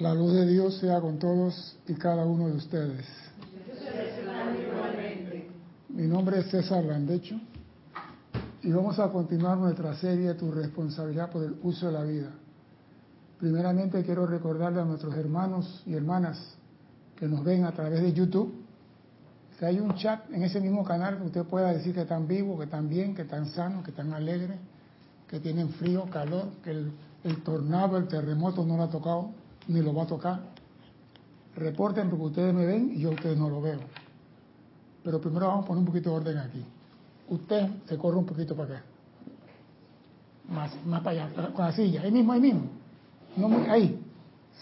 La 0.00 0.14
luz 0.14 0.32
de 0.32 0.46
Dios 0.46 0.78
sea 0.78 0.98
con 0.98 1.18
todos 1.18 1.76
y 1.86 1.92
cada 1.92 2.24
uno 2.24 2.48
de 2.48 2.54
ustedes. 2.54 3.06
Mi 5.90 6.06
nombre 6.06 6.38
es 6.38 6.46
César 6.46 6.82
Landecho 6.84 7.38
y 8.62 8.72
vamos 8.72 8.98
a 8.98 9.12
continuar 9.12 9.58
nuestra 9.58 9.94
serie 9.96 10.32
Tu 10.32 10.50
responsabilidad 10.50 11.30
por 11.30 11.44
el 11.44 11.54
uso 11.62 11.88
de 11.88 11.92
la 11.92 12.04
vida. 12.04 12.30
Primeramente 13.38 14.02
quiero 14.02 14.26
recordarle 14.26 14.80
a 14.80 14.86
nuestros 14.86 15.14
hermanos 15.16 15.82
y 15.84 15.92
hermanas 15.92 16.54
que 17.16 17.28
nos 17.28 17.44
ven 17.44 17.64
a 17.64 17.72
través 17.72 18.00
de 18.00 18.14
YouTube 18.14 18.54
que 19.58 19.66
hay 19.66 19.80
un 19.80 19.94
chat 19.96 20.32
en 20.32 20.42
ese 20.44 20.62
mismo 20.62 20.82
canal 20.82 21.18
que 21.18 21.24
usted 21.24 21.44
pueda 21.44 21.74
decir 21.74 21.92
que 21.94 22.00
están 22.00 22.26
vivos, 22.26 22.56
que 22.56 22.64
están 22.64 22.88
bien, 22.88 23.14
que 23.14 23.22
están 23.22 23.44
sanos, 23.50 23.84
que 23.84 23.90
están 23.90 24.14
alegres, 24.14 24.58
que 25.28 25.40
tienen 25.40 25.68
frío, 25.68 26.06
calor, 26.10 26.48
que 26.64 26.70
el, 26.70 26.90
el 27.22 27.42
tornado, 27.42 27.98
el 27.98 28.08
terremoto 28.08 28.64
no 28.64 28.78
lo 28.78 28.84
ha 28.84 28.88
tocado 28.88 29.39
ni 29.68 29.80
lo 29.80 29.94
va 29.94 30.04
a 30.04 30.06
tocar. 30.06 30.40
Reporten 31.56 32.08
porque 32.08 32.24
ustedes 32.24 32.54
me 32.54 32.64
ven 32.64 32.92
y 32.94 33.00
yo 33.00 33.10
ustedes 33.10 33.36
no 33.36 33.48
lo 33.50 33.60
veo. 33.60 33.80
Pero 35.02 35.20
primero 35.20 35.48
vamos 35.48 35.64
a 35.64 35.68
poner 35.68 35.80
un 35.80 35.86
poquito 35.86 36.10
de 36.10 36.16
orden 36.16 36.38
aquí. 36.38 36.64
Usted 37.28 37.68
se 37.86 37.96
corre 37.96 38.16
un 38.16 38.26
poquito 38.26 38.54
para 38.56 38.74
acá. 38.74 38.84
Más, 40.48 40.72
más 40.84 41.00
para 41.02 41.24
allá, 41.24 41.52
con 41.52 41.64
la 41.64 41.72
silla. 41.72 42.02
Ahí 42.02 42.10
mismo, 42.10 42.32
ahí 42.32 42.40
mismo. 42.40 42.62
No 43.36 43.48
muy, 43.48 43.68
ahí. 43.68 44.00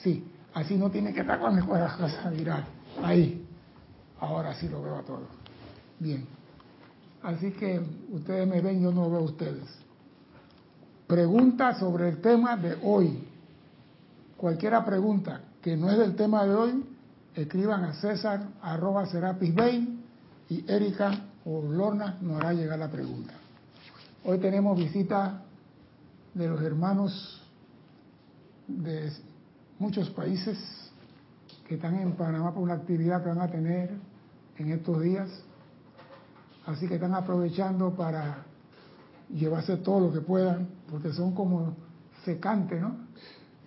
Sí. 0.02 0.24
Así 0.54 0.76
no 0.76 0.90
tiene 0.90 1.12
que 1.12 1.20
estar 1.20 1.38
con 1.40 1.54
las 1.54 1.64
cosas 1.96 2.32
mirar. 2.32 2.64
Ahí. 3.02 3.46
Ahora 4.20 4.54
sí 4.54 4.68
lo 4.68 4.82
veo 4.82 4.96
a 4.96 5.02
todos. 5.02 5.28
Bien. 5.98 6.26
Así 7.22 7.50
que 7.52 7.80
ustedes 8.10 8.46
me 8.46 8.60
ven, 8.60 8.82
yo 8.82 8.92
no 8.92 9.10
veo 9.10 9.20
a 9.20 9.22
ustedes. 9.22 9.64
Pregunta 11.06 11.78
sobre 11.78 12.08
el 12.08 12.20
tema 12.20 12.56
de 12.56 12.76
hoy. 12.82 13.27
Cualquiera 14.38 14.84
pregunta 14.84 15.40
que 15.60 15.76
no 15.76 15.90
es 15.90 15.98
del 15.98 16.14
tema 16.14 16.44
de 16.46 16.54
hoy, 16.54 16.84
escriban 17.34 17.82
a 17.82 17.94
César 17.94 18.46
arroba 18.62 19.04
Serapis 19.06 19.52
Bay 19.52 20.00
y 20.48 20.64
Erika 20.70 21.10
o 21.44 21.60
Lorna 21.60 22.16
nos 22.20 22.40
hará 22.40 22.52
llegar 22.52 22.78
la 22.78 22.88
pregunta. 22.88 23.34
Hoy 24.24 24.38
tenemos 24.38 24.78
visita 24.78 25.42
de 26.34 26.46
los 26.46 26.62
hermanos 26.62 27.42
de 28.68 29.12
muchos 29.80 30.08
países 30.10 30.56
que 31.66 31.74
están 31.74 31.96
en 31.96 32.12
Panamá 32.12 32.54
por 32.54 32.62
una 32.62 32.74
actividad 32.74 33.24
que 33.24 33.30
van 33.30 33.40
a 33.40 33.50
tener 33.50 33.90
en 34.56 34.70
estos 34.70 35.02
días. 35.02 35.28
Así 36.64 36.86
que 36.86 36.94
están 36.94 37.14
aprovechando 37.14 37.92
para 37.92 38.44
llevarse 39.34 39.78
todo 39.78 39.98
lo 39.98 40.12
que 40.12 40.20
puedan, 40.20 40.68
porque 40.88 41.12
son 41.12 41.34
como 41.34 41.74
secantes, 42.24 42.80
¿no? 42.80 43.07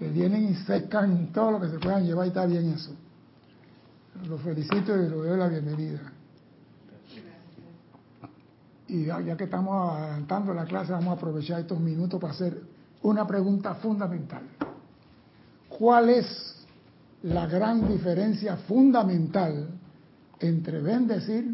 Que 0.01 0.09
vienen 0.09 0.49
y 0.49 0.55
secan 0.55 1.27
todo 1.31 1.51
lo 1.51 1.61
que 1.61 1.69
se 1.69 1.77
puedan 1.77 2.03
llevar 2.03 2.25
y 2.25 2.29
está 2.29 2.47
bien 2.47 2.71
eso. 2.71 2.89
Los 4.27 4.41
felicito 4.41 4.95
y 4.95 5.01
les 5.01 5.11
doy 5.11 5.37
la 5.37 5.47
bienvenida. 5.47 6.11
Y 8.87 9.05
ya 9.05 9.37
que 9.37 9.43
estamos 9.43 9.93
adelantando 9.93 10.55
la 10.55 10.65
clase, 10.65 10.91
vamos 10.91 11.09
a 11.09 11.11
aprovechar 11.11 11.59
estos 11.59 11.79
minutos 11.79 12.19
para 12.19 12.33
hacer 12.33 12.63
una 13.03 13.27
pregunta 13.27 13.75
fundamental. 13.75 14.41
¿Cuál 15.69 16.09
es 16.09 16.65
la 17.21 17.45
gran 17.45 17.87
diferencia 17.87 18.57
fundamental 18.57 19.69
entre 20.39 20.81
bendecir 20.81 21.45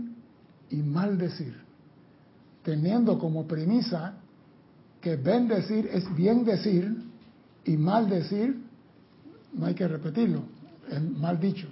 y 0.69 0.77
maldecir? 0.77 1.53
Teniendo 2.63 3.19
como 3.19 3.45
premisa 3.45 4.13
que 5.01 5.17
bendecir 5.17 5.89
es 5.91 6.15
bien 6.15 6.45
decir 6.45 7.06
y 7.67 7.75
mal 7.75 8.09
decir, 8.09 8.63
no 9.53 9.65
hay 9.65 9.75
que 9.75 9.87
repetirlo, 9.87 10.43
es 10.89 11.01
mal 11.01 11.39
dicho. 11.39 11.67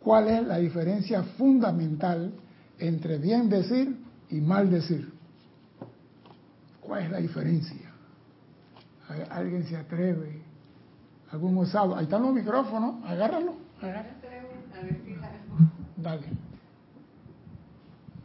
¿Cuál 0.00 0.28
es 0.28 0.46
la 0.46 0.58
diferencia 0.58 1.22
fundamental 1.22 2.32
entre 2.78 3.18
bien 3.18 3.48
decir 3.48 3.96
y 4.30 4.40
mal 4.40 4.70
decir? 4.70 5.12
¿Cuál 6.80 7.04
es 7.04 7.10
la 7.10 7.18
diferencia? 7.18 7.90
¿Alguien 9.30 9.64
se 9.64 9.76
atreve? 9.76 10.42
¿Algún 11.32 11.58
osado? 11.58 11.96
Ahí 11.96 12.04
están 12.04 12.22
los 12.22 12.32
micrófonos, 12.32 13.04
agárralo. 13.04 13.56
agárralo. 13.80 14.12
Dale. 15.96 16.26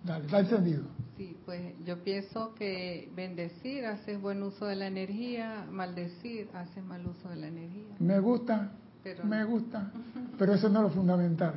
Dale, 0.03 0.25
está 0.25 0.39
encendido. 0.39 0.96
Sí, 1.17 1.35
pues 1.45 1.73
yo 1.83 2.03
pienso 2.03 2.53
que 2.53 3.11
bendecir 3.15 3.87
haces 3.87 4.21
buen 4.21 4.43
uso 4.43 4.67
de 4.67 4.75
la 4.75 4.85
energía, 4.85 5.65
maldecir 5.71 6.47
haces 6.53 6.83
mal 6.83 7.07
uso 7.07 7.27
de 7.29 7.37
la 7.37 7.47
energía. 7.47 7.95
Me 7.97 8.19
gusta, 8.19 8.71
pero... 9.03 9.23
me 9.25 9.43
gusta, 9.43 9.91
pero 10.37 10.53
eso 10.53 10.69
no 10.69 10.79
es 10.79 10.83
lo 10.83 10.89
fundamental. 10.91 11.55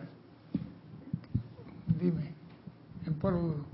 Dime, 2.01 2.33
en 3.07 3.15
polvo 3.15 3.41
duro. 3.41 3.65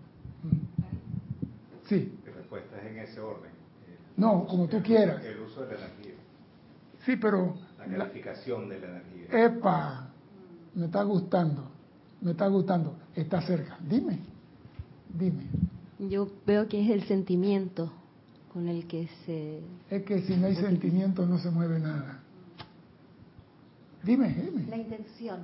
Sí. 1.89 2.19
Mi 2.25 2.33
respuesta 2.33 2.79
es 2.79 2.87
en 2.91 2.99
ese 2.99 3.21
orden. 3.21 3.53
No, 4.17 4.45
como 4.45 4.67
tú 4.67 4.83
quieras. 4.83 5.25
El 5.25 5.41
uso 5.43 5.67
de 5.67 5.79
la 5.79 5.87
energía. 5.87 6.15
Sí, 7.05 7.15
pero... 7.15 7.55
La 7.79 7.85
calificación 7.85 8.69
de 8.69 8.81
la 8.81 8.89
energía. 8.89 9.45
Epa, 9.47 10.09
me 10.75 10.87
está 10.87 11.05
gustando, 11.05 11.71
me 12.23 12.33
está 12.33 12.49
gustando. 12.49 12.97
Está 13.15 13.41
cerca. 13.43 13.79
Dime, 13.89 14.19
dime. 15.17 15.45
Yo 15.99 16.29
veo 16.47 16.69
que 16.69 16.83
es 16.83 16.91
el 16.91 17.05
sentimiento 17.05 17.93
con 18.53 18.69
el 18.69 18.87
que 18.87 19.09
se... 19.25 19.61
Es 19.91 20.03
que 20.05 20.23
si 20.23 20.37
no 20.37 20.47
hay 20.47 20.57
sentimiento 20.57 21.27
no 21.27 21.39
se 21.39 21.51
mueve 21.51 21.79
nada. 21.79 22.21
Dime, 24.03 24.29
dime. 24.29 24.67
La 24.69 24.77
intención. 24.77 25.41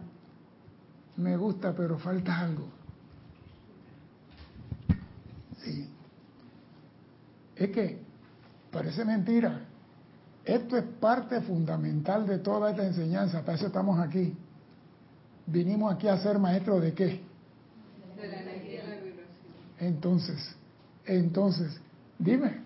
Me 1.17 1.37
gusta, 1.37 1.75
pero 1.75 1.99
falta 1.99 2.39
algo. 2.39 2.69
Sí. 5.59 5.89
Es 7.57 7.71
que 7.71 7.99
parece 8.71 9.05
mentira. 9.05 9.67
Esto 10.45 10.77
es 10.77 10.85
parte 11.01 11.41
fundamental 11.43 12.27
de 12.27 12.39
toda 12.39 12.71
esta 12.71 12.87
enseñanza. 12.87 13.41
Para 13.43 13.57
eso 13.57 13.67
estamos 13.67 13.99
aquí. 14.01 14.35
Vinimos 15.47 15.93
aquí 15.95 16.09
a 16.09 16.17
ser 16.19 16.39
maestros 16.39 16.83
de 16.83 16.95
qué? 16.95 17.21
De 18.21 18.29
la 18.29 18.41
energía 18.41 18.85
y 18.85 18.89
la 18.89 18.97
vibración. 18.97 19.23
Entonces, 19.83 20.39
entonces, 21.05 21.81
dime, 22.17 22.61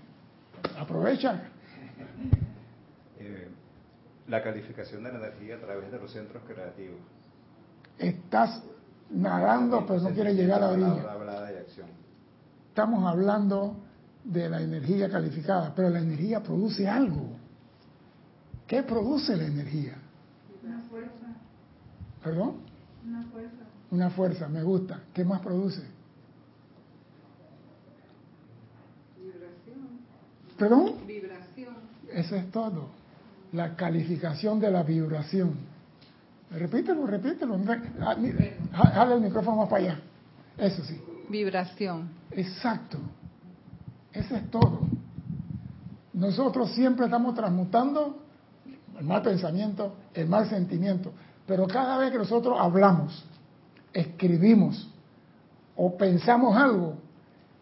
aprovecha. 0.78 1.44
Eh, 3.19 3.49
la 4.28 4.43
calificación 4.43 5.03
de 5.03 5.12
la 5.12 5.19
energía 5.19 5.56
a 5.56 5.60
través 5.60 5.91
de 5.91 5.99
los 5.99 6.12
centros 6.12 6.43
creativos. 6.47 7.00
Estás 7.99 8.62
nadando, 9.10 9.87
pero 9.87 10.00
no 10.00 10.10
quieres 10.10 10.37
llegar 10.37 10.62
a 10.62 10.76
la 10.76 10.93
orilla. 10.93 11.47
Estamos 12.69 13.10
hablando 13.10 13.76
de 14.22 14.50
la 14.50 14.60
energía 14.60 15.09
calificada, 15.09 15.72
pero 15.75 15.88
la 15.88 16.00
energía 16.00 16.43
produce 16.43 16.87
algo. 16.87 17.31
¿Qué 18.66 18.82
produce 18.82 19.34
la 19.34 19.47
energía? 19.47 19.94
Una 20.62 20.81
fuerza. 20.81 21.26
¿Perdón? 22.22 22.56
Una 23.06 23.22
fuerza. 23.22 23.56
Una 23.91 24.10
fuerza, 24.10 24.49
me 24.49 24.62
gusta. 24.62 25.00
¿Qué 25.15 25.25
más 25.25 25.41
produce? 25.41 25.97
Vibración. 29.16 30.00
¿Perdón? 30.59 30.94
Vibración. 31.06 31.75
Eso 32.12 32.37
es 32.37 32.50
todo. 32.50 32.89
La 33.53 33.77
calificación 33.77 34.61
de 34.61 34.71
la 34.71 34.83
vibración. 34.83 35.55
Repítelo, 36.50 37.06
repítelo. 37.06 37.59
Ah, 38.00 38.17
jale 38.94 39.15
el 39.15 39.21
micrófono 39.21 39.59
más 39.59 39.69
para 39.69 39.84
allá. 39.84 40.00
Eso 40.56 40.83
sí. 40.84 41.00
Vibración. 41.28 42.09
Exacto. 42.31 42.99
Eso 44.12 44.37
es 44.37 44.50
todo. 44.50 44.81
Nosotros 46.15 46.71
siempre 46.73 47.05
estamos 47.06 47.34
transmutando 47.34 48.23
el 48.99 49.05
mal 49.05 49.23
pensamiento, 49.23 49.94
el 50.15 50.28
mal 50.28 50.49
sentimiento. 50.49 51.12
Pero 51.47 51.67
cada 51.67 51.99
vez 51.99 52.11
que 52.11 52.19
nosotros 52.19 52.56
hablamos, 52.59 53.25
escribimos 53.93 54.88
o 55.76 55.97
pensamos 55.97 56.56
algo, 56.56 56.97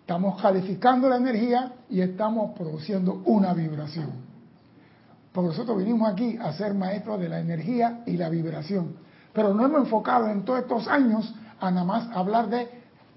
estamos 0.04 0.40
calificando 0.42 1.08
la 1.08 1.16
energía 1.16 1.72
y 1.88 2.02
estamos 2.02 2.50
produciendo 2.58 3.22
una 3.24 3.54
vibración. 3.54 4.10
Porque 5.32 5.48
nosotros 5.48 5.78
vinimos 5.78 6.12
aquí 6.12 6.36
a 6.36 6.52
ser 6.52 6.74
maestros 6.74 7.18
de 7.20 7.30
la 7.30 7.40
energía 7.40 8.02
y 8.04 8.18
la 8.18 8.28
vibración. 8.28 8.96
Pero 9.32 9.54
no 9.54 9.64
hemos 9.64 9.80
enfocado 9.80 10.28
en 10.28 10.44
todos 10.44 10.60
estos 10.60 10.88
años 10.88 11.34
a 11.58 11.70
nada 11.70 11.86
más 11.86 12.14
hablar 12.14 12.50
de 12.50 12.68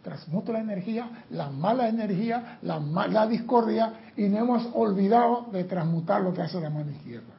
transmuto 0.02 0.54
la 0.54 0.62
energía, 0.62 1.26
la 1.32 1.50
mala 1.50 1.90
energía, 1.90 2.58
la 2.62 2.80
mala 2.80 3.28
discordia 3.28 3.92
y 4.16 4.30
no 4.30 4.38
hemos 4.38 4.70
olvidado 4.74 5.48
de 5.52 5.66
transmutar 5.66 6.22
lo 6.22 6.34
que 6.34 6.44
hace 6.44 6.62
la 6.62 6.70
mano 6.70 6.90
izquierda. 6.92 7.34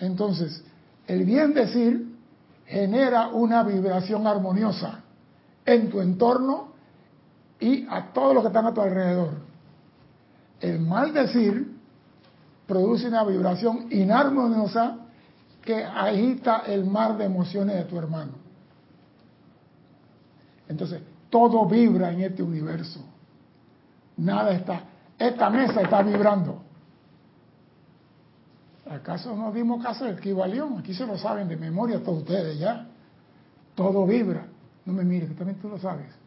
Entonces, 0.00 0.64
el 1.06 1.24
bien 1.24 1.54
decir 1.54 2.16
genera 2.66 3.28
una 3.28 3.62
vibración 3.62 4.26
armoniosa 4.26 5.04
en 5.64 5.88
tu 5.88 6.00
entorno 6.00 6.77
y 7.60 7.86
a 7.88 8.12
todos 8.12 8.34
los 8.34 8.42
que 8.42 8.48
están 8.48 8.66
a 8.66 8.74
tu 8.74 8.80
alrededor. 8.80 9.30
El 10.60 10.80
mal 10.80 11.12
decir 11.12 11.76
produce 12.66 13.08
una 13.08 13.24
vibración 13.24 13.86
inarmoniosa 13.90 14.98
que 15.62 15.84
agita 15.84 16.62
el 16.66 16.84
mar 16.84 17.16
de 17.16 17.24
emociones 17.24 17.76
de 17.76 17.84
tu 17.84 17.98
hermano. 17.98 18.32
Entonces, 20.68 21.00
todo 21.30 21.66
vibra 21.66 22.12
en 22.12 22.20
este 22.20 22.42
universo. 22.42 23.00
Nada 24.16 24.52
está. 24.52 24.82
Esta 25.18 25.50
mesa 25.50 25.80
está 25.80 26.02
vibrando. 26.02 26.62
¿Acaso 28.90 29.36
no 29.36 29.52
dimos 29.52 29.82
caso 29.82 30.04
del 30.04 30.18
equivalión? 30.18 30.78
Aquí 30.78 30.94
se 30.94 31.06
lo 31.06 31.18
saben 31.18 31.48
de 31.48 31.56
memoria 31.56 32.02
todos 32.02 32.18
ustedes 32.18 32.58
ya. 32.58 32.86
Todo 33.74 34.06
vibra. 34.06 34.46
No 34.84 34.92
me 34.92 35.04
mires, 35.04 35.28
que 35.28 35.34
también 35.34 35.58
tú 35.58 35.68
lo 35.68 35.78
sabes. 35.78 36.17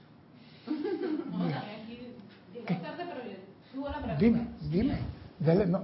Dime, 4.19 4.47
dime. 4.69 4.97
Dale, 5.39 5.65
no. 5.65 5.83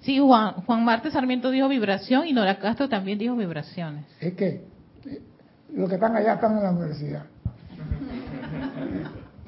Sí, 0.00 0.18
Juan, 0.18 0.54
Juan 0.66 0.84
Marte 0.84 1.10
Sarmiento 1.10 1.50
dijo 1.50 1.68
vibración 1.68 2.26
y 2.26 2.32
Nora 2.32 2.58
Castro 2.58 2.88
también 2.88 3.18
dijo 3.18 3.36
vibraciones. 3.36 4.06
Es 4.20 4.34
que 4.34 4.66
eh, 5.06 5.22
los 5.74 5.88
que 5.88 5.96
están 5.96 6.16
allá 6.16 6.34
están 6.34 6.56
en 6.56 6.62
la 6.62 6.70
universidad. 6.70 7.24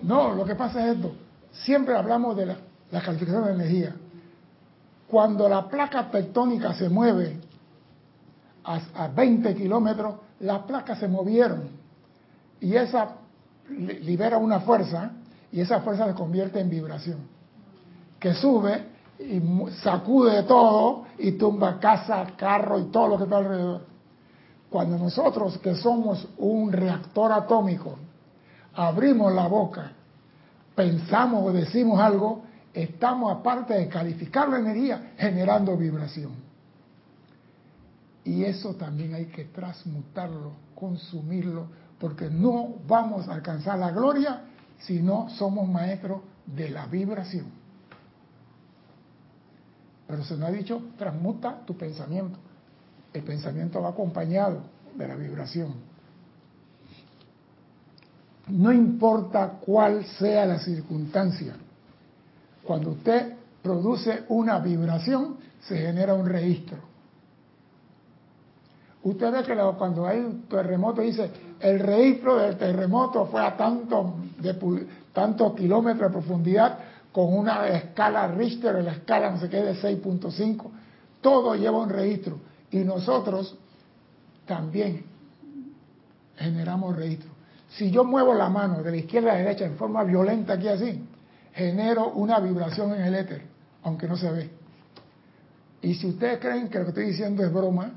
No, 0.02 0.34
lo 0.34 0.44
que 0.44 0.55
pasa 0.55 0.87
es 0.87 0.96
esto. 0.96 1.14
Siempre 1.50 1.96
hablamos 1.96 2.37
de 2.37 2.46
la, 2.46 2.56
la 2.90 3.00
calificación 3.00 3.46
de 3.46 3.52
energía. 3.52 3.96
Cuando 5.08 5.49
la 5.49 5.69
placa 5.69 6.11
tectónica 6.11 6.75
se 6.75 6.88
mueve 6.88 7.38
a, 8.64 8.81
a 8.94 9.08
20 9.08 9.55
kilómetros, 9.55 10.17
las 10.40 10.62
placas 10.62 10.99
se 10.99 11.08
movieron 11.08 11.70
y 12.61 12.75
esa 12.75 13.17
libera 13.69 14.39
una 14.39 14.61
fuerza 14.61 15.13
y 15.53 15.61
esa 15.61 15.81
fuerza 15.81 16.07
se 16.07 16.15
convierte 16.15 16.61
en 16.61 16.71
vibración 16.71 17.37
que 18.19 18.35
sube 18.35 18.85
y 19.19 19.41
sacude 19.83 20.43
todo 20.45 21.05
y 21.19 21.33
tumba 21.33 21.79
casa, 21.79 22.27
carro 22.37 22.79
y 22.79 22.85
todo 22.85 23.09
lo 23.09 23.19
que 23.19 23.25
está 23.25 23.39
alrededor. 23.39 23.87
Cuando 24.71 24.99
nosotros 24.99 25.59
que 25.59 25.75
somos 25.75 26.27
un 26.39 26.73
reactor 26.73 27.33
atómico 27.33 27.97
abrimos 28.75 29.33
la 29.33 29.47
boca, 29.47 29.93
pensamos 30.75 31.45
o 31.47 31.53
decimos 31.53 31.99
algo, 32.01 32.43
estamos 32.75 33.35
aparte 33.35 33.75
de 33.75 33.89
calificar 33.89 34.49
la 34.49 34.59
energía 34.59 35.12
generando 35.17 35.77
vibración. 35.77 36.33
Y 38.25 38.45
eso 38.45 38.75
también 38.75 39.15
hay 39.15 39.27
que 39.27 39.45
transmutarlo, 39.45 40.53
consumirlo, 40.75 41.69
porque 41.99 42.31
no 42.31 42.75
vamos 42.87 43.29
a 43.29 43.35
alcanzar 43.35 43.79
la 43.79 43.91
gloria 43.91 44.43
si 44.81 45.01
no 45.01 45.29
somos 45.31 45.69
maestros 45.69 46.21
de 46.47 46.71
la 46.71 46.87
vibración. 46.87 47.47
Pero 50.07 50.25
se 50.25 50.37
nos 50.37 50.49
ha 50.49 50.53
dicho, 50.53 50.83
transmuta 50.99 51.65
tu 51.67 51.77
pensamiento. 51.77 52.39
El 53.13 53.23
pensamiento 53.23 53.81
va 53.81 53.91
acompañado 53.91 54.61
de 54.95 55.09
la 55.09 55.17
vibración. 55.17 55.75
No 58.49 58.73
importa 58.73 59.59
cuál 59.61 60.05
sea 60.05 60.47
la 60.47 60.61
circunstancia, 60.61 61.57
cuando 62.63 62.91
usted 62.91 63.35
produce 63.63 64.25
una 64.29 64.61
vibración, 64.61 65.37
se 65.63 65.77
genera 65.77 66.15
un 66.15 66.27
registro. 66.27 66.79
Usted 69.06 69.31
ve 69.31 69.44
que 69.44 69.55
cuando 69.79 70.05
hay 70.05 70.19
un 70.19 70.49
terremoto 70.49 71.00
dice, 71.00 71.31
el 71.61 71.79
registro 71.79 72.38
del 72.38 72.56
terremoto 72.56 73.26
fue 73.26 73.41
a 73.41 73.56
tantos 73.56 74.14
tantos 75.12 75.55
kilómetros 75.55 76.11
de 76.11 76.12
profundidad 76.12 76.79
con 77.12 77.32
una 77.32 77.69
escala 77.69 78.26
Richter, 78.26 78.82
la 78.82 78.94
escala 78.94 79.31
no 79.31 79.38
sé 79.38 79.49
qué 79.49 79.62
de 79.62 79.76
6.5, 79.76 80.64
todo 81.20 81.55
lleva 81.55 81.79
un 81.79 81.88
registro. 81.88 82.41
Y 82.73 82.79
nosotros 82.79 83.56
también 84.44 85.05
generamos 86.37 86.97
registro. 86.97 87.31
Si 87.69 87.93
yo 87.93 88.02
muevo 88.02 88.35
la 88.35 88.49
mano 88.49 88.82
de 88.82 88.91
la 88.91 88.97
izquierda 88.97 89.31
a 89.31 89.35
la 89.35 89.38
derecha 89.38 89.67
en 89.67 89.76
forma 89.76 90.02
violenta 90.02 90.55
aquí 90.55 90.67
así, 90.67 91.00
genero 91.55 92.09
una 92.09 92.41
vibración 92.41 92.93
en 92.93 93.02
el 93.02 93.14
éter, 93.14 93.43
aunque 93.85 94.09
no 94.09 94.17
se 94.17 94.32
ve. 94.32 94.50
Y 95.81 95.94
si 95.94 96.09
ustedes 96.09 96.41
creen 96.41 96.69
que 96.69 96.79
lo 96.79 96.87
que 96.87 96.91
estoy 96.91 97.06
diciendo 97.06 97.44
es 97.44 97.52
broma, 97.52 97.93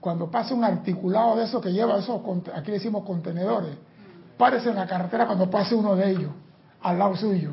cuando 0.00 0.30
pasa 0.30 0.54
un 0.54 0.64
articulado 0.64 1.36
de 1.36 1.44
eso 1.44 1.60
que 1.60 1.72
lleva 1.72 1.98
esos, 1.98 2.20
aquí 2.54 2.70
decimos 2.70 3.04
contenedores, 3.04 3.76
párese 4.36 4.70
en 4.70 4.76
la 4.76 4.86
carretera 4.86 5.26
cuando 5.26 5.50
pase 5.50 5.74
uno 5.74 5.96
de 5.96 6.10
ellos, 6.10 6.30
al 6.82 6.98
lado 6.98 7.16
suyo. 7.16 7.52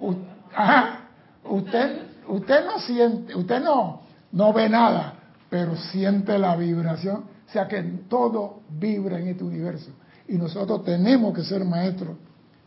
U- 0.00 0.14
ajá, 0.54 1.08
usted, 1.44 2.02
usted 2.28 2.66
no 2.66 2.78
siente, 2.80 3.34
usted 3.34 3.62
no, 3.62 4.02
no 4.32 4.52
ve 4.52 4.68
nada, 4.68 5.14
pero 5.48 5.76
siente 5.76 6.38
la 6.38 6.56
vibración. 6.56 7.24
O 7.48 7.52
sea 7.52 7.66
que 7.66 7.82
todo 8.08 8.60
vibra 8.68 9.18
en 9.18 9.28
este 9.28 9.42
universo. 9.44 9.90
Y 10.28 10.34
nosotros 10.34 10.84
tenemos 10.84 11.34
que 11.34 11.42
ser 11.42 11.64
maestros 11.64 12.16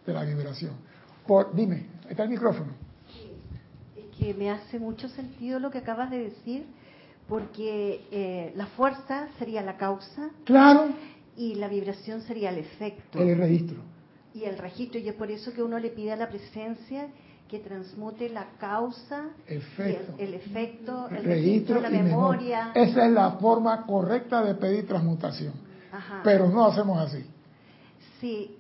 de 0.06 0.14
la 0.14 0.24
vibración. 0.24 0.74
Por, 1.26 1.56
dime, 1.56 1.86
está 2.10 2.24
el 2.24 2.30
micrófono. 2.30 2.74
Es 3.96 4.18
que 4.18 4.34
me 4.34 4.50
hace 4.52 4.80
mucho 4.80 5.08
sentido 5.08 5.60
lo 5.60 5.72
que 5.72 5.78
acabas 5.78 6.10
de 6.12 6.20
decir, 6.26 6.66
porque 7.34 8.06
eh, 8.12 8.54
la 8.56 8.68
fuerza 8.68 9.28
sería 9.40 9.64
la 9.64 9.76
causa 9.76 10.30
Claro, 10.44 10.90
y 11.36 11.56
la 11.56 11.68
vibración 11.68 12.22
sería 12.22 12.52
el 12.52 12.60
efecto. 12.60 13.20
el 13.20 13.36
registro. 13.36 13.78
Y 14.36 14.44
el 14.44 14.56
registro, 14.56 15.00
y 15.00 15.10
es 15.10 15.16
por 15.16 15.32
eso 15.32 15.52
que 15.52 15.64
uno 15.64 15.80
le 15.80 15.90
pide 15.90 16.12
a 16.12 16.16
la 16.16 16.30
presencia 16.30 17.08
que 17.50 17.58
transmute 17.58 18.30
la 18.30 18.50
causa, 18.60 19.30
Efecto. 19.48 20.14
el, 20.20 20.28
el 20.28 20.34
efecto, 20.36 21.08
el 21.10 21.24
registro 21.24 21.34
registro, 21.34 21.82
la 21.82 21.90
memoria. 21.90 22.72
Esa 22.76 23.08
es 23.08 23.12
la 23.12 23.32
forma 23.32 23.84
correcta 23.88 24.44
de 24.44 24.54
pedir 24.54 24.86
transmutación. 24.88 25.54
Ajá. 25.92 26.22
Pero 26.24 26.48
no 26.50 26.66
hacemos 26.68 27.00
así. 27.00 27.26
Sí, 28.22 28.56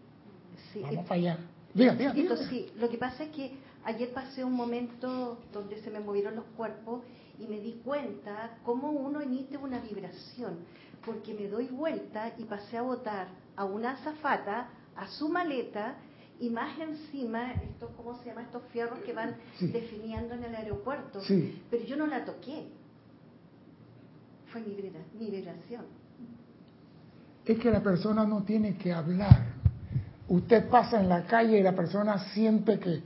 sí. 0.71 0.81
Vamos 0.81 1.05
para 1.05 1.15
allá. 1.21 1.37
Diga, 1.75 1.93
diga, 1.93 2.11
diga. 2.13 2.37
Sí. 2.49 2.71
Lo 2.79 2.89
que 2.89 2.97
pasa 2.97 3.25
es 3.25 3.29
que 3.29 3.51
ayer 3.85 4.11
pasé 4.13 4.43
un 4.43 4.53
momento 4.53 5.39
donde 5.51 5.81
se 5.81 5.89
me 5.89 5.99
movieron 5.99 6.35
los 6.35 6.45
cuerpos 6.57 7.01
y 7.39 7.47
me 7.47 7.59
di 7.59 7.81
cuenta 7.83 8.57
cómo 8.63 8.91
uno 8.91 9.21
emite 9.21 9.57
una 9.57 9.79
vibración, 9.79 10.59
porque 11.05 11.33
me 11.33 11.47
doy 11.47 11.67
vuelta 11.67 12.33
y 12.37 12.43
pasé 12.45 12.77
a 12.77 12.81
botar 12.83 13.27
a 13.55 13.65
una 13.65 13.91
azafata, 13.91 14.69
a 14.95 15.07
su 15.07 15.29
maleta 15.29 15.95
y 16.39 16.49
más 16.49 16.77
encima, 16.79 17.51
esto, 17.53 17.91
¿cómo 17.95 18.17
se 18.19 18.25
llama? 18.25 18.41
Estos 18.43 18.63
fierros 18.71 18.99
que 18.99 19.13
van 19.13 19.35
Sí. 19.57 19.67
definiendo 19.67 20.33
en 20.33 20.43
el 20.43 20.55
aeropuerto. 20.55 21.21
Sí. 21.21 21.61
Pero 21.69 21.83
yo 21.85 21.95
no 21.95 22.07
la 22.07 22.25
toqué. 22.25 22.67
Fue 24.51 24.61
mi 24.61 24.75
vibración. 25.29 25.85
Es 27.45 27.59
que 27.59 27.71
la 27.71 27.81
persona 27.81 28.25
no 28.25 28.43
tiene 28.43 28.77
que 28.77 28.93
hablar. 28.93 29.53
Usted 30.27 30.69
pasa 30.69 30.99
en 31.01 31.09
la 31.09 31.25
calle 31.25 31.59
y 31.59 31.63
la 31.63 31.75
persona 31.75 32.17
siente 32.33 32.79
que 32.79 33.01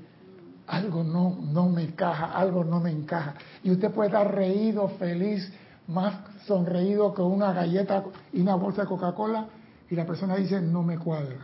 algo 0.68 1.04
no, 1.04 1.38
no 1.42 1.70
me 1.70 1.84
encaja, 1.84 2.34
algo 2.34 2.64
no 2.64 2.80
me 2.80 2.92
encaja. 2.92 3.36
Y 3.64 3.72
usted 3.72 3.92
puede 3.92 4.10
estar 4.10 4.34
reído, 4.34 4.90
feliz, 5.00 5.52
más 5.88 6.16
sonreído 6.46 7.14
que 7.14 7.22
una 7.22 7.54
galleta 7.54 8.04
y 8.34 8.42
una 8.42 8.56
bolsa 8.56 8.84
de 8.84 8.88
Coca-Cola 8.88 9.48
y 9.90 9.96
la 9.96 10.06
persona 10.06 10.36
dice 10.36 10.62
no 10.62 10.84
me 10.84 10.98
cuadra. 10.98 11.38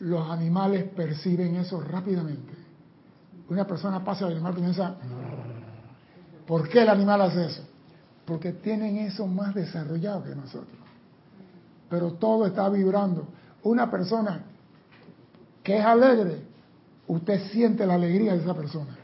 Los 0.00 0.30
animales 0.30 0.84
perciben 0.94 1.56
eso 1.56 1.80
rápidamente. 1.80 2.52
Una 3.48 3.66
persona 3.66 4.04
pasa 4.04 4.26
del 4.26 4.36
animal 4.36 4.54
y 4.56 4.60
piensa, 4.60 4.94
¿por 6.46 6.68
qué 6.68 6.82
el 6.82 6.88
animal 6.88 7.22
hace 7.22 7.46
eso? 7.46 7.62
Porque 8.24 8.52
tienen 8.52 8.98
eso 8.98 9.26
más 9.26 9.54
desarrollado 9.54 10.22
que 10.22 10.36
nosotros 10.36 10.78
pero 11.88 12.12
todo 12.12 12.46
está 12.46 12.68
vibrando. 12.68 13.26
Una 13.62 13.90
persona 13.90 14.42
que 15.62 15.78
es 15.78 15.84
alegre, 15.84 16.42
usted 17.08 17.50
siente 17.50 17.86
la 17.86 17.94
alegría 17.94 18.34
de 18.34 18.42
esa 18.42 18.54
persona. 18.54 18.96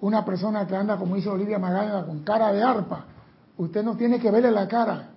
Una 0.00 0.24
persona 0.24 0.66
que 0.66 0.76
anda, 0.76 0.96
como 0.96 1.16
hizo 1.16 1.32
Olivia 1.32 1.58
Magaña, 1.58 2.04
con 2.04 2.20
cara 2.20 2.52
de 2.52 2.62
arpa, 2.62 3.06
usted 3.56 3.82
no 3.82 3.96
tiene 3.96 4.20
que 4.20 4.30
verle 4.30 4.50
la 4.50 4.68
cara. 4.68 5.10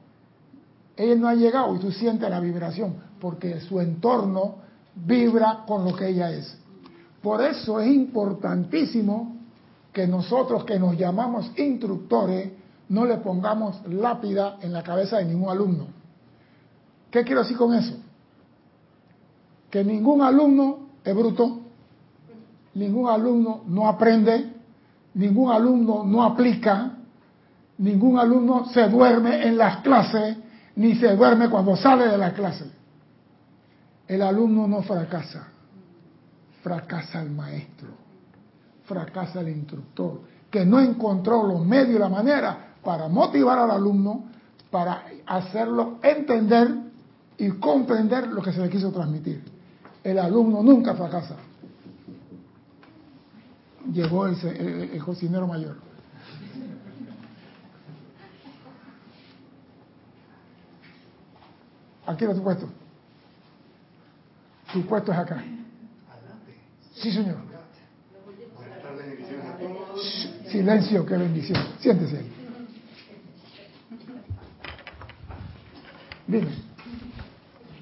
Ella 0.95 1.15
no 1.15 1.27
ha 1.27 1.35
llegado 1.35 1.75
y 1.75 1.79
tú 1.79 1.91
sientes 1.91 2.29
la 2.29 2.39
vibración, 2.39 2.95
porque 3.19 3.59
su 3.61 3.79
entorno 3.79 4.55
vibra 4.95 5.63
con 5.67 5.83
lo 5.83 5.95
que 5.95 6.07
ella 6.07 6.31
es. 6.31 6.57
Por 7.21 7.41
eso 7.41 7.79
es 7.81 7.87
importantísimo 7.87 9.35
que 9.91 10.07
nosotros 10.07 10.63
que 10.63 10.79
nos 10.79 10.97
llamamos 10.97 11.51
instructores 11.57 12.51
no 12.89 13.05
le 13.05 13.17
pongamos 13.17 13.81
lápida 13.87 14.57
en 14.61 14.71
la 14.71 14.83
cabeza 14.83 15.17
de 15.17 15.25
ningún 15.25 15.49
alumno. 15.49 15.87
¿Qué 17.11 17.23
quiero 17.23 17.41
decir 17.41 17.57
con 17.57 17.73
eso? 17.73 17.95
Que 19.69 19.83
ningún 19.83 20.21
alumno 20.21 20.87
es 21.03 21.15
bruto, 21.15 21.66
ningún 22.77 23.09
alumno 23.09 23.63
no 23.67 23.87
aprende, 23.87 24.53
ningún 25.15 25.51
alumno 25.51 26.03
no 26.05 26.23
aplica, 26.23 26.91
ningún 27.79 28.19
alumno 28.19 28.65
se 28.65 28.87
duerme 28.87 29.47
en 29.47 29.57
las 29.57 29.77
clases, 29.77 30.37
ni 30.75 30.95
se 30.95 31.15
duerme 31.15 31.49
cuando 31.49 31.75
sale 31.75 32.07
de 32.07 32.17
la 32.17 32.33
clase. 32.33 32.65
El 34.07 34.21
alumno 34.21 34.67
no 34.67 34.83
fracasa, 34.83 35.47
fracasa 36.61 37.21
el 37.21 37.31
maestro, 37.31 37.89
fracasa 38.85 39.41
el 39.41 39.49
instructor, 39.49 40.21
que 40.51 40.63
no 40.63 40.79
encontró 40.79 41.43
los 41.43 41.65
medios 41.65 41.95
y 41.95 41.99
la 41.99 42.09
manera 42.09 42.75
para 42.83 43.07
motivar 43.07 43.57
al 43.57 43.71
alumno, 43.71 44.25
para 44.69 45.03
hacerlo 45.25 45.97
entender 46.03 46.75
y 47.39 47.49
comprender 47.53 48.27
lo 48.27 48.41
que 48.41 48.53
se 48.53 48.61
le 48.61 48.69
quiso 48.69 48.91
transmitir. 48.91 49.43
El 50.03 50.19
alumno 50.19 50.61
nunca 50.61 50.93
fracasa. 50.93 51.35
Llegó 53.91 54.27
el, 54.27 54.35
el, 54.47 54.89
el 54.91 55.03
cocinero 55.03 55.47
mayor. 55.47 55.77
Aquí 62.05 62.23
era 62.23 62.33
tu 62.33 62.43
puesto. 62.43 62.69
Tu 64.71 64.85
puesto 64.85 65.11
es 65.11 65.17
acá. 65.17 65.43
Sí, 66.93 67.11
señor. 67.11 67.37
Silencio, 70.49 71.05
qué 71.05 71.17
bendición. 71.17 71.61
Siéntese 71.79 72.17
ahí. 72.17 72.33
Dime. 76.27 76.51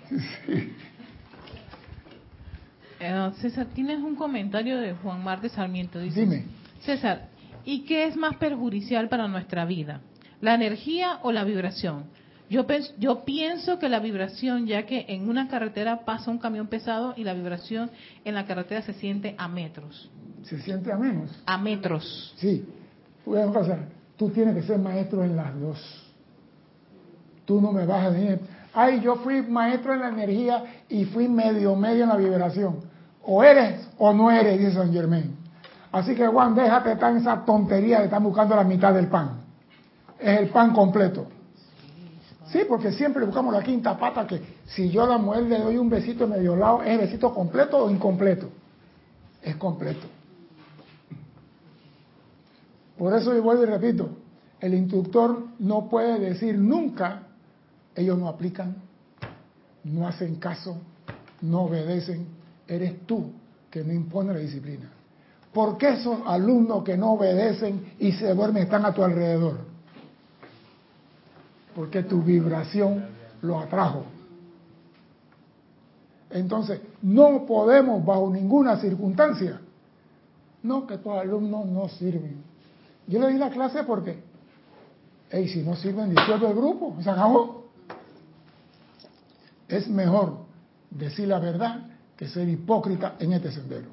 Sí. 0.10 0.76
Eh, 3.00 3.32
César, 3.50 3.68
tienes 3.76 4.00
un 4.00 4.16
comentario 4.16 4.80
de 4.80 4.94
Juan 4.94 5.24
Marte 5.24 5.50
Sarmiento. 5.50 6.00
Dice, 6.00 6.22
Dime. 6.22 6.46
César, 6.80 7.28
¿y 7.64 7.84
qué 7.84 8.08
es 8.08 8.18
más 8.18 8.38
perjudicial 8.38 9.08
para 9.08 9.28
nuestra 9.28 9.66
vida? 9.66 10.02
¿La 10.42 10.56
energía 10.56 11.20
o 11.22 11.32
la 11.32 11.44
vibración? 11.44 12.06
Yo, 12.50 12.66
pienso 13.24 13.78
que 13.78 13.88
la 13.88 14.00
vibración, 14.00 14.66
ya 14.66 14.88
que 14.88 15.06
en 15.10 15.30
una 15.30 15.48
carretera 15.48 16.06
pasa 16.06 16.32
un 16.32 16.40
camión 16.40 16.66
pesado 16.68 17.14
y 17.18 17.24
la 17.24 17.36
vibración 17.36 17.92
en 18.24 18.34
la 18.34 18.48
carretera 18.48 18.82
se 18.82 18.94
siente 18.94 19.36
a 19.38 19.48
metros. 19.48 20.10
¿Se 20.42 20.60
siente 20.62 20.92
a 20.92 20.98
menos? 20.98 21.30
A 21.46 21.60
metros. 21.60 22.34
Sí. 22.38 22.66
Cosa, 23.24 23.78
tú 24.18 24.32
tienes 24.32 24.56
que 24.56 24.64
ser 24.64 24.80
maestro 24.80 25.24
en 25.24 25.36
las 25.36 25.60
dos. 25.60 26.14
Tú 27.46 27.62
no 27.62 27.72
me 27.72 27.86
vas 27.86 28.08
a 28.08 28.10
decir, 28.10 28.40
ay, 28.74 29.02
yo 29.02 29.18
fui 29.18 29.44
maestro 29.44 29.94
en 29.94 30.00
la 30.00 30.10
energía 30.10 30.64
y 30.90 31.06
fui 31.06 31.28
medio 31.28 31.76
medio 31.76 32.06
en 32.06 32.10
la 32.10 32.18
vibración. 32.18 32.85
O 33.26 33.44
eres 33.44 33.88
o 33.98 34.14
no 34.14 34.30
eres, 34.30 34.60
dice 34.60 34.74
San 34.74 34.94
Germain. 34.94 35.36
Así 35.92 36.14
que 36.14 36.28
Juan, 36.28 36.54
déjate 36.54 36.92
estar 36.92 37.12
en 37.12 37.18
esa 37.18 37.44
tontería 37.46 38.00
de 38.00 38.06
estar 38.06 38.22
buscando 38.22 38.56
la 38.56 38.64
mitad 38.64 38.94
del 38.94 39.08
pan. 39.08 39.42
Es 40.20 40.40
el 40.40 40.50
pan 40.50 40.74
completo. 40.74 41.28
Sí, 42.48 42.60
porque 42.68 42.92
siempre 42.92 43.26
buscamos 43.26 43.54
la 43.54 43.64
quinta 43.64 43.98
pata 43.98 44.28
que 44.28 44.42
si 44.66 44.90
yo 44.90 45.04
a 45.04 45.08
la 45.08 45.18
mujer 45.18 45.44
le 45.44 45.60
doy 45.60 45.78
un 45.78 45.90
besito 45.90 46.28
medio 46.28 46.56
lado, 46.56 46.84
¿es 46.84 46.98
besito 46.98 47.34
completo 47.34 47.86
o 47.86 47.90
incompleto? 47.90 48.50
Es 49.42 49.56
completo. 49.56 50.06
Por 52.98 53.14
eso 53.14 53.34
yo 53.34 53.42
vuelvo 53.42 53.64
y 53.64 53.66
repito, 53.66 54.10
el 54.60 54.74
instructor 54.74 55.48
no 55.60 55.90
puede 55.90 56.20
decir 56.20 56.58
nunca, 56.58 57.24
ellos 57.96 58.18
no 58.18 58.30
aplican, 58.30 58.76
no 59.84 60.08
hacen 60.08 60.36
caso, 60.36 60.78
no 61.42 61.64
obedecen, 61.64 62.28
eres 62.68 63.06
tú 63.06 63.32
que 63.70 63.84
no 63.84 63.94
impone 63.94 64.34
la 64.34 64.40
disciplina. 64.40 64.90
¿Por 65.54 65.78
qué 65.78 65.94
esos 65.94 66.20
alumnos 66.26 66.84
que 66.84 66.98
no 66.98 67.14
obedecen 67.14 67.94
y 68.00 68.12
se 68.12 68.34
duermen 68.34 68.64
están 68.64 68.86
a 68.86 68.94
tu 68.94 69.04
alrededor? 69.04 69.60
Porque 71.74 72.04
tu 72.04 72.22
vibración 72.22 73.06
lo 73.42 73.60
atrajo. 73.60 74.06
Entonces, 76.30 76.82
no 77.02 77.46
podemos 77.46 78.04
bajo 78.06 78.30
ninguna 78.30 78.78
circunstancia, 78.78 79.62
no 80.64 80.86
que 80.86 80.98
tus 80.98 81.14
alumnos 81.14 81.66
no 81.68 81.88
sirven. 81.88 82.44
Yo 83.08 83.20
le 83.20 83.30
di 83.30 83.38
la 83.38 83.50
clase 83.50 83.84
porque, 83.84 84.22
hey, 85.30 85.48
si 85.48 85.62
no 85.62 85.76
sirven, 85.76 86.10
disuelve 86.10 86.48
el 86.48 86.56
grupo, 86.56 86.98
se 87.02 87.10
acabó. 87.10 87.66
Es 89.68 89.88
mejor 89.88 90.40
decir 90.90 91.28
la 91.28 91.40
verdad 91.40 91.95
que 92.18 92.28
ser 92.28 92.48
hipócrita 92.48 93.16
en 93.20 93.34
este 93.34 93.52
sendero. 93.52 93.90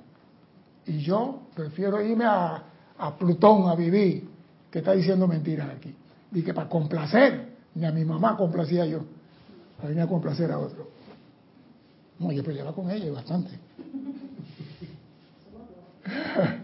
Y 0.87 0.99
yo 0.99 1.43
prefiero 1.55 2.01
irme 2.03 2.25
a, 2.25 2.63
a 2.99 3.17
Plutón 3.17 3.69
a 3.69 3.75
vivir 3.75 4.29
que 4.71 4.79
está 4.81 4.93
diciendo 4.93 5.27
mentiras 5.27 5.71
aquí. 5.71 5.95
Y 6.33 6.43
que 6.43 6.55
para 6.55 6.69
complacer, 6.69 7.53
ni 7.75 7.85
a 7.85 7.93
mi 7.93 8.05
mamá 8.05 8.37
complacía 8.37 8.87
yo, 8.87 9.01
para 9.77 9.89
venir 9.91 10.03
a 10.05 10.07
complacer 10.07 10.51
a 10.51 10.59
otro. 10.59 10.89
No, 12.19 12.31
yo 12.33 12.43
peleaba 12.45 12.73
con 12.75 12.91
ella 12.91 13.11
bastante. 13.13 13.51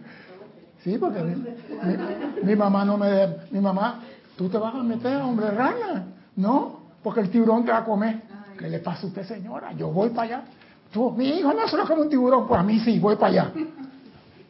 Sí, 0.85 0.97
porque 0.97 1.21
mi, 1.21 1.35
mi- 1.35 2.45
mi 2.45 2.57
mamá 2.57 2.85
no 2.85 2.97
me... 2.97 3.09
de- 3.11 3.37
Mi 3.51 3.59
mamá, 3.61 4.01
tú 4.37 4.49
te 4.49 4.57
vas 4.59 4.75
a 4.75 4.83
meter, 4.83 5.17
hombre, 5.21 5.51
rana. 5.51 6.07
No, 6.37 6.81
porque 7.03 7.21
el 7.21 7.31
tiburón 7.31 7.65
te 7.65 7.73
va 7.73 7.79
a 7.79 7.85
comer. 7.85 8.23
¿Qué 8.57 8.69
le 8.71 8.79
pasa 8.79 9.03
a 9.03 9.07
usted, 9.07 9.25
señora? 9.27 9.73
Yo 9.73 9.91
voy 9.91 10.11
para 10.11 10.23
allá. 10.39 10.45
Tú, 10.93 11.11
mi 11.13 11.29
hijo 11.29 11.53
no 11.53 11.69
se 11.69 11.77
lo 11.77 11.87
come 11.87 12.03
un 12.03 12.09
tiburón, 12.09 12.49
pues 12.49 12.61
a 12.61 12.63
mí 12.63 12.81
sí, 12.81 12.99
voy 12.99 13.17
para 13.17 13.27
allá. 13.29 13.53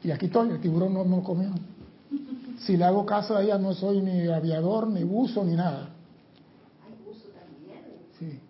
Y 0.02 0.10
aquí 0.10 0.26
estoy, 0.26 0.50
el 0.50 0.60
tiburón 0.60 0.94
no 0.94 1.04
me 1.04 1.16
lo 1.16 1.22
comió. 1.22 1.50
Si 2.60 2.76
le 2.76 2.84
hago 2.84 3.04
caso 3.04 3.36
a 3.36 3.42
ella, 3.42 3.58
no 3.58 3.74
soy 3.74 4.00
ni 4.00 4.28
aviador, 4.28 4.86
ni 4.88 5.02
buzo, 5.04 5.44
ni 5.44 5.54
nada. 5.54 5.90
Sí. 8.18 8.40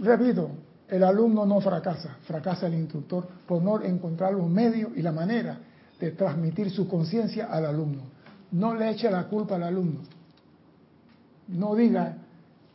Repito, 0.00 0.50
el 0.88 1.04
alumno 1.04 1.46
no 1.46 1.60
fracasa, 1.60 2.16
fracasa 2.22 2.66
el 2.66 2.74
instructor 2.74 3.28
por 3.46 3.62
no 3.62 3.80
encontrar 3.80 4.32
los 4.32 4.48
medios 4.48 4.90
y 4.96 5.02
la 5.02 5.12
manera 5.12 5.58
de 6.00 6.10
transmitir 6.12 6.70
su 6.70 6.88
conciencia 6.88 7.46
al 7.46 7.66
alumno. 7.66 8.02
No 8.52 8.74
le 8.74 8.90
eche 8.90 9.10
la 9.10 9.24
culpa 9.24 9.54
al 9.56 9.64
alumno. 9.64 10.00
No 11.48 11.74
diga 11.74 12.16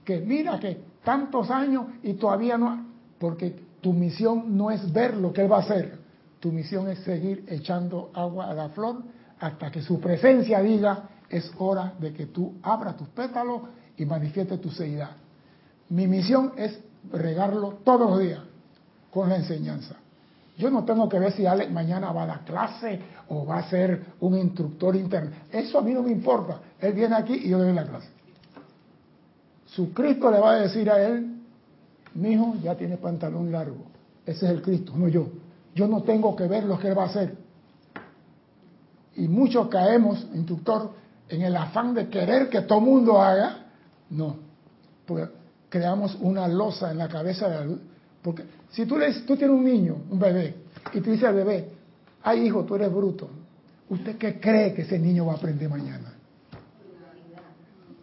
que 0.05 0.19
mira 0.19 0.59
que 0.59 0.79
tantos 1.05 1.49
años 1.49 1.85
y 2.03 2.15
todavía 2.15 2.57
no, 2.57 2.85
porque 3.17 3.55
tu 3.79 3.93
misión 3.93 4.57
no 4.57 4.71
es 4.71 4.91
ver 4.91 5.15
lo 5.15 5.31
que 5.31 5.43
él 5.43 5.51
va 5.51 5.57
a 5.57 5.61
hacer, 5.61 5.99
tu 6.41 6.51
misión 6.51 6.89
es 6.89 6.99
seguir 6.99 7.45
echando 7.47 8.11
agua 8.13 8.49
a 8.49 8.53
la 8.53 8.69
flor 8.69 8.97
hasta 9.39 9.71
que 9.71 9.81
su 9.81 10.01
presencia 10.01 10.61
diga 10.61 11.09
es 11.29 11.51
hora 11.57 11.93
de 11.99 12.13
que 12.13 12.27
tú 12.27 12.55
abras 12.61 12.97
tus 12.97 13.07
pétalos 13.09 13.61
y 13.97 14.05
manifiestes 14.05 14.59
tu 14.59 14.69
seidad. 14.69 15.11
Mi 15.89 16.07
misión 16.07 16.53
es 16.57 16.79
regarlo 17.11 17.79
todos 17.83 18.09
los 18.09 18.19
días 18.19 18.41
con 19.11 19.29
la 19.29 19.37
enseñanza. 19.37 19.95
Yo 20.57 20.69
no 20.69 20.85
tengo 20.85 21.09
que 21.09 21.19
ver 21.19 21.33
si 21.33 21.45
Alex 21.45 21.71
mañana 21.71 22.11
va 22.11 22.23
a 22.23 22.27
dar 22.27 22.45
clase 22.45 22.99
o 23.29 23.45
va 23.45 23.59
a 23.59 23.69
ser 23.69 24.05
un 24.21 24.37
instructor 24.37 24.95
interno. 24.95 25.31
Eso 25.51 25.79
a 25.79 25.81
mí 25.81 25.93
no 25.93 26.01
me 26.01 26.11
importa. 26.11 26.59
Él 26.79 26.93
viene 26.93 27.15
aquí 27.15 27.33
y 27.33 27.49
yo 27.49 27.57
le 27.57 27.65
doy 27.65 27.73
la 27.73 27.85
clase. 27.85 28.07
Su 29.75 29.93
Cristo 29.93 30.31
le 30.31 30.39
va 30.39 30.53
a 30.53 30.59
decir 30.61 30.89
a 30.89 31.05
él, 31.05 31.35
mi 32.13 32.31
hijo 32.31 32.55
ya 32.63 32.75
tiene 32.75 32.95
pantalón 32.95 33.51
largo. 33.51 33.83
Ese 34.25 34.45
es 34.45 34.51
el 34.51 34.61
Cristo, 34.61 34.93
no 34.95 35.09
yo. 35.09 35.27
Yo 35.75 35.85
no 35.85 36.01
tengo 36.03 36.33
que 36.33 36.47
ver 36.47 36.63
lo 36.63 36.79
que 36.79 36.87
él 36.87 36.97
va 36.97 37.03
a 37.03 37.07
hacer. 37.07 37.35
Y 39.17 39.27
muchos 39.27 39.67
caemos, 39.67 40.25
instructor, 40.33 40.91
en 41.27 41.41
el 41.41 41.57
afán 41.57 41.93
de 41.93 42.07
querer 42.07 42.49
que 42.49 42.61
todo 42.61 42.79
mundo 42.79 43.21
haga. 43.21 43.65
No, 44.11 44.37
porque 45.05 45.27
creamos 45.67 46.17
una 46.21 46.47
losa 46.47 46.91
en 46.91 46.97
la 46.97 47.09
cabeza 47.09 47.49
de 47.49 47.65
la. 47.65 47.75
Porque 48.21 48.45
si 48.71 48.85
tú, 48.85 48.97
le, 48.97 49.11
tú 49.23 49.35
tienes 49.35 49.57
un 49.57 49.65
niño, 49.65 49.97
un 50.09 50.17
bebé, 50.17 50.55
y 50.93 51.01
tú 51.01 51.11
dices 51.11 51.27
al 51.27 51.35
bebé, 51.35 51.69
ay 52.23 52.47
hijo, 52.47 52.63
tú 52.63 52.75
eres 52.75 52.89
bruto, 52.93 53.29
¿usted 53.89 54.17
qué 54.17 54.39
cree 54.39 54.73
que 54.73 54.83
ese 54.83 54.97
niño 54.97 55.25
va 55.25 55.33
a 55.33 55.35
aprender 55.35 55.69
mañana? 55.69 56.13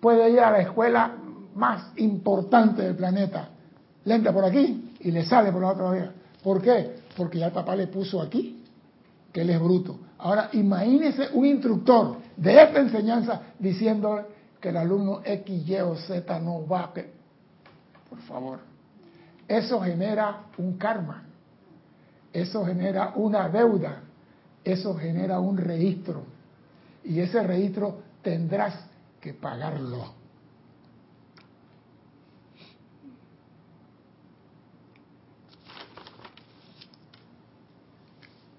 Puede 0.02 0.28
ir 0.28 0.40
a 0.40 0.50
la 0.50 0.60
escuela 0.60 1.16
más 1.54 1.92
importante 1.96 2.82
del 2.82 2.96
planeta, 2.96 3.48
le 4.04 4.14
entra 4.14 4.32
por 4.32 4.44
aquí 4.44 4.94
y 5.00 5.10
le 5.10 5.24
sale 5.24 5.52
por 5.52 5.62
la 5.62 5.68
otra 5.72 5.90
vía. 5.90 6.12
¿Por 6.42 6.60
qué? 6.60 6.96
Porque 7.16 7.38
ya 7.38 7.46
el 7.46 7.52
papá 7.52 7.76
le 7.76 7.86
puso 7.86 8.20
aquí 8.20 8.62
que 9.32 9.42
él 9.42 9.50
es 9.50 9.60
bruto. 9.60 9.98
Ahora, 10.18 10.50
imagínese 10.52 11.28
un 11.32 11.46
instructor 11.46 12.16
de 12.36 12.62
esta 12.62 12.80
enseñanza 12.80 13.40
diciendo 13.58 14.28
que 14.60 14.68
el 14.68 14.76
alumno 14.76 15.20
X, 15.24 15.68
Y 15.68 15.76
o 15.76 15.96
Z 15.96 16.38
no 16.40 16.66
va 16.66 16.92
que- 16.92 17.12
Por 18.08 18.18
favor. 18.20 18.60
Eso 19.48 19.80
genera 19.80 20.44
un 20.58 20.76
karma. 20.78 21.24
Eso 22.32 22.64
genera 22.64 23.12
una 23.16 23.48
deuda. 23.48 24.00
Eso 24.64 24.94
genera 24.94 25.40
un 25.40 25.56
registro. 25.56 26.22
Y 27.04 27.20
ese 27.20 27.42
registro 27.42 28.00
tendrás 28.22 28.74
que 29.20 29.34
pagarlo. 29.34 30.21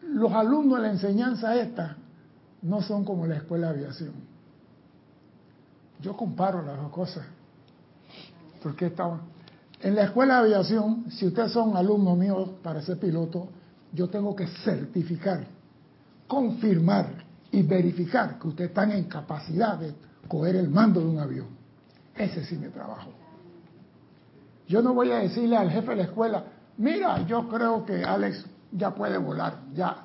Los 0.09 0.31
alumnos 0.33 0.79
de 0.79 0.87
la 0.87 0.91
enseñanza 0.91 1.55
esta 1.55 1.97
no 2.61 2.81
son 2.81 3.03
como 3.03 3.25
la 3.25 3.35
escuela 3.35 3.71
de 3.71 3.79
aviación. 3.79 4.13
Yo 6.01 6.15
comparo 6.15 6.61
las 6.61 6.77
dos 6.77 6.91
cosas. 6.91 7.25
Porque 8.61 8.87
estaba 8.87 9.19
en 9.83 9.95
la 9.95 10.03
escuela 10.03 10.35
de 10.35 10.55
aviación, 10.55 11.11
si 11.11 11.27
ustedes 11.27 11.51
son 11.51 11.75
alumnos 11.75 12.17
míos 12.17 12.51
para 12.63 12.81
ser 12.81 12.97
piloto, 12.97 13.49
yo 13.91 14.09
tengo 14.09 14.33
que 14.33 14.47
certificar, 14.47 15.45
confirmar 16.25 17.07
y 17.51 17.63
verificar 17.63 18.39
que 18.39 18.47
ustedes 18.47 18.69
están 18.69 18.91
en 18.91 19.03
capacidad 19.03 19.77
de 19.77 19.93
coger 20.27 20.55
el 20.55 20.69
mando 20.69 21.01
de 21.01 21.05
un 21.05 21.19
avión. 21.19 21.47
Ese 22.15 22.45
sí 22.45 22.55
me 22.55 22.69
trabajo. 22.69 23.11
Yo 24.67 24.81
no 24.81 24.93
voy 24.93 25.11
a 25.11 25.17
decirle 25.17 25.57
al 25.57 25.69
jefe 25.69 25.91
de 25.91 25.97
la 25.97 26.03
escuela, 26.03 26.43
mira, 26.77 27.25
yo 27.27 27.49
creo 27.49 27.85
que 27.85 28.03
Alex 28.03 28.45
ya 28.75 28.91
puede 28.91 29.17
volar, 29.17 29.59
ya. 29.73 29.95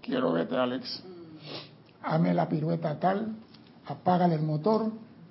Quiero 0.00 0.32
verte, 0.32 0.56
Alex. 0.56 1.02
Hame 2.02 2.32
la 2.32 2.48
pirueta 2.48 2.98
tal, 2.98 3.36
apágale 3.86 4.36
el 4.36 4.42
motor, 4.42 4.90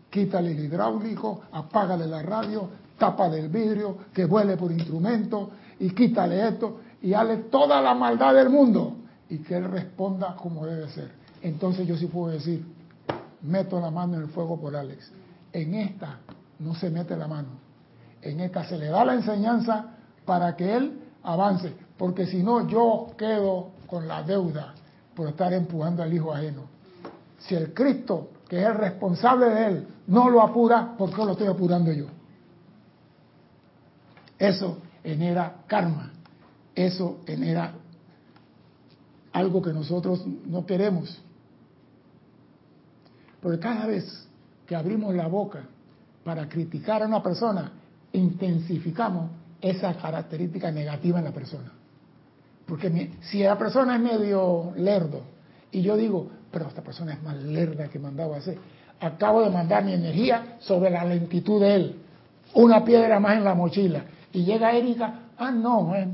quítale 0.10 0.52
el 0.52 0.66
hidráulico, 0.66 1.42
apágale 1.52 2.06
la 2.06 2.22
radio, 2.22 2.70
tápale 2.98 3.40
el 3.40 3.50
vidrio, 3.50 3.98
que 4.14 4.26
vuele 4.26 4.58
por 4.58 4.72
instrumento 4.72 5.52
y 5.80 5.90
quítale 5.92 6.48
esto 6.48 6.82
y 7.02 7.14
hale 7.14 7.38
toda 7.50 7.82
la 7.82 7.94
maldad 7.96 8.34
del 8.34 8.50
mundo 8.50 8.98
y 9.30 9.40
que 9.40 9.58
él 9.58 9.66
responda 9.66 10.36
como 10.36 10.66
debe 10.66 10.90
ser. 10.90 11.12
Entonces 11.42 11.88
yo 11.88 11.98
sí 11.98 12.08
puedo 12.08 12.34
decir, 12.34 12.64
meto 13.42 13.80
la 13.80 13.90
mano 13.90 14.16
en 14.16 14.24
el 14.24 14.30
fuego 14.30 14.60
por 14.60 14.76
Alex. 14.76 15.12
En 15.54 15.74
esta 15.74 16.20
no 16.60 16.76
se 16.76 16.90
mete 16.90 17.16
la 17.16 17.28
mano. 17.28 17.50
En 18.22 18.40
esta 18.40 18.68
se 18.68 18.78
le 18.78 18.88
da 18.88 19.06
la 19.06 19.14
enseñanza 19.14 19.97
para 20.28 20.58
que 20.58 20.76
él 20.76 21.00
avance. 21.24 21.74
Porque 21.98 22.28
si 22.28 22.44
no, 22.44 22.68
yo 22.68 23.08
quedo 23.18 23.70
con 23.88 24.08
la 24.08 24.22
deuda 24.22 24.76
por 25.16 25.30
estar 25.30 25.52
empujando 25.54 26.04
al 26.04 26.14
hijo 26.14 26.34
ajeno. 26.34 26.64
Si 27.40 27.56
el 27.56 27.74
Cristo, 27.74 28.32
que 28.48 28.60
es 28.60 28.68
el 28.68 28.76
responsable 28.76 29.50
de 29.50 29.66
él, 29.66 29.88
no 30.08 30.30
lo 30.30 30.42
apura, 30.42 30.96
¿por 30.98 31.10
qué 31.10 31.26
lo 31.26 31.32
estoy 31.32 31.48
apurando 31.48 31.92
yo? 31.94 32.08
Eso 34.38 34.80
genera 35.02 35.64
karma. 35.66 36.12
Eso 36.76 37.22
genera 37.26 37.74
algo 39.32 39.62
que 39.62 39.72
nosotros 39.72 40.26
no 40.46 40.66
queremos. 40.66 41.20
Porque 43.42 43.60
cada 43.60 43.88
vez 43.88 44.28
que 44.66 44.76
abrimos 44.76 45.16
la 45.16 45.28
boca 45.28 45.64
para 46.26 46.50
criticar 46.50 47.02
a 47.02 47.08
una 47.08 47.24
persona, 47.24 47.72
intensificamos 48.12 49.32
esa 49.62 49.94
característica 49.96 50.72
negativa 50.72 51.20
en 51.20 51.26
la 51.26 51.32
persona. 51.32 51.72
Porque 52.66 53.12
si 53.22 53.44
la 53.44 53.58
persona 53.58 53.96
es 53.96 54.02
medio 54.02 54.74
lerdo 54.76 55.22
y 55.72 55.82
yo 55.82 55.96
digo, 55.96 56.28
pero 56.52 56.68
esta 56.68 56.82
persona 56.82 57.14
es 57.14 57.24
más 57.24 57.36
lerda 57.38 57.88
que 57.88 58.00
mandaba 58.00 58.38
hacer, 58.38 58.58
acabo 59.00 59.42
de 59.42 59.50
mandar 59.50 59.84
mi 59.84 59.94
energía 59.94 60.58
sobre 60.60 60.90
la 60.90 61.06
lentitud 61.06 61.62
de 61.62 61.76
él, 61.76 61.96
una 62.54 62.84
piedra 62.84 63.20
más 63.20 63.38
en 63.38 63.44
la 63.44 63.56
mochila. 63.56 64.04
Y 64.34 64.44
llega 64.44 64.74
Erika, 64.74 65.20
ah, 65.38 65.52
no, 65.52 65.96
eh, 65.96 66.08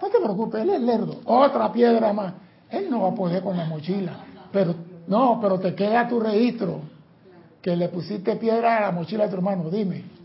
no 0.00 0.08
te 0.08 0.18
preocupes, 0.18 0.62
él 0.62 0.70
es 0.70 0.80
lerdo, 0.80 1.20
otra 1.24 1.72
piedra 1.72 2.12
más. 2.12 2.34
Él 2.70 2.90
no 2.90 3.02
va 3.02 3.08
a 3.10 3.14
poder 3.14 3.42
con 3.42 3.56
la 3.56 3.64
mochila, 3.64 4.24
pero 4.52 4.74
no, 5.06 5.38
pero 5.40 5.58
te 5.58 5.74
queda 5.74 6.08
tu 6.08 6.20
registro 6.20 6.80
que 7.62 7.74
le 7.74 7.88
pusiste 7.88 8.36
piedra 8.36 8.78
a 8.78 8.80
la 8.82 8.90
mochila 8.92 9.24
de 9.24 9.30
tu 9.30 9.36
hermano, 9.36 9.70
dime. 9.70 10.15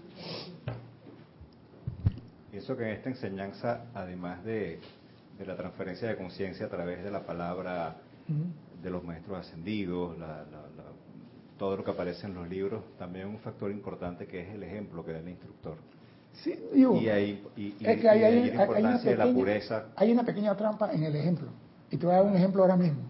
Pienso 2.51 2.75
que 2.75 2.83
en 2.83 2.89
esta 2.89 3.09
enseñanza, 3.09 3.85
además 3.93 4.43
de, 4.43 4.79
la 5.45 5.55
transferencia 5.55 6.09
de 6.09 6.17
conciencia 6.17 6.65
a 6.65 6.69
través 6.69 7.01
de 7.01 7.09
la 7.09 7.25
palabra 7.25 7.95
de 8.83 8.89
los 8.89 9.03
maestros 9.03 9.39
ascendidos, 9.39 10.17
todo 11.57 11.77
lo 11.77 11.83
que 11.83 11.91
aparece 11.91 12.27
en 12.27 12.33
los 12.33 12.49
libros, 12.49 12.83
también 12.99 13.27
un 13.27 13.39
factor 13.39 13.71
importante 13.71 14.27
que 14.27 14.41
es 14.41 14.49
el 14.53 14.63
ejemplo 14.63 15.05
que 15.05 15.13
da 15.13 15.19
el 15.19 15.29
instructor. 15.29 15.77
Sí, 16.33 16.59
digo, 16.73 16.95
y 16.97 17.09
hay, 17.09 17.43
es 17.79 17.99
que 17.99 18.09
hay, 18.09 18.23
hay, 18.23 18.51
la 18.51 18.63
importancia 18.63 19.11
de 19.11 19.17
la 19.17 19.33
pureza. 19.33 19.85
Hay 19.95 20.11
una 20.11 20.23
pequeña 20.23 20.55
trampa 20.55 20.91
en 20.91 21.03
el 21.03 21.15
ejemplo. 21.15 21.47
Y 21.89 21.97
te 21.97 22.05
voy 22.05 22.15
a 22.15 22.17
dar 22.19 22.25
un 22.25 22.35
ejemplo 22.35 22.63
ahora 22.63 22.77
mismo. 22.77 23.01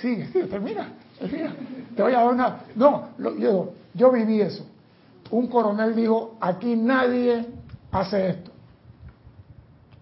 Sigue, 0.00 0.26
sigue, 0.32 0.44
termina, 0.44 0.92
termina. 1.18 1.54
Te 1.94 2.02
voy 2.02 2.12
a 2.12 2.16
dar 2.16 2.32
una... 2.32 2.60
No, 2.74 3.10
yo, 3.38 3.72
yo 3.94 4.12
viví 4.12 4.40
eso. 4.40 4.66
Un 5.30 5.46
coronel 5.48 5.94
dijo, 5.94 6.36
aquí 6.40 6.76
nadie 6.76 7.46
hace 7.92 8.30
esto. 8.30 8.47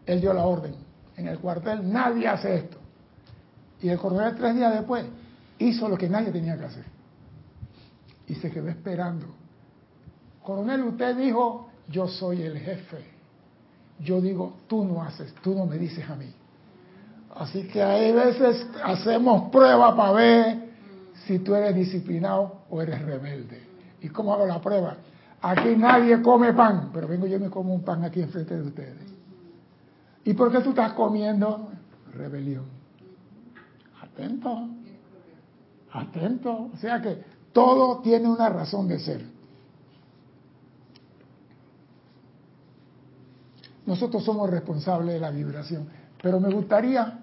Él 0.06 0.20
dio 0.20 0.32
la 0.32 0.44
orden. 0.44 0.74
En 1.16 1.28
el 1.28 1.38
cuartel 1.38 1.92
nadie 1.92 2.28
hace 2.28 2.54
esto. 2.56 2.78
Y 3.82 3.88
el 3.88 3.98
coronel 3.98 4.34
tres 4.36 4.54
días 4.54 4.72
después 4.72 5.04
hizo 5.58 5.88
lo 5.88 5.98
que 5.98 6.08
nadie 6.08 6.30
tenía 6.30 6.56
que 6.56 6.64
hacer. 6.64 6.84
Y 8.28 8.34
se 8.36 8.50
quedó 8.50 8.68
esperando. 8.68 9.26
Coronel, 10.42 10.82
usted 10.84 11.16
dijo, 11.16 11.68
yo 11.88 12.08
soy 12.08 12.42
el 12.42 12.58
jefe. 12.58 13.04
Yo 13.98 14.20
digo, 14.20 14.54
tú 14.66 14.84
no 14.84 15.02
haces, 15.02 15.34
tú 15.42 15.54
no 15.54 15.66
me 15.66 15.76
dices 15.78 16.08
a 16.08 16.14
mí. 16.14 16.32
Así 17.34 17.66
que 17.68 17.82
hay 17.82 18.12
veces 18.12 18.66
hacemos 18.82 19.50
prueba 19.50 19.94
para 19.96 20.12
ver 20.12 20.58
si 21.26 21.38
tú 21.38 21.54
eres 21.54 21.74
disciplinado 21.74 22.60
o 22.70 22.80
eres 22.80 23.02
rebelde. 23.02 23.62
¿Y 24.00 24.08
cómo 24.08 24.32
hago 24.32 24.46
la 24.46 24.60
prueba? 24.60 24.96
Aquí 25.42 25.76
nadie 25.76 26.22
come 26.22 26.52
pan, 26.52 26.90
pero 26.92 27.08
vengo 27.08 27.26
yo 27.26 27.36
y 27.36 27.40
me 27.40 27.50
como 27.50 27.74
un 27.74 27.82
pan 27.82 28.04
aquí 28.04 28.20
enfrente 28.20 28.54
de 28.54 28.62
ustedes. 28.62 29.15
¿Y 30.26 30.34
por 30.34 30.52
qué 30.52 30.60
tú 30.60 30.70
estás 30.70 30.92
comiendo? 30.92 31.70
Rebelión. 32.12 32.64
Atento. 34.02 34.68
Atento. 35.92 36.70
O 36.74 36.76
sea 36.76 37.00
que 37.00 37.22
todo 37.52 38.00
tiene 38.02 38.28
una 38.28 38.50
razón 38.50 38.86
de 38.86 38.98
ser. 38.98 39.24
Nosotros 43.86 44.22
somos 44.22 44.50
responsables 44.50 45.14
de 45.14 45.20
la 45.20 45.30
vibración. 45.30 45.88
Pero 46.20 46.40
me 46.40 46.52
gustaría 46.52 47.20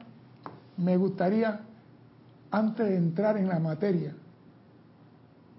me 0.77 0.97
gustaría, 0.97 1.61
antes 2.51 2.87
de 2.87 2.95
entrar 2.97 3.37
en 3.37 3.47
la 3.47 3.59
materia 3.59 4.15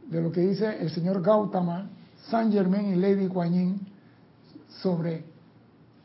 de 0.09 0.21
lo 0.21 0.33
que 0.33 0.41
dice 0.41 0.79
el 0.81 0.91
señor 0.91 1.23
Gautama, 1.23 1.89
Saint 2.29 2.53
Germain 2.53 2.95
y 2.95 2.97
Lady 2.97 3.29
Kuan 3.29 3.81
sobre 4.83 5.25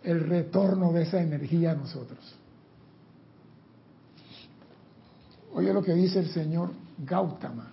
el 0.04 0.22
retorno 0.22 0.94
de 0.94 1.04
esa 1.04 1.22
energía 1.22 1.72
a 1.72 1.76
nosotros. 1.76 2.20
Oye 5.54 5.74
lo 5.74 5.84
que 5.84 5.94
dice 5.94 6.20
el 6.20 6.30
señor 6.30 6.72
Gautama. 6.98 7.68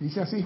Dice 0.00 0.20
así, 0.20 0.44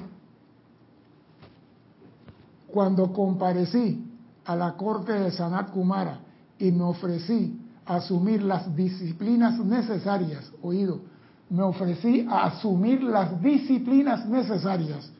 cuando 2.67 3.13
comparecí 3.13 4.05
a 4.45 4.57
la 4.57 4.77
corte 4.77 5.13
de 5.13 5.31
Sanat 5.31 5.71
Kumara 5.71 6.21
y 6.59 6.71
me 6.73 6.85
ofrecí 6.85 7.61
asumir 7.85 8.43
las 8.43 8.75
disciplinas 8.75 9.59
necesarias, 9.59 10.53
oído, 10.63 11.01
me 11.49 11.63
ofrecí 11.63 12.27
a 12.29 12.47
asumir 12.47 13.03
las 13.03 13.41
disciplinas 13.41 14.27
necesarias, 14.27 15.11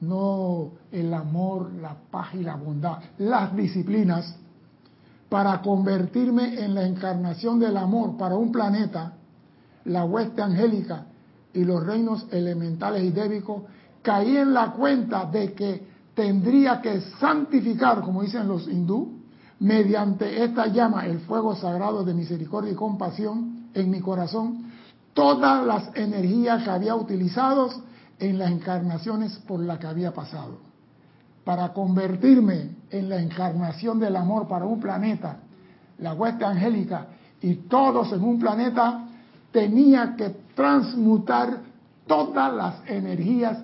no 0.00 0.72
el 0.90 1.12
amor, 1.12 1.72
la 1.74 1.96
paz 2.10 2.28
y 2.34 2.42
la 2.42 2.56
bondad, 2.56 2.98
las 3.18 3.54
disciplinas 3.54 4.34
para 5.28 5.60
convertirme 5.62 6.62
en 6.64 6.74
la 6.74 6.86
encarnación 6.86 7.58
del 7.58 7.76
amor 7.76 8.16
para 8.16 8.36
un 8.36 8.50
planeta, 8.50 9.12
la 9.84 10.04
hueste 10.04 10.42
angélica 10.42 11.06
y 11.52 11.64
los 11.64 11.84
reinos 11.84 12.26
elementales 12.30 13.04
y 13.04 13.10
débicos, 13.10 13.62
caí 14.02 14.36
en 14.36 14.54
la 14.54 14.72
cuenta 14.72 15.26
de 15.26 15.52
que 15.52 15.86
tendría 16.14 16.80
que 16.80 17.00
santificar, 17.20 18.00
como 18.00 18.22
dicen 18.22 18.48
los 18.48 18.66
hindú, 18.66 19.20
mediante 19.60 20.42
esta 20.42 20.66
llama, 20.66 21.06
el 21.06 21.20
fuego 21.20 21.54
sagrado 21.54 22.02
de 22.02 22.14
misericordia 22.14 22.72
y 22.72 22.74
compasión 22.74 23.68
en 23.74 23.90
mi 23.90 24.00
corazón, 24.00 24.70
todas 25.12 25.64
las 25.66 25.94
energías 25.94 26.64
que 26.64 26.70
había 26.70 26.94
utilizado 26.94 27.70
en 28.20 28.38
las 28.38 28.50
encarnaciones 28.50 29.36
por 29.38 29.60
las 29.60 29.78
que 29.78 29.86
había 29.86 30.12
pasado. 30.12 30.58
Para 31.44 31.72
convertirme 31.72 32.76
en 32.90 33.08
la 33.08 33.20
encarnación 33.20 33.98
del 33.98 34.14
amor 34.14 34.46
para 34.46 34.66
un 34.66 34.78
planeta, 34.78 35.38
la 35.98 36.12
hueste 36.12 36.44
angélica 36.44 37.06
y 37.40 37.54
todos 37.54 38.12
en 38.12 38.22
un 38.22 38.38
planeta, 38.38 39.06
tenía 39.50 40.14
que 40.16 40.28
transmutar 40.54 41.60
todas 42.06 42.52
las 42.52 42.74
energías 42.86 43.58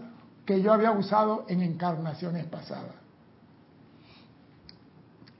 que 0.44 0.62
yo 0.62 0.72
había 0.72 0.92
usado 0.92 1.44
en 1.48 1.60
encarnaciones 1.60 2.46
pasadas. 2.46 2.94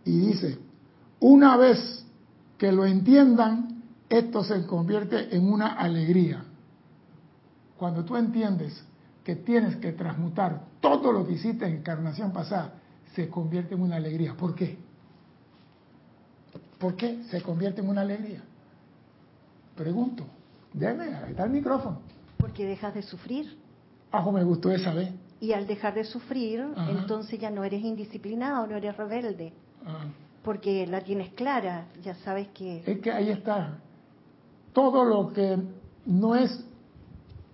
Y 0.05 0.19
dice, 0.19 0.59
una 1.21 1.57
vez 1.57 2.05
que 2.59 2.71
lo 2.71 2.85
entiendan, 2.85 3.83
esto 4.09 4.45
se 4.45 4.67
convierte 4.67 5.35
en 5.35 5.51
una 5.51 5.73
alegría. 5.73 6.45
Cuando 7.77 8.05
tú 8.05 8.17
entiendes 8.17 8.85
que 9.27 9.35
tienes 9.35 9.75
que 9.79 9.91
transmutar 9.91 10.67
todo 10.81 11.11
lo 11.11 11.27
que 11.27 11.33
hiciste 11.33 11.67
en 11.67 11.79
encarnación 11.79 12.33
pasada, 12.33 12.75
se 13.17 13.29
convierte 13.29 13.75
en 13.75 13.83
una 13.83 13.97
alegría. 13.97 14.37
¿Por 14.37 14.55
qué? 14.55 14.79
¿Por 16.79 16.95
qué 16.95 17.25
se 17.25 17.43
convierte 17.43 17.81
en 17.81 17.89
una 17.89 18.03
alegría? 18.03 18.45
Pregunto. 19.75 20.25
Ahí 20.81 21.31
está 21.31 21.43
el 21.43 21.51
micrófono. 21.51 22.03
Porque 22.37 22.67
dejas 22.67 22.95
de 22.95 23.03
sufrir. 23.03 23.59
Ajo, 24.13 24.31
me 24.31 24.45
gustó 24.45 24.71
esa 24.71 24.95
vez. 24.95 25.13
Y 25.41 25.53
al 25.55 25.67
dejar 25.67 25.95
de 25.95 26.05
sufrir, 26.05 26.65
entonces 26.89 27.41
ya 27.41 27.51
no 27.51 27.65
eres 27.65 27.83
indisciplinado, 27.83 28.69
no 28.69 28.77
eres 28.77 28.97
rebelde. 28.97 29.53
Ah. 29.85 30.05
Porque 30.45 30.87
la 30.87 31.01
tienes 31.01 31.33
clara, 31.33 31.89
ya 32.01 32.15
sabes 32.15 32.47
que... 32.55 32.85
Es 32.87 33.01
que 33.01 33.11
ahí 33.11 33.31
está. 33.31 33.79
Todo 34.73 35.05
lo 35.05 35.33
que 35.33 35.59
no 36.05 36.37
es 36.37 36.65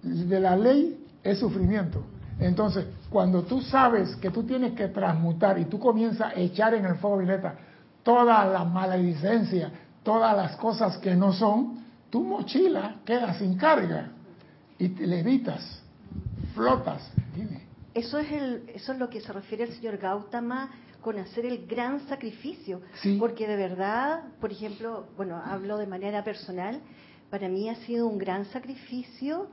de 0.02 0.38
la 0.38 0.54
ley 0.54 1.01
es 1.22 1.38
sufrimiento. 1.38 2.04
Entonces, 2.38 2.86
cuando 3.10 3.42
tú 3.42 3.60
sabes 3.60 4.16
que 4.16 4.30
tú 4.30 4.42
tienes 4.44 4.72
que 4.72 4.88
transmutar 4.88 5.58
y 5.58 5.66
tú 5.66 5.78
comienzas 5.78 6.32
a 6.32 6.34
echar 6.34 6.74
en 6.74 6.84
el 6.84 6.96
fuego 6.96 7.18
violeta 7.18 7.54
toda 8.02 8.44
la 8.46 8.64
maledicencia, 8.64 9.70
todas 10.02 10.36
las 10.36 10.56
cosas 10.56 10.98
que 10.98 11.14
no 11.14 11.32
son, 11.32 11.84
tu 12.10 12.22
mochila 12.22 12.96
queda 13.04 13.34
sin 13.34 13.56
carga 13.56 14.10
y 14.78 14.88
te 14.88 15.06
levitas, 15.06 15.82
flotas. 16.54 17.10
Dime. 17.34 17.62
Eso 17.94 18.18
es, 18.18 18.32
el, 18.32 18.64
eso 18.74 18.92
es 18.92 18.98
lo 18.98 19.08
que 19.08 19.20
se 19.20 19.32
refiere 19.32 19.64
el 19.64 19.72
señor 19.72 19.98
Gautama 19.98 20.70
con 21.00 21.18
hacer 21.18 21.44
el 21.44 21.66
gran 21.66 22.00
sacrificio. 22.08 22.80
Sí. 22.94 23.16
Porque 23.18 23.46
de 23.46 23.56
verdad, 23.56 24.24
por 24.40 24.50
ejemplo, 24.50 25.06
bueno, 25.16 25.40
hablo 25.44 25.78
de 25.78 25.86
manera 25.86 26.24
personal, 26.24 26.80
para 27.30 27.48
mí 27.48 27.68
ha 27.68 27.74
sido 27.76 28.06
un 28.06 28.18
gran 28.18 28.46
sacrificio 28.46 29.48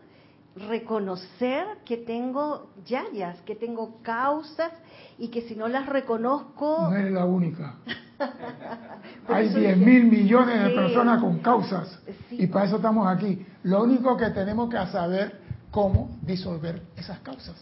reconocer 0.55 1.65
que 1.85 1.97
tengo 1.97 2.71
yayas, 2.85 3.39
que 3.41 3.55
tengo 3.55 4.01
causas 4.01 4.71
y 5.17 5.29
que 5.29 5.41
si 5.43 5.55
no 5.55 5.67
las 5.67 5.85
reconozco... 5.85 6.87
No 6.89 6.95
eres 6.95 7.11
la 7.13 7.25
única. 7.25 7.75
Hay 9.27 9.47
eso 9.47 9.59
10 9.59 9.77
dije- 9.79 9.85
mil 9.85 10.03
millones 10.05 10.63
de 10.63 10.69
Sí. 10.69 10.75
personas 10.75 11.21
con 11.21 11.39
causas 11.39 11.99
Sí. 12.29 12.37
y 12.43 12.47
para 12.47 12.65
eso 12.65 12.77
estamos 12.77 13.07
aquí. 13.07 13.45
Lo 13.63 13.83
único 13.83 14.17
que 14.17 14.29
tenemos 14.31 14.69
que 14.69 14.77
saber 14.87 15.39
cómo 15.71 16.17
disolver 16.23 16.81
esas 16.97 17.19
causas. 17.19 17.55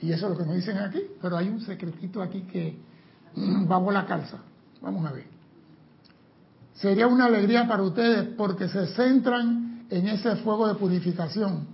Y 0.00 0.12
eso 0.12 0.26
es 0.26 0.32
lo 0.32 0.38
que 0.38 0.44
nos 0.46 0.54
dicen 0.54 0.78
aquí, 0.78 1.02
pero 1.20 1.36
hay 1.36 1.48
un 1.48 1.60
secretito 1.60 2.22
aquí 2.22 2.42
que 2.42 2.78
vamos 3.34 3.92
la 3.92 4.06
calza. 4.06 4.38
Vamos 4.80 5.04
a 5.04 5.12
ver. 5.12 5.26
Sería 6.74 7.08
una 7.08 7.26
alegría 7.26 7.66
para 7.66 7.82
ustedes 7.82 8.28
porque 8.36 8.68
se 8.68 8.86
centran 8.94 9.86
en 9.90 10.06
ese 10.08 10.36
fuego 10.36 10.68
de 10.68 10.74
purificación 10.76 11.66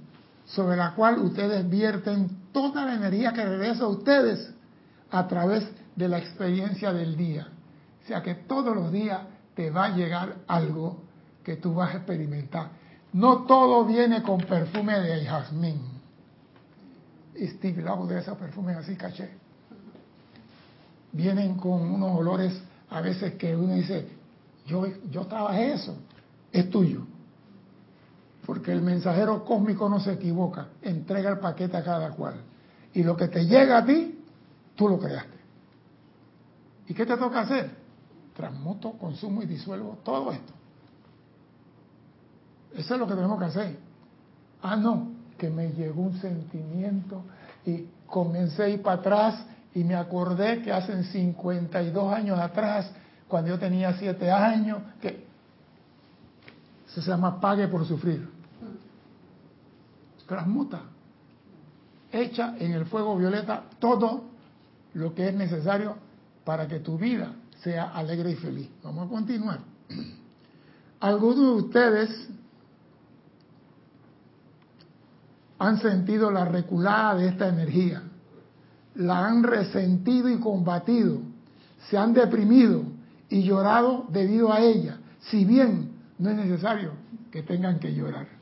sobre 0.46 0.76
la 0.76 0.94
cual 0.94 1.18
ustedes 1.20 1.68
vierten 1.68 2.28
toda 2.52 2.84
la 2.84 2.94
energía 2.94 3.32
que 3.32 3.44
regresa 3.44 3.84
a 3.84 3.88
ustedes 3.88 4.52
a 5.10 5.26
través 5.26 5.68
de 5.96 6.08
la 6.08 6.18
experiencia 6.18 6.92
del 6.92 7.16
día. 7.16 7.48
O 8.02 8.06
sea 8.06 8.22
que 8.22 8.34
todos 8.34 8.74
los 8.74 8.92
días 8.92 9.20
te 9.54 9.70
va 9.70 9.86
a 9.86 9.96
llegar 9.96 10.36
algo 10.46 11.02
que 11.42 11.56
tú 11.56 11.74
vas 11.74 11.94
a 11.94 11.98
experimentar. 11.98 12.70
No 13.12 13.44
todo 13.44 13.84
viene 13.84 14.22
con 14.22 14.38
perfume 14.40 14.98
de 15.00 15.24
jazmín. 15.24 15.94
Steve 17.36 17.82
Lau 17.82 18.06
de 18.06 18.18
esos 18.18 18.36
perfumes 18.36 18.76
así 18.76 18.96
caché. 18.96 19.30
Vienen 21.12 21.56
con 21.56 21.80
unos 21.80 22.16
olores 22.16 22.60
a 22.90 23.00
veces 23.00 23.34
que 23.34 23.54
uno 23.54 23.74
dice, 23.74 24.08
yo, 24.66 24.86
yo 25.10 25.26
trabajé 25.26 25.74
eso, 25.74 25.96
es 26.52 26.68
tuyo. 26.70 27.06
Porque 28.46 28.72
el 28.72 28.82
mensajero 28.82 29.44
cósmico 29.44 29.88
no 29.88 30.00
se 30.00 30.12
equivoca, 30.12 30.68
entrega 30.82 31.30
el 31.30 31.38
paquete 31.38 31.76
a 31.76 31.84
cada 31.84 32.10
cual. 32.10 32.34
Y 32.92 33.02
lo 33.02 33.16
que 33.16 33.28
te 33.28 33.46
llega 33.46 33.78
a 33.78 33.84
ti, 33.84 34.22
tú 34.74 34.88
lo 34.88 34.98
creaste. 34.98 35.38
¿Y 36.88 36.94
qué 36.94 37.06
te 37.06 37.16
toca 37.16 37.40
hacer? 37.40 37.70
Transmuto, 38.36 38.92
consumo 38.92 39.42
y 39.42 39.46
disuelvo 39.46 39.98
todo 40.04 40.30
esto. 40.32 40.52
Eso 42.76 42.94
es 42.94 43.00
lo 43.00 43.06
que 43.06 43.14
tenemos 43.14 43.38
que 43.38 43.44
hacer. 43.46 43.78
Ah, 44.62 44.76
no, 44.76 45.08
que 45.38 45.48
me 45.48 45.70
llegó 45.70 46.02
un 46.02 46.18
sentimiento 46.20 47.22
y 47.64 47.86
comencé 48.06 48.64
a 48.64 48.68
ir 48.68 48.82
para 48.82 49.00
atrás 49.00 49.46
y 49.74 49.84
me 49.84 49.94
acordé 49.94 50.62
que 50.62 50.72
hace 50.72 51.02
52 51.02 52.12
años 52.12 52.38
atrás, 52.38 52.90
cuando 53.26 53.50
yo 53.50 53.58
tenía 53.58 53.94
7 53.94 54.30
años, 54.30 54.78
que 55.00 55.24
se 56.86 57.00
llama 57.00 57.40
pague 57.40 57.66
por 57.68 57.86
sufrir. 57.86 58.33
Transmuta. 60.26 60.82
Echa 62.12 62.56
en 62.58 62.72
el 62.72 62.86
fuego 62.86 63.16
violeta 63.16 63.64
todo 63.78 64.24
lo 64.94 65.14
que 65.14 65.28
es 65.28 65.34
necesario 65.34 65.96
para 66.44 66.68
que 66.68 66.80
tu 66.80 66.96
vida 66.96 67.32
sea 67.62 67.90
alegre 67.90 68.32
y 68.32 68.36
feliz. 68.36 68.68
Vamos 68.82 69.06
a 69.06 69.10
continuar. 69.10 69.58
Algunos 71.00 71.36
de 71.36 71.66
ustedes 71.66 72.28
han 75.58 75.80
sentido 75.80 76.30
la 76.30 76.44
reculada 76.44 77.16
de 77.16 77.28
esta 77.28 77.48
energía, 77.48 78.02
la 78.94 79.26
han 79.26 79.42
resentido 79.42 80.28
y 80.28 80.38
combatido, 80.38 81.18
se 81.88 81.96
han 81.96 82.12
deprimido 82.12 82.82
y 83.28 83.42
llorado 83.42 84.06
debido 84.10 84.52
a 84.52 84.60
ella, 84.60 84.98
si 85.20 85.44
bien 85.44 85.92
no 86.18 86.30
es 86.30 86.36
necesario 86.36 86.92
que 87.30 87.42
tengan 87.42 87.78
que 87.78 87.94
llorar. 87.94 88.33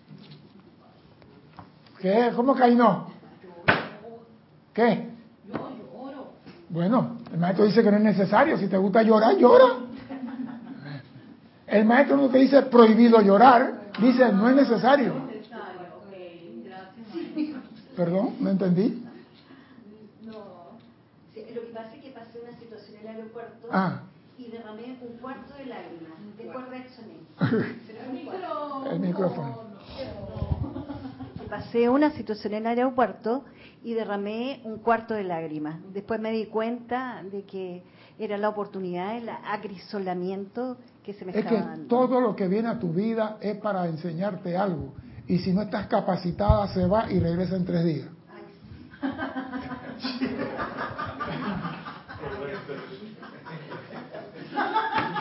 ¿Qué? 2.03 2.33
¿Cómo 2.35 2.55
que 2.57 2.63
ahí 2.65 2.75
no? 2.75 3.07
¿Qué? 4.75 5.09
Bueno, 6.69 7.19
el 7.33 7.39
maestro 7.39 7.65
dice 7.67 7.83
que 7.83 7.91
no 7.93 7.99
es 7.99 8.03
necesario. 8.03 8.59
Si 8.59 8.67
te 8.67 8.77
gusta 8.77 9.03
llorar, 9.03 9.37
llora. 9.37 9.77
El 11.69 11.85
maestro 11.85 12.17
no 12.17 12.29
te 12.29 12.39
dice 12.39 12.61
prohibido 12.63 13.21
llorar, 13.21 13.91
dice 14.01 14.33
no 14.33 14.49
es 14.49 14.57
necesario. 14.57 15.15
Perdón, 17.97 18.35
no 18.41 18.51
entendí. 18.51 19.05
Sí, 21.35 21.45
lo 21.55 21.61
que 21.61 21.67
pasa 21.73 21.95
es 21.95 22.03
que 22.03 22.11
pasé 22.11 22.41
una 22.43 22.59
situación 22.59 22.97
en 23.01 23.09
el 23.09 23.17
aeropuerto 23.17 23.69
Ah. 23.71 24.01
y 24.39 24.51
derramé 24.51 24.99
un 25.03 25.19
cuarto 25.19 25.55
de 25.57 25.67
lágrimas. 25.67 26.13
¿De 26.37 26.45
cuál 26.47 26.67
reaccioné? 26.71 27.19
El 28.91 29.01
micrófono. 29.01 29.72
Que 31.53 31.59
pasé 31.59 31.89
una 31.91 32.11
situación 32.13 32.55
en 32.55 32.63
el 32.63 32.79
aeropuerto 32.79 33.45
y 33.85 33.93
derramé 33.93 34.63
un 34.65 34.79
cuarto 34.79 35.13
de 35.13 35.23
lágrimas. 35.23 35.81
Después 35.93 36.19
me 36.19 36.31
di 36.31 36.47
cuenta 36.47 37.23
de 37.31 37.45
que 37.45 37.83
era 38.19 38.39
la 38.39 38.49
oportunidad, 38.49 39.19
el 39.19 39.29
acrisolamiento 39.29 40.79
que 41.05 41.13
se 41.13 41.27
me 41.27 41.33
Es 41.33 41.37
que 41.37 41.41
estaba 41.55 41.73
dando. 41.73 41.89
todo 41.89 42.23
lo 42.23 42.35
que 42.35 42.49
viene 42.49 42.69
a 42.69 42.79
tu 42.79 42.95
vida 42.95 43.37
es 43.43 43.59
para 43.59 43.87
enseñarte 43.87 44.57
algo. 44.57 44.95
Y 45.29 45.41
si 45.41 45.53
no 45.53 45.61
estás 45.61 45.89
capacitada, 45.89 46.69
se 46.69 46.87
va 46.87 47.13
y 47.13 47.21
regresa 47.21 47.55
en 47.57 47.67
tres 47.67 47.85
días. 47.85 48.09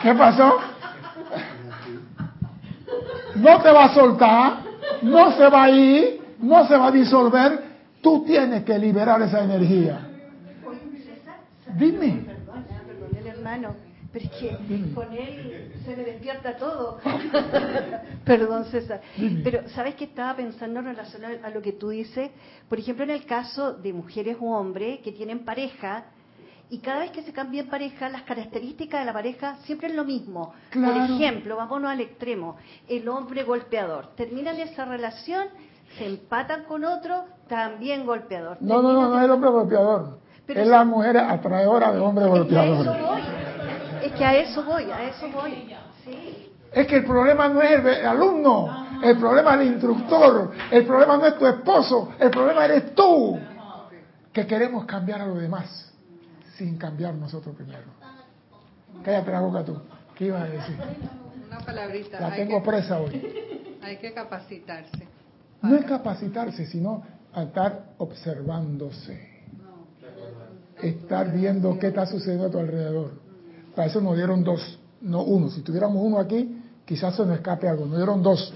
¿Qué 0.02 0.14
pasó? 0.14 0.54
No 3.34 3.60
te 3.60 3.70
va 3.70 3.84
a 3.84 3.94
soltar, 3.94 4.58
no 5.02 5.32
se 5.36 5.48
va 5.48 5.64
a 5.64 5.70
ir, 5.70 6.21
no 6.42 6.66
se 6.66 6.76
va 6.76 6.88
a 6.88 6.92
disolver. 6.92 7.72
Tú 8.00 8.24
tienes 8.24 8.64
que 8.64 8.78
liberar 8.78 9.22
esa 9.22 9.44
energía. 9.44 10.08
Dime. 11.76 12.24
Perdón, 12.26 12.64
el 13.16 13.26
hermano, 13.26 13.74
pero 14.12 14.24
es 14.26 14.30
que 14.32 14.56
Dime. 14.68 14.92
con 14.92 15.12
él 15.12 15.72
se 15.84 15.96
me 15.96 16.02
despierta 16.04 16.56
todo. 16.56 16.98
Perdón, 18.24 18.66
César. 18.66 19.00
Dime. 19.16 19.40
Pero, 19.42 19.68
¿sabes 19.70 19.94
qué 19.94 20.04
estaba 20.04 20.36
pensando 20.36 20.80
en 20.80 20.86
relación 20.86 21.22
a, 21.24 21.50
lo 21.50 21.62
que 21.62 21.72
tú 21.72 21.90
dices? 21.90 22.30
Por 22.68 22.78
ejemplo, 22.78 23.04
en 23.04 23.10
el 23.10 23.24
caso 23.24 23.72
de 23.72 23.92
mujeres 23.92 24.36
o 24.40 24.46
hombres 24.46 25.00
que 25.00 25.12
tienen 25.12 25.44
pareja, 25.44 26.04
y 26.68 26.78
cada 26.78 27.00
vez 27.00 27.10
que 27.10 27.22
se 27.22 27.32
cambian 27.32 27.66
pareja, 27.66 28.08
las 28.08 28.22
características 28.22 29.00
de 29.00 29.06
la 29.06 29.12
pareja 29.12 29.56
siempre 29.64 29.88
es 29.88 29.94
lo 29.94 30.04
mismo. 30.04 30.54
Claro. 30.70 31.06
Por 31.06 31.16
ejemplo, 31.16 31.56
vámonos 31.56 31.90
al 31.90 32.00
extremo, 32.00 32.56
el 32.88 33.08
hombre 33.08 33.44
golpeador. 33.44 34.14
Terminan 34.16 34.58
esa 34.58 34.86
relación, 34.86 35.48
se 35.98 36.06
empatan 36.06 36.64
con 36.64 36.84
otro, 36.84 37.24
también 37.48 38.06
golpeador. 38.06 38.56
No, 38.60 38.80
no, 38.82 38.92
no, 38.92 39.08
no 39.08 39.18
es 39.18 39.24
el 39.24 39.30
hombre 39.30 39.50
golpeador. 39.50 40.18
Pero 40.46 40.60
es 40.60 40.66
si- 40.66 40.70
la 40.70 40.84
mujer 40.84 41.16
atraedora 41.18 41.92
de 41.92 42.00
hombre 42.00 42.24
Es 42.24 42.30
que 42.30 42.36
a 42.36 42.38
golpeador. 42.40 42.86
eso 42.86 43.06
voy. 43.06 43.22
Es 44.04 44.12
que 44.12 44.24
a 44.24 44.34
eso 44.36 44.64
voy, 44.64 44.90
a 44.90 45.08
eso 45.08 45.28
voy. 45.32 45.74
Sí. 46.04 46.52
Es 46.72 46.86
que 46.86 46.96
el 46.96 47.04
problema 47.04 47.48
no 47.48 47.60
es 47.62 47.84
el 47.84 48.06
alumno, 48.06 48.86
el 49.02 49.18
problema 49.18 49.54
es 49.54 49.60
el 49.60 49.66
instructor, 49.74 50.52
el 50.70 50.86
problema 50.86 51.16
no 51.18 51.26
es 51.26 51.38
tu 51.38 51.46
esposo, 51.46 52.12
el 52.18 52.30
problema 52.30 52.64
eres 52.64 52.94
tú, 52.94 53.38
que 54.32 54.46
queremos 54.46 54.86
cambiar 54.86 55.20
a 55.20 55.26
los 55.26 55.38
demás 55.38 55.92
sin 56.56 56.78
cambiar 56.78 57.14
nosotros 57.14 57.54
primero. 57.54 57.84
Cállate 59.04 59.30
la 59.30 59.40
boca 59.40 59.64
tú. 59.64 59.80
¿Qué 60.14 60.26
ibas 60.26 60.42
a 60.42 60.46
decir? 60.46 60.76
Una 61.48 61.58
palabrita. 61.60 62.20
La 62.20 62.34
tengo 62.34 62.62
que- 62.62 62.70
presa 62.70 62.98
hoy. 63.00 63.78
Hay 63.82 63.98
que 63.98 64.12
capacitarse. 64.14 65.08
No 65.62 65.76
es 65.76 65.84
capacitarse, 65.84 66.66
sino 66.66 67.02
a 67.32 67.44
estar 67.44 67.94
observándose. 67.98 69.30
Estar 70.82 71.32
viendo 71.32 71.78
qué 71.78 71.88
está 71.88 72.06
sucediendo 72.06 72.46
a 72.46 72.50
tu 72.50 72.58
alrededor. 72.58 73.12
Para 73.74 73.88
eso 73.88 74.00
nos 74.00 74.16
dieron 74.16 74.42
dos, 74.42 74.78
no 75.00 75.22
uno. 75.22 75.48
Si 75.50 75.62
tuviéramos 75.62 76.02
uno 76.04 76.18
aquí, 76.18 76.60
quizás 76.84 77.14
se 77.16 77.24
nos 77.24 77.36
escape 77.36 77.68
algo. 77.68 77.86
Nos 77.86 77.96
dieron 77.96 78.22
dos. 78.22 78.52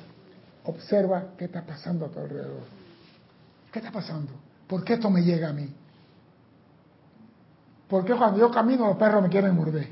Observa 0.64 1.28
qué 1.38 1.44
está 1.44 1.64
pasando 1.64 2.06
a 2.06 2.08
tu 2.08 2.18
alrededor. 2.18 2.64
¿Qué 3.72 3.78
está 3.78 3.92
pasando? 3.92 4.32
¿Por 4.66 4.82
qué 4.82 4.94
esto 4.94 5.08
me 5.08 5.22
llega 5.22 5.50
a 5.50 5.52
mí? 5.52 5.72
¿Por 7.88 8.04
qué 8.04 8.14
cuando 8.14 8.40
yo 8.40 8.50
camino 8.50 8.88
los 8.88 8.96
perros 8.96 9.22
me 9.22 9.28
quieren 9.28 9.54
morder? 9.54 9.88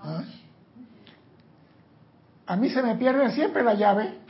¿Ah? 0.00 0.22
A 2.46 2.56
mí 2.56 2.70
se 2.70 2.82
me 2.82 2.94
pierde 2.96 3.30
siempre 3.32 3.64
la 3.64 3.74
llave. 3.74 4.21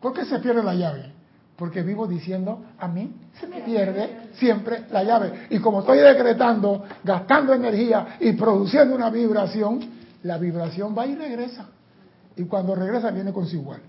¿Por 0.00 0.12
qué 0.14 0.24
se 0.24 0.38
pierde 0.38 0.62
la 0.62 0.74
llave? 0.74 1.20
porque 1.60 1.82
vivo 1.82 2.06
diciendo, 2.06 2.64
a 2.78 2.88
mí 2.88 3.12
se 3.38 3.46
me 3.46 3.60
pierde 3.60 4.30
siempre 4.32 4.86
la 4.90 5.04
llave. 5.04 5.48
Y 5.50 5.58
como 5.58 5.80
estoy 5.80 5.98
decretando, 5.98 6.86
gastando 7.04 7.52
energía 7.52 8.16
y 8.18 8.32
produciendo 8.32 8.94
una 8.94 9.10
vibración, 9.10 9.78
la 10.22 10.38
vibración 10.38 10.96
va 10.96 11.06
y 11.06 11.14
regresa. 11.16 11.66
Y 12.34 12.44
cuando 12.44 12.74
regresa 12.74 13.10
viene 13.10 13.30
con 13.30 13.46
su 13.46 13.56
igual. 13.56 13.82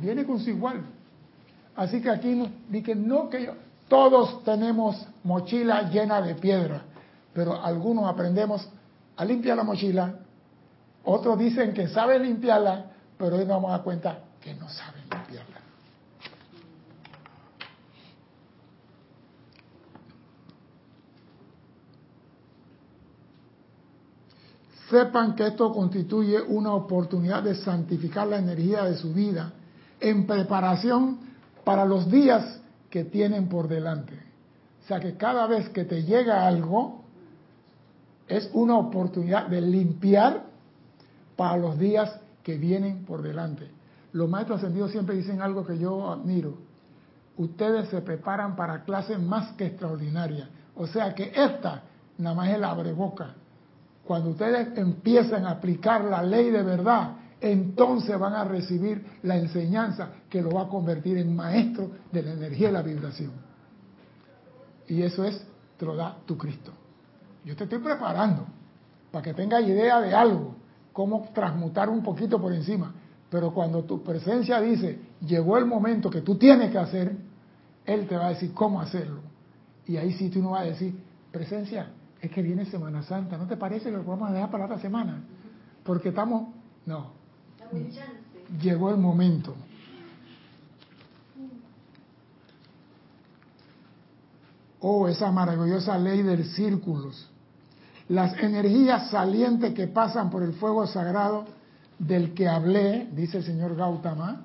Viene 0.00 0.24
con 0.24 0.38
su 0.38 0.50
igual. 0.50 0.82
Así 1.74 2.00
que 2.00 2.10
aquí 2.10 2.32
no, 2.36 2.48
que 2.84 2.94
no 2.94 3.28
que 3.28 3.50
todos 3.88 4.44
tenemos 4.44 5.04
mochila 5.24 5.90
llena 5.90 6.22
de 6.22 6.36
piedra, 6.36 6.82
pero 7.32 7.60
algunos 7.60 8.04
aprendemos 8.04 8.68
a 9.16 9.24
limpiar 9.24 9.56
la 9.56 9.64
mochila, 9.64 10.14
otros 11.02 11.36
dicen 11.40 11.74
que 11.74 11.88
saben 11.88 12.22
limpiarla, 12.22 12.92
pero 13.18 13.36
hoy 13.36 13.44
nos 13.44 13.56
vamos 13.56 13.70
a 13.70 13.76
dar 13.76 13.82
cuenta 13.84 14.18
que 14.40 14.54
no 14.54 14.68
saben 14.68 15.02
limpiarla. 15.02 15.60
Sepan 24.90 25.34
que 25.34 25.46
esto 25.46 25.72
constituye 25.72 26.40
una 26.40 26.72
oportunidad 26.72 27.42
de 27.42 27.54
santificar 27.54 28.28
la 28.28 28.38
energía 28.38 28.84
de 28.84 28.96
su 28.96 29.14
vida 29.14 29.52
en 29.98 30.26
preparación 30.26 31.18
para 31.64 31.84
los 31.84 32.10
días 32.10 32.60
que 32.90 33.04
tienen 33.04 33.48
por 33.48 33.66
delante. 33.66 34.14
O 34.84 34.86
sea 34.86 35.00
que 35.00 35.16
cada 35.16 35.46
vez 35.46 35.70
que 35.70 35.84
te 35.84 36.02
llega 36.02 36.46
algo, 36.46 37.02
es 38.28 38.50
una 38.52 38.76
oportunidad 38.76 39.46
de 39.46 39.60
limpiar 39.60 40.44
para 41.36 41.56
los 41.56 41.78
días 41.78 42.20
que 42.44 42.56
vienen 42.58 43.04
por 43.04 43.22
delante. 43.22 43.68
Los 44.12 44.28
maestros 44.28 44.58
ascendidos 44.58 44.92
siempre 44.92 45.16
dicen 45.16 45.42
algo 45.42 45.66
que 45.66 45.76
yo 45.76 46.12
admiro. 46.12 46.58
Ustedes 47.36 47.88
se 47.88 48.00
preparan 48.02 48.54
para 48.54 48.84
clases 48.84 49.18
más 49.18 49.52
que 49.54 49.66
extraordinarias. 49.66 50.48
O 50.76 50.86
sea 50.86 51.12
que 51.14 51.32
esta 51.34 51.82
nada 52.18 52.36
más 52.36 52.48
es 52.50 52.54
el 52.54 52.64
abreboca. 52.64 53.34
Cuando 54.04 54.30
ustedes 54.30 54.76
empiecen 54.76 55.46
a 55.46 55.52
aplicar 55.52 56.04
la 56.04 56.22
ley 56.22 56.50
de 56.50 56.62
verdad, 56.62 57.16
entonces 57.40 58.16
van 58.18 58.34
a 58.34 58.44
recibir 58.44 59.04
la 59.22 59.36
enseñanza 59.36 60.10
que 60.28 60.42
lo 60.42 60.50
va 60.50 60.62
a 60.62 60.68
convertir 60.68 61.18
en 61.18 61.34
maestro 61.34 61.90
de 62.12 62.22
la 62.22 62.32
energía 62.32 62.68
y 62.68 62.72
la 62.72 62.82
vibración. 62.82 63.32
Y 64.86 65.02
eso 65.02 65.24
es, 65.24 65.44
te 65.78 65.86
lo 65.86 65.96
da 65.96 66.18
tu 66.26 66.36
Cristo. 66.36 66.72
Yo 67.44 67.56
te 67.56 67.64
estoy 67.64 67.78
preparando 67.78 68.46
para 69.10 69.22
que 69.22 69.34
tengas 69.34 69.62
idea 69.62 70.00
de 70.00 70.14
algo, 70.14 70.54
cómo 70.94 71.28
transmutar 71.34 71.90
un 71.90 72.02
poquito 72.02 72.40
por 72.40 72.54
encima. 72.54 72.94
Pero 73.28 73.52
cuando 73.52 73.82
tu 73.82 74.02
presencia 74.02 74.60
dice, 74.60 74.98
llegó 75.20 75.58
el 75.58 75.66
momento 75.66 76.08
que 76.08 76.22
tú 76.22 76.36
tienes 76.36 76.70
que 76.70 76.78
hacer, 76.78 77.16
Él 77.84 78.06
te 78.06 78.16
va 78.16 78.26
a 78.26 78.28
decir 78.30 78.54
cómo 78.54 78.80
hacerlo. 78.80 79.20
Y 79.86 79.96
ahí 79.96 80.12
sí 80.12 80.30
tú 80.30 80.40
no 80.40 80.52
vas 80.52 80.62
a 80.62 80.66
decir, 80.66 80.96
presencia, 81.32 81.90
es 82.20 82.30
que 82.30 82.40
viene 82.40 82.64
Semana 82.64 83.02
Santa, 83.02 83.36
¿no 83.36 83.46
te 83.46 83.56
parece 83.56 83.90
que 83.90 83.96
lo 83.96 84.04
vamos 84.04 84.30
a 84.30 84.32
dejar 84.32 84.50
para 84.50 84.66
la 84.66 84.66
otra 84.66 84.80
semana? 84.80 85.24
Porque 85.82 86.10
estamos, 86.10 86.54
no, 86.86 87.10
llegó 88.62 88.90
el 88.90 88.96
momento. 88.96 89.56
Oh, 94.78 95.08
esa 95.08 95.32
maravillosa 95.32 95.98
ley 95.98 96.22
del 96.22 96.44
círculos. 96.44 97.30
Las 98.08 98.34
energías 98.38 99.10
salientes 99.10 99.72
que 99.74 99.86
pasan 99.86 100.30
por 100.30 100.42
el 100.42 100.52
fuego 100.54 100.86
sagrado 100.86 101.46
del 101.98 102.34
que 102.34 102.48
hablé, 102.48 103.08
dice 103.12 103.38
el 103.38 103.44
señor 103.44 103.76
Gautama, 103.76 104.42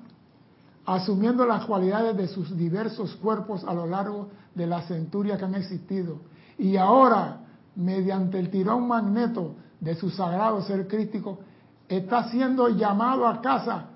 asumiendo 0.86 1.44
las 1.44 1.66
cualidades 1.66 2.16
de 2.16 2.28
sus 2.28 2.56
diversos 2.56 3.14
cuerpos 3.16 3.64
a 3.64 3.74
lo 3.74 3.86
largo 3.86 4.28
de 4.54 4.66
las 4.66 4.86
centurias 4.86 5.38
que 5.38 5.44
han 5.44 5.54
existido. 5.54 6.16
Y 6.58 6.76
ahora, 6.76 7.40
mediante 7.76 8.38
el 8.38 8.50
tirón 8.50 8.88
magneto 8.88 9.54
de 9.78 9.94
su 9.94 10.10
sagrado 10.10 10.62
ser 10.62 10.88
crítico, 10.88 11.40
está 11.88 12.30
siendo 12.30 12.68
llamado 12.68 13.26
a 13.26 13.40
casa 13.40 13.86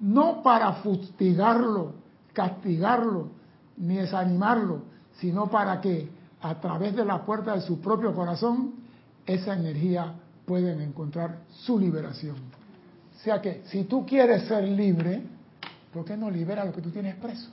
no 0.00 0.42
para 0.42 0.72
fustigarlo, 0.74 1.92
castigarlo, 2.32 3.28
ni 3.76 3.96
desanimarlo, 3.96 4.82
sino 5.18 5.48
para 5.48 5.80
que 5.80 6.10
a 6.40 6.60
través 6.60 6.94
de 6.96 7.04
la 7.04 7.24
puerta 7.24 7.54
de 7.54 7.60
su 7.62 7.80
propio 7.80 8.14
corazón, 8.14 8.83
esa 9.26 9.54
energía 9.54 10.14
pueden 10.46 10.80
encontrar 10.80 11.38
su 11.50 11.78
liberación. 11.78 12.36
O 12.36 13.18
sea 13.24 13.40
que 13.40 13.62
si 13.66 13.84
tú 13.84 14.04
quieres 14.04 14.44
ser 14.44 14.64
libre, 14.64 15.22
¿por 15.92 16.04
qué 16.04 16.16
no 16.16 16.30
libera 16.30 16.64
lo 16.64 16.72
que 16.72 16.82
tú 16.82 16.90
tienes 16.90 17.16
preso? 17.16 17.48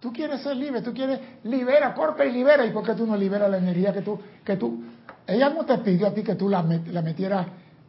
Tú 0.00 0.12
quieres 0.12 0.42
ser 0.42 0.56
libre, 0.56 0.82
tú 0.82 0.92
quieres 0.92 1.20
libera, 1.44 1.94
corta 1.94 2.24
y 2.24 2.32
libera, 2.32 2.66
¿y 2.66 2.70
por 2.70 2.84
qué 2.84 2.94
tú 2.94 3.06
no 3.06 3.16
liberas 3.16 3.50
la 3.50 3.58
energía 3.58 3.92
que 3.92 4.02
tú, 4.02 4.18
que 4.44 4.56
tú, 4.56 4.82
ella 5.26 5.48
no 5.50 5.64
te 5.64 5.78
pidió 5.78 6.08
a 6.08 6.12
ti 6.12 6.22
que 6.22 6.34
tú 6.34 6.48
la, 6.48 6.62
la 6.62 7.00
metieras 7.00 7.46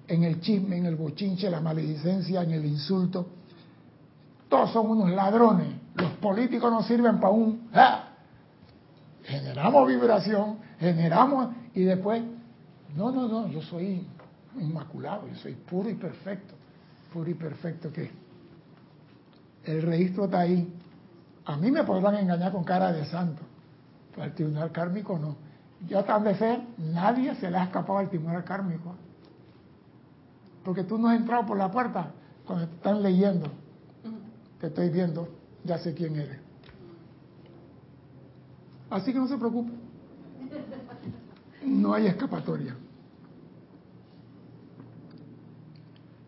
en 0.07 0.23
el 0.23 0.39
chisme, 0.39 0.77
en 0.77 0.85
el 0.85 0.95
bochinche, 0.95 1.49
la 1.49 1.59
maledicencia, 1.59 2.43
en 2.43 2.51
el 2.51 2.65
insulto. 2.65 3.27
Todos 4.47 4.71
son 4.71 4.91
unos 4.91 5.09
ladrones. 5.09 5.67
Los 5.95 6.11
políticos 6.11 6.71
no 6.71 6.83
sirven 6.83 7.19
para 7.19 7.33
un... 7.33 7.69
Generamos 9.23 9.87
vibración, 9.87 10.57
generamos 10.79 11.53
y 11.73 11.83
después... 11.83 12.23
No, 12.95 13.11
no, 13.11 13.27
no, 13.27 13.47
yo 13.47 13.61
soy 13.61 14.07
inmaculado, 14.57 15.27
yo 15.27 15.35
soy 15.35 15.53
puro 15.53 15.89
y 15.89 15.95
perfecto. 15.95 16.53
Puro 17.11 17.29
y 17.29 17.33
perfecto 17.33 17.91
que 17.91 18.09
el 19.65 19.81
registro 19.81 20.25
está 20.25 20.41
ahí. 20.41 20.73
A 21.45 21.57
mí 21.57 21.71
me 21.71 21.83
podrán 21.83 22.15
engañar 22.15 22.51
con 22.51 22.63
cara 22.63 22.91
de 22.91 23.05
santo, 23.05 23.41
pero 24.11 24.23
al 24.23 24.33
tribunal 24.33 24.71
kármico 24.71 25.19
no. 25.19 25.35
Yo 25.87 26.03
tan 26.03 26.23
de 26.23 26.35
fe, 26.35 26.65
nadie 26.77 27.35
se 27.35 27.51
le 27.51 27.57
ha 27.57 27.65
escapado 27.65 27.99
al 27.99 28.09
tribunal 28.09 28.43
kármico 28.43 28.95
porque 30.65 30.83
tú 30.83 30.97
no 30.97 31.07
has 31.07 31.17
entrado 31.17 31.45
por 31.45 31.57
la 31.57 31.71
puerta 31.71 32.11
cuando 32.45 32.67
te 32.67 32.75
están 32.75 33.03
leyendo. 33.03 33.51
Te 34.59 34.67
estoy 34.67 34.89
viendo, 34.89 35.29
ya 35.63 35.77
sé 35.77 35.93
quién 35.93 36.15
eres. 36.15 36.39
Así 38.89 39.13
que 39.13 39.19
no 39.19 39.27
se 39.27 39.37
preocupe. 39.37 39.71
No 41.65 41.93
hay 41.93 42.07
escapatoria. 42.07 42.75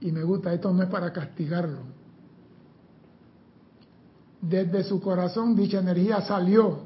Y 0.02 0.12
me 0.12 0.24
gusta, 0.24 0.54
esto 0.54 0.72
no 0.72 0.84
es 0.84 0.90
para 0.90 1.12
castigarlo. 1.12 1.80
Desde 4.42 4.84
su 4.84 5.02
corazón 5.02 5.56
dicha 5.56 5.80
energía 5.80 6.22
salió 6.22 6.82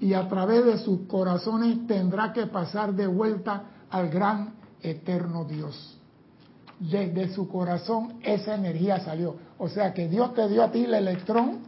y 0.00 0.14
a 0.14 0.28
través 0.28 0.64
de 0.64 0.78
sus 0.78 1.00
corazones 1.08 1.86
tendrá 1.86 2.32
que 2.32 2.46
pasar 2.46 2.94
de 2.94 3.06
vuelta 3.06 3.64
al 3.90 4.10
gran 4.10 4.54
eterno 4.82 5.44
Dios 5.44 5.98
desde 6.78 7.34
su 7.34 7.48
corazón 7.48 8.20
esa 8.22 8.54
energía 8.54 9.00
salió. 9.00 9.36
O 9.58 9.68
sea 9.68 9.92
que 9.92 10.08
Dios 10.08 10.34
te 10.34 10.48
dio 10.48 10.62
a 10.62 10.70
ti 10.70 10.84
el 10.84 10.94
electrón 10.94 11.60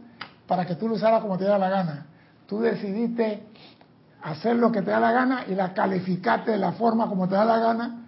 para 0.47 0.65
que 0.65 0.75
tú 0.75 0.87
lo 0.87 0.95
usaras 0.95 1.21
como 1.21 1.37
te 1.37 1.45
da 1.45 1.57
la 1.57 1.69
gana. 1.69 2.07
Tú 2.47 2.59
decidiste 2.59 3.43
hacer 4.23 4.55
lo 4.55 4.71
que 4.71 4.81
te 4.81 4.91
da 4.91 4.99
la 4.99 5.11
gana 5.11 5.45
y 5.47 5.55
la 5.55 5.73
calificaste 5.73 6.51
de 6.51 6.57
la 6.57 6.73
forma 6.73 7.07
como 7.07 7.27
te 7.27 7.35
da 7.35 7.45
la 7.45 7.59
gana. 7.59 8.05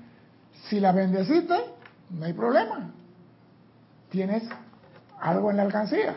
Si 0.69 0.80
la 0.80 0.91
bendeciste, 0.91 1.56
no 2.12 2.26
hay 2.26 2.34
problema. 2.34 2.91
Tienes 4.10 4.43
algo 5.19 5.52
en 5.52 5.58
la 5.58 5.63
alcancía. 5.63 6.15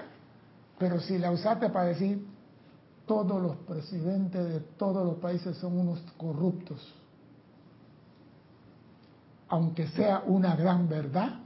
Pero 0.79 1.01
si 1.01 1.19
la 1.19 1.31
usaste 1.31 1.71
para 1.71 1.87
decir, 1.87 2.27
todos 3.07 3.41
los 3.41 3.57
presidentes 3.57 4.49
de 4.49 4.61
todos 4.61 5.05
los 5.05 5.17
países 5.17 5.57
son 5.57 5.79
unos 5.79 6.01
corruptos 6.17 6.95
aunque 9.49 9.87
sea 9.89 10.23
una 10.27 10.57
gran 10.57 10.89
verdad, 10.89 11.41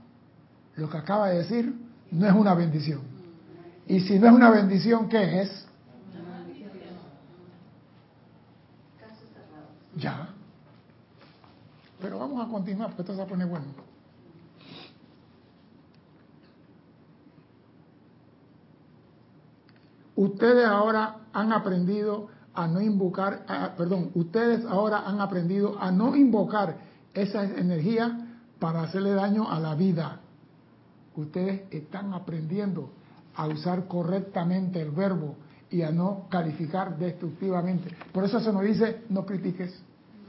lo 0.75 0.89
que 0.89 0.97
acaba 0.97 1.29
de 1.29 1.39
decir 1.39 1.75
no 2.11 2.27
es 2.27 2.33
una 2.33 2.53
bendición. 2.53 3.01
Y 3.87 3.99
si 4.01 4.19
no 4.19 4.27
es 4.27 4.33
una 4.33 4.49
bendición, 4.49 5.09
¿qué 5.09 5.41
es? 5.41 5.67
Ya. 9.95 10.29
Pero 12.01 12.19
vamos 12.19 12.45
a 12.45 12.49
continuar 12.49 12.89
porque 12.89 13.01
esto 13.03 13.15
se 13.15 13.29
pone 13.29 13.45
bueno. 13.45 13.65
Ustedes 20.15 20.67
ahora 20.67 21.17
han 21.33 21.53
aprendido 21.53 22.27
a 22.53 22.67
no 22.67 22.81
invocar, 22.81 23.45
perdón, 23.77 24.11
ustedes 24.13 24.65
ahora 24.65 25.03
han 25.07 25.21
aprendido 25.21 25.79
a 25.79 25.91
no 25.91 26.15
invocar 26.15 26.77
esa 27.13 27.43
energía 27.43 28.27
para 28.59 28.83
hacerle 28.83 29.13
daño 29.13 29.49
a 29.49 29.59
la 29.59 29.73
vida. 29.75 30.19
Ustedes 31.15 31.63
están 31.71 32.13
aprendiendo 32.13 32.91
a 33.35 33.47
usar 33.47 33.87
correctamente 33.87 34.81
el 34.81 34.91
verbo 34.91 35.35
y 35.71 35.81
a 35.81 35.91
no 35.91 36.27
calificar 36.29 36.97
destructivamente. 36.97 37.95
Por 38.11 38.25
eso 38.25 38.39
se 38.39 38.51
nos 38.51 38.63
dice 38.63 39.03
no 39.09 39.25
critiques, 39.25 39.73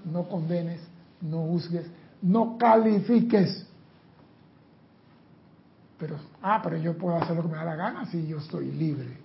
no 0.04 0.28
condenes, 0.28 0.80
no 1.20 1.42
juzgues, 1.42 1.86
no 2.22 2.56
califiques. 2.56 3.66
Pero, 5.98 6.16
ah, 6.40 6.60
pero 6.62 6.76
yo 6.76 6.96
puedo 6.96 7.16
hacer 7.16 7.36
lo 7.36 7.42
que 7.42 7.48
me 7.48 7.56
da 7.56 7.64
la 7.64 7.76
gana 7.76 8.06
si 8.06 8.26
yo 8.26 8.38
estoy 8.38 8.70
libre. 8.72 9.18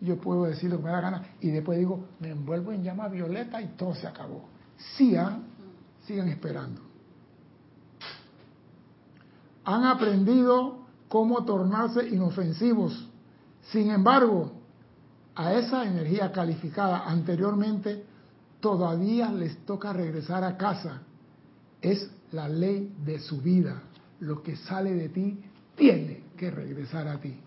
Yo 0.00 0.20
puedo 0.20 0.44
decir 0.44 0.70
lo 0.70 0.78
que 0.78 0.84
me 0.84 0.90
da 0.90 0.96
la 0.96 1.02
gana 1.02 1.22
y 1.40 1.50
después 1.50 1.78
digo, 1.78 2.04
me 2.20 2.30
envuelvo 2.30 2.72
en 2.72 2.82
llama 2.82 3.08
violeta 3.08 3.62
y 3.62 3.68
todo 3.68 3.94
se 3.94 4.06
acabó. 4.06 4.44
Sigan, 4.96 5.44
sigan 6.04 6.28
esperando. 6.28 6.80
Han 9.64 9.84
aprendido 9.84 10.84
cómo 11.08 11.44
tornarse 11.44 12.08
inofensivos. 12.08 13.08
Sin 13.70 13.90
embargo, 13.90 14.52
a 15.36 15.54
esa 15.54 15.84
energía 15.84 16.30
calificada 16.32 17.04
anteriormente 17.06 18.04
todavía 18.60 19.30
les 19.30 19.58
toca 19.66 19.92
regresar 19.92 20.44
a 20.44 20.56
casa. 20.56 21.02
Es 21.80 22.10
la 22.32 22.48
ley 22.48 22.94
de 23.04 23.18
su 23.18 23.40
vida. 23.40 23.82
Lo 24.20 24.42
que 24.42 24.56
sale 24.56 24.94
de 24.94 25.08
ti 25.08 25.44
tiene 25.74 26.24
que 26.36 26.50
regresar 26.50 27.08
a 27.08 27.18
ti. 27.18 27.38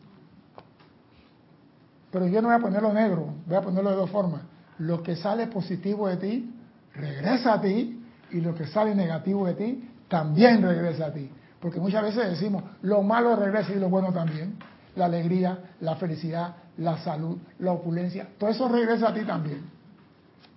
Pero 2.11 2.27
yo 2.27 2.41
no 2.41 2.49
voy 2.49 2.57
a 2.57 2.59
ponerlo 2.59 2.93
negro, 2.93 3.33
voy 3.45 3.55
a 3.55 3.61
ponerlo 3.61 3.89
de 3.89 3.95
dos 3.95 4.09
formas. 4.09 4.41
Lo 4.79 5.01
que 5.01 5.15
sale 5.15 5.47
positivo 5.47 6.07
de 6.07 6.17
ti, 6.17 6.53
regresa 6.93 7.53
a 7.53 7.61
ti, 7.61 8.03
y 8.31 8.41
lo 8.41 8.53
que 8.53 8.67
sale 8.67 8.93
negativo 8.93 9.45
de 9.45 9.53
ti, 9.53 9.89
también 10.07 10.61
regresa 10.61 11.07
a 11.07 11.13
ti. 11.13 11.29
Porque 11.59 11.79
muchas 11.79 12.03
veces 12.03 12.29
decimos, 12.31 12.63
lo 12.81 13.01
malo 13.01 13.35
regresa 13.35 13.73
y 13.73 13.79
lo 13.79 13.89
bueno 13.89 14.13
también. 14.13 14.57
La 14.97 15.05
alegría, 15.05 15.75
la 15.79 15.95
felicidad, 15.95 16.55
la 16.77 16.97
salud, 17.03 17.37
la 17.59 17.71
opulencia, 17.71 18.29
todo 18.37 18.49
eso 18.49 18.67
regresa 18.67 19.09
a 19.09 19.13
ti 19.13 19.23
también. 19.25 19.61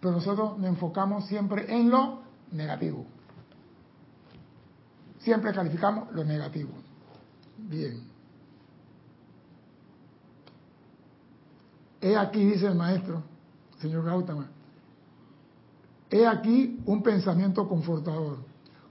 Pero 0.00 0.14
nosotros 0.14 0.58
nos 0.58 0.66
enfocamos 0.66 1.26
siempre 1.26 1.72
en 1.74 1.90
lo 1.90 2.20
negativo. 2.52 3.04
Siempre 5.18 5.52
calificamos 5.52 6.10
lo 6.12 6.24
negativo. 6.24 6.70
Bien. 7.58 8.02
He 12.00 12.16
aquí, 12.16 12.42
dice 12.42 12.66
el 12.66 12.74
maestro, 12.74 13.22
señor 13.78 14.04
Gautama, 14.06 14.48
he 16.10 16.26
aquí 16.26 16.80
un 16.86 17.02
pensamiento 17.02 17.68
confortador. 17.68 18.38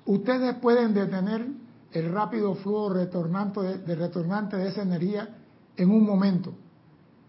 Ustedes 0.05 0.55
pueden 0.55 0.93
detener 0.93 1.47
el 1.91 2.13
rápido 2.13 2.53
flujo 2.53 2.93
retornante 2.93 3.61
de, 3.61 3.77
de 3.79 3.95
retornante 3.95 4.57
de 4.57 4.69
esa 4.69 4.83
energía 4.83 5.38
en 5.79 5.89
un 5.89 6.05
momento 6.05 6.53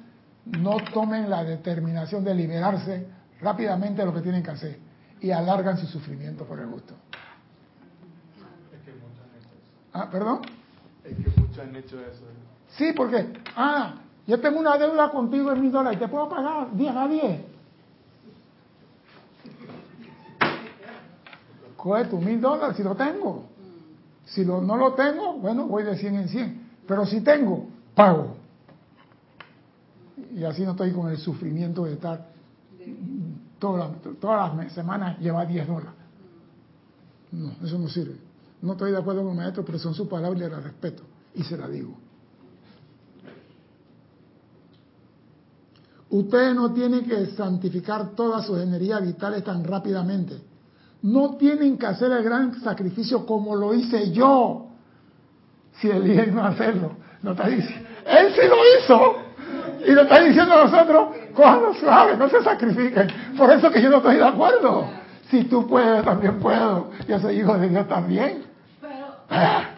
no 0.44 0.76
tomen 0.94 1.28
la 1.28 1.42
determinación 1.42 2.22
de 2.22 2.32
liberarse 2.32 3.08
rápidamente 3.40 4.00
de 4.02 4.06
lo 4.06 4.14
que 4.14 4.20
tienen 4.20 4.42
que 4.42 4.52
hacer 4.52 4.78
y 5.20 5.32
alargan 5.32 5.76
su 5.76 5.86
sufrimiento 5.86 6.44
por 6.44 6.60
el 6.60 6.68
gusto. 6.68 6.94
Es 8.72 8.80
que 8.82 8.92
muchos 8.92 9.18
han 9.20 9.36
hecho 9.36 9.48
eso. 9.48 9.92
Ah, 9.92 10.08
¿perdón? 10.08 10.42
Es 11.04 11.16
que 11.16 11.40
muchos 11.40 11.58
han 11.58 11.74
hecho 11.74 12.00
eso. 12.00 12.24
Sí, 12.68 12.92
porque, 12.96 13.32
ah, 13.56 13.96
yo 14.26 14.40
tengo 14.40 14.60
una 14.60 14.78
deuda 14.78 15.10
contigo 15.10 15.50
en 15.50 15.60
mil 15.60 15.72
dólares, 15.72 15.98
¿te 15.98 16.06
puedo 16.06 16.28
pagar 16.28 16.68
10 16.72 16.96
a 16.96 17.08
10? 17.08 17.40
Coge 21.76 22.04
tus 22.04 22.20
mil 22.20 22.40
dólares 22.40 22.76
si 22.76 22.84
lo 22.84 22.94
tengo. 22.94 23.44
Si 24.24 24.44
lo, 24.44 24.60
no 24.60 24.76
lo 24.76 24.94
tengo, 24.94 25.34
bueno, 25.34 25.66
voy 25.66 25.82
de 25.82 25.96
100 25.96 26.14
en 26.14 26.28
100. 26.28 26.65
Pero 26.86 27.04
si 27.06 27.20
tengo, 27.20 27.66
pago. 27.94 28.36
Y 30.34 30.44
así 30.44 30.62
no 30.62 30.72
estoy 30.72 30.92
con 30.92 31.10
el 31.10 31.18
sufrimiento 31.18 31.84
de 31.84 31.94
estar 31.94 32.28
todas 33.58 33.90
las, 33.90 34.18
todas 34.20 34.56
las 34.56 34.72
semanas 34.72 35.18
llevar 35.18 35.48
10 35.48 35.66
dólares. 35.66 35.92
No, 37.32 37.52
eso 37.62 37.78
no 37.78 37.88
sirve. 37.88 38.16
No 38.62 38.72
estoy 38.72 38.92
de 38.92 38.98
acuerdo 38.98 39.22
con 39.22 39.32
el 39.32 39.36
maestro, 39.36 39.64
pero 39.64 39.78
son 39.78 39.94
sus 39.94 40.08
palabras 40.08 40.40
y 40.40 40.50
las 40.50 40.62
respeto. 40.62 41.02
Y 41.34 41.42
se 41.42 41.56
la 41.56 41.68
digo. 41.68 41.94
Ustedes 46.08 46.54
no 46.54 46.72
tienen 46.72 47.04
que 47.04 47.26
santificar 47.26 48.10
todas 48.14 48.46
sus 48.46 48.58
energías 48.60 49.02
vitales 49.02 49.42
tan 49.42 49.64
rápidamente. 49.64 50.40
No 51.02 51.36
tienen 51.36 51.76
que 51.76 51.86
hacer 51.86 52.10
el 52.12 52.22
gran 52.22 52.60
sacrificio 52.60 53.26
como 53.26 53.54
lo 53.56 53.74
hice 53.74 54.12
yo. 54.12 54.68
Si 55.80 55.90
eligen 55.90 56.34
no 56.34 56.44
hacerlo. 56.44 56.96
No 57.22 57.32
está 57.32 57.48
diciendo. 57.48 57.88
Él 58.06 58.32
sí 58.34 58.40
lo 58.48 58.56
hizo. 58.78 59.16
Y 59.86 59.92
lo 59.92 60.02
está 60.02 60.20
diciendo 60.20 60.54
a 60.54 60.64
nosotros, 60.64 61.08
cojanlo 61.34 61.74
suave, 61.74 62.16
no 62.16 62.28
se 62.28 62.42
sacrifiquen. 62.42 63.08
Por 63.36 63.52
eso 63.52 63.70
que 63.70 63.80
yo 63.80 63.90
no 63.90 63.98
estoy 63.98 64.16
de 64.16 64.24
acuerdo. 64.24 64.88
Si 65.30 65.44
tú 65.44 65.66
puedes, 65.66 66.04
también 66.04 66.38
puedo. 66.38 66.90
Yo 67.06 67.18
soy 67.20 67.40
hijo 67.40 67.56
de 67.58 67.68
Dios 67.68 67.88
también. 67.88 68.44
Ah. 69.28 69.70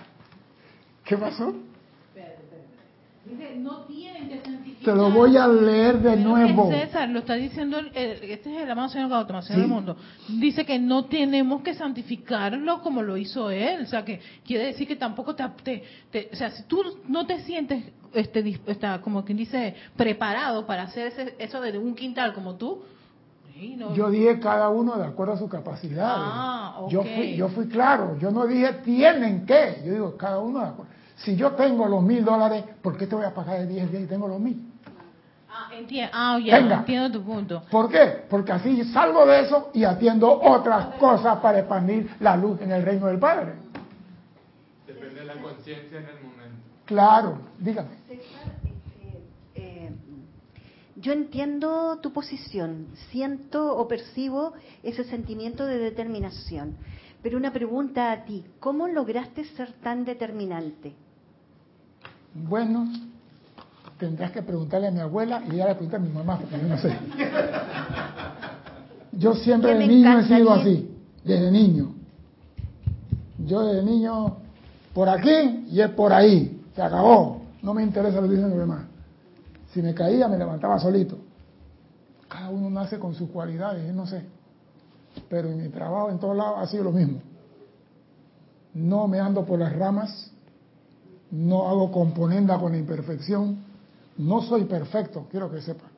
¿Qué 1.04 1.16
pasó? 1.16 1.54
Dice, 3.24 3.56
no 3.56 3.82
tienen 3.82 4.28
que 4.28 4.36
Te 4.88 4.94
lo 4.94 5.10
voy 5.10 5.36
a 5.36 5.46
leer 5.46 5.98
de 5.98 6.16
nuevo. 6.16 6.70
César, 6.70 7.10
lo 7.10 7.18
está 7.18 7.34
diciendo, 7.34 7.78
el- 7.78 7.94
el- 7.94 8.30
este 8.30 8.56
es 8.56 8.62
el 8.62 8.70
amado 8.70 8.88
señor 8.88 9.10
Gautama, 9.10 9.42
señor 9.42 9.56
Sí. 9.56 9.60
del 9.60 9.70
mundo. 9.70 9.96
Dice 10.28 10.64
que 10.64 10.78
no 10.78 11.04
tenemos 11.04 11.60
que 11.60 11.74
santificarlo 11.74 12.80
como 12.80 13.02
lo 13.02 13.18
hizo 13.18 13.50
él. 13.50 13.82
O 13.82 13.86
sea, 13.86 14.02
que 14.02 14.18
quiere 14.46 14.64
decir 14.64 14.88
que 14.88 14.96
tampoco 14.96 15.34
te, 15.34 15.44
te- 15.62 15.82
te- 16.10 16.30
o 16.32 16.36
sea, 16.36 16.50
si 16.52 16.62
tú 16.62 16.82
no 17.06 17.26
te 17.26 17.40
sientes, 17.40 17.84
este, 18.14 18.58
está, 18.66 19.02
como 19.02 19.26
quien 19.26 19.36
dice, 19.36 19.74
preparado 19.94 20.64
para 20.66 20.84
hacer 20.84 21.08
ese- 21.08 21.34
eso 21.38 21.60
de 21.60 21.76
un 21.76 21.94
quintal 21.94 22.32
como 22.32 22.54
tú, 22.54 22.80
no- 23.76 23.92
Yo 23.94 24.08
dije 24.08 24.38
cada 24.40 24.70
uno 24.70 24.96
de 24.96 25.04
acuerdo 25.04 25.34
a 25.34 25.36
sus 25.36 25.50
capacidades. 25.50 26.16
Ah, 26.32 26.80
yo, 26.88 27.02
fui, 27.02 27.34
yo 27.36 27.48
fui 27.48 27.66
claro, 27.66 28.16
yo 28.18 28.30
no 28.30 28.46
dije 28.46 28.72
tienen 28.84 29.44
que, 29.44 29.82
yo 29.84 29.92
digo 29.92 30.16
cada 30.16 30.38
uno 30.38 30.60
de 30.60 30.66
acuerdo. 30.66 30.92
Si 31.16 31.34
yo 31.34 31.50
tengo 31.50 31.86
los 31.88 32.00
mil 32.02 32.24
dólares, 32.24 32.62
¿por 32.80 32.96
qué 32.96 33.08
te 33.08 33.16
voy 33.16 33.24
a 33.24 33.34
pagar 33.34 33.58
de 33.58 33.66
10 33.66 33.90
días 33.90 34.04
y 34.04 34.06
tengo 34.06 34.28
los 34.28 34.38
mil? 34.38 34.62
Ah, 35.60 35.70
entiendo, 35.74 36.10
ah, 36.14 36.38
ya, 36.38 36.60
Venga. 36.60 36.76
entiendo 36.76 37.18
tu 37.18 37.24
punto. 37.24 37.62
¿Por 37.68 37.88
qué? 37.90 38.24
Porque 38.30 38.52
así 38.52 38.84
salgo 38.92 39.26
de 39.26 39.40
eso 39.40 39.70
y 39.74 39.82
atiendo 39.82 40.30
otras 40.40 40.94
cosas 41.00 41.40
para 41.40 41.58
expandir 41.58 42.08
la 42.20 42.36
luz 42.36 42.60
en 42.60 42.70
el 42.70 42.84
reino 42.84 43.06
del 43.08 43.18
Padre. 43.18 43.54
Depende 44.86 45.18
de 45.18 45.26
la 45.26 45.34
conciencia 45.34 45.98
en 45.98 46.04
el 46.04 46.14
momento. 46.22 46.62
Claro, 46.84 47.38
dígame. 47.58 47.88
Este, 48.08 48.22
eh, 49.56 49.90
yo 50.94 51.12
entiendo 51.12 51.98
tu 52.00 52.12
posición, 52.12 52.86
siento 53.10 53.76
o 53.76 53.88
percibo 53.88 54.52
ese 54.84 55.02
sentimiento 55.02 55.66
de 55.66 55.78
determinación, 55.78 56.76
pero 57.20 57.36
una 57.36 57.52
pregunta 57.52 58.12
a 58.12 58.24
ti, 58.24 58.44
¿cómo 58.60 58.86
lograste 58.86 59.44
ser 59.56 59.72
tan 59.82 60.04
determinante? 60.04 60.94
Bueno, 62.32 62.86
tendrás 63.98 64.30
que 64.30 64.42
preguntarle 64.42 64.88
a 64.88 64.90
mi 64.90 65.00
abuela 65.00 65.42
y 65.50 65.54
ella 65.54 65.68
le 65.68 65.74
pregunta 65.74 65.96
a 65.96 66.00
mi 66.00 66.08
mamá, 66.08 66.38
porque 66.38 66.58
yo 66.60 66.68
no 66.68 66.78
sé. 66.78 66.96
Yo 69.12 69.34
siempre 69.34 69.76
de 69.76 69.88
niño 69.88 70.20
he 70.20 70.24
sido 70.24 70.52
así, 70.52 70.94
desde 71.24 71.50
niño. 71.50 71.92
Yo 73.44 73.66
desde 73.66 73.82
niño, 73.82 74.36
por 74.94 75.08
aquí 75.08 75.66
y 75.70 75.80
es 75.80 75.90
por 75.90 76.12
ahí, 76.12 76.62
se 76.76 76.82
acabó. 76.82 77.42
No 77.62 77.74
me 77.74 77.82
interesa 77.82 78.20
lo 78.20 78.28
que 78.28 78.34
dicen 78.34 78.50
los 78.50 78.58
demás. 78.60 78.84
Si 79.72 79.82
me 79.82 79.92
caía, 79.92 80.28
me 80.28 80.38
levantaba 80.38 80.78
solito. 80.78 81.18
Cada 82.28 82.48
uno 82.50 82.70
nace 82.70 83.00
con 83.00 83.14
sus 83.14 83.28
cualidades, 83.30 83.84
yo 83.88 83.92
no 83.92 84.06
sé. 84.06 84.24
Pero 85.28 85.48
en 85.48 85.62
mi 85.62 85.68
trabajo, 85.68 86.10
en 86.10 86.18
todos 86.20 86.36
lados, 86.36 86.58
ha 86.58 86.66
sido 86.68 86.84
lo 86.84 86.92
mismo. 86.92 87.20
No 88.74 89.08
me 89.08 89.18
ando 89.18 89.44
por 89.44 89.58
las 89.58 89.74
ramas, 89.74 90.30
no 91.32 91.68
hago 91.68 91.90
componenda 91.90 92.58
con 92.58 92.72
la 92.72 92.78
imperfección, 92.78 93.67
no 94.18 94.42
soy 94.42 94.64
perfecto, 94.64 95.26
quiero 95.30 95.50
que 95.50 95.60
sepan. 95.60 95.90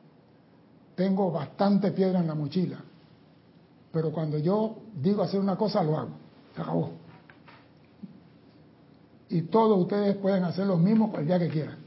Tengo 0.95 1.31
bastante 1.31 1.91
piedra 1.93 2.21
en 2.21 2.27
la 2.27 2.35
mochila, 2.35 2.79
pero 3.93 4.13
cuando 4.13 4.39
yo 4.39 4.77
digo 4.95 5.23
hacer 5.23 5.41
una 5.41 5.57
cosa, 5.57 5.83
lo 5.83 5.99
hago. 5.99 6.11
Se 6.55 6.61
acabó. 6.61 6.91
Y 9.29 9.43
todos 9.43 9.79
ustedes 9.79 10.17
pueden 10.17 10.45
hacer 10.45 10.67
lo 10.67 10.77
mismo 10.77 11.13
día 11.25 11.39
que 11.39 11.49
quieran. 11.49 11.79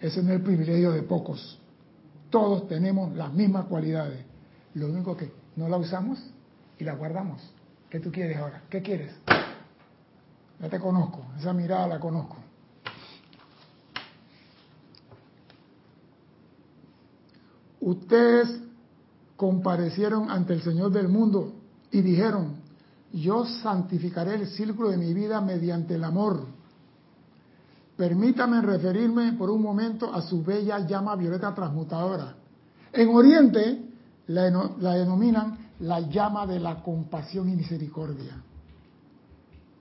Ese 0.00 0.22
no 0.22 0.30
es 0.30 0.36
el 0.36 0.42
privilegio 0.42 0.92
de 0.92 1.02
pocos. 1.02 1.58
Todos 2.30 2.66
tenemos 2.68 3.14
las 3.16 3.32
mismas 3.32 3.66
cualidades. 3.66 4.24
Lo 4.74 4.86
único 4.86 5.16
que 5.16 5.30
no 5.56 5.68
la 5.68 5.76
usamos 5.76 6.18
y 6.78 6.84
la 6.84 6.94
guardamos. 6.94 7.40
¿Qué 7.90 8.00
tú 8.00 8.10
quieres 8.10 8.36
ahora? 8.38 8.62
¿Qué 8.70 8.82
quieres? 8.82 9.12
Ya 10.60 10.68
te 10.68 10.80
conozco, 10.80 11.24
esa 11.38 11.52
mirada 11.52 11.86
la 11.86 12.00
conozco. 12.00 12.36
Ustedes 17.84 18.48
comparecieron 19.36 20.30
ante 20.30 20.54
el 20.54 20.62
Señor 20.62 20.90
del 20.90 21.06
mundo 21.06 21.52
y 21.90 22.00
dijeron, 22.00 22.54
yo 23.12 23.44
santificaré 23.44 24.36
el 24.36 24.46
círculo 24.46 24.88
de 24.88 24.96
mi 24.96 25.12
vida 25.12 25.38
mediante 25.42 25.96
el 25.96 26.04
amor. 26.04 26.46
Permítame 27.94 28.62
referirme 28.62 29.34
por 29.34 29.50
un 29.50 29.60
momento 29.60 30.14
a 30.14 30.22
su 30.22 30.42
bella 30.42 30.78
llama 30.86 31.14
violeta 31.14 31.54
transmutadora. 31.54 32.34
En 32.90 33.10
Oriente 33.10 33.84
la, 34.28 34.70
la 34.80 34.94
denominan 34.94 35.58
la 35.80 36.00
llama 36.00 36.46
de 36.46 36.60
la 36.60 36.82
compasión 36.82 37.50
y 37.50 37.56
misericordia. 37.56 38.42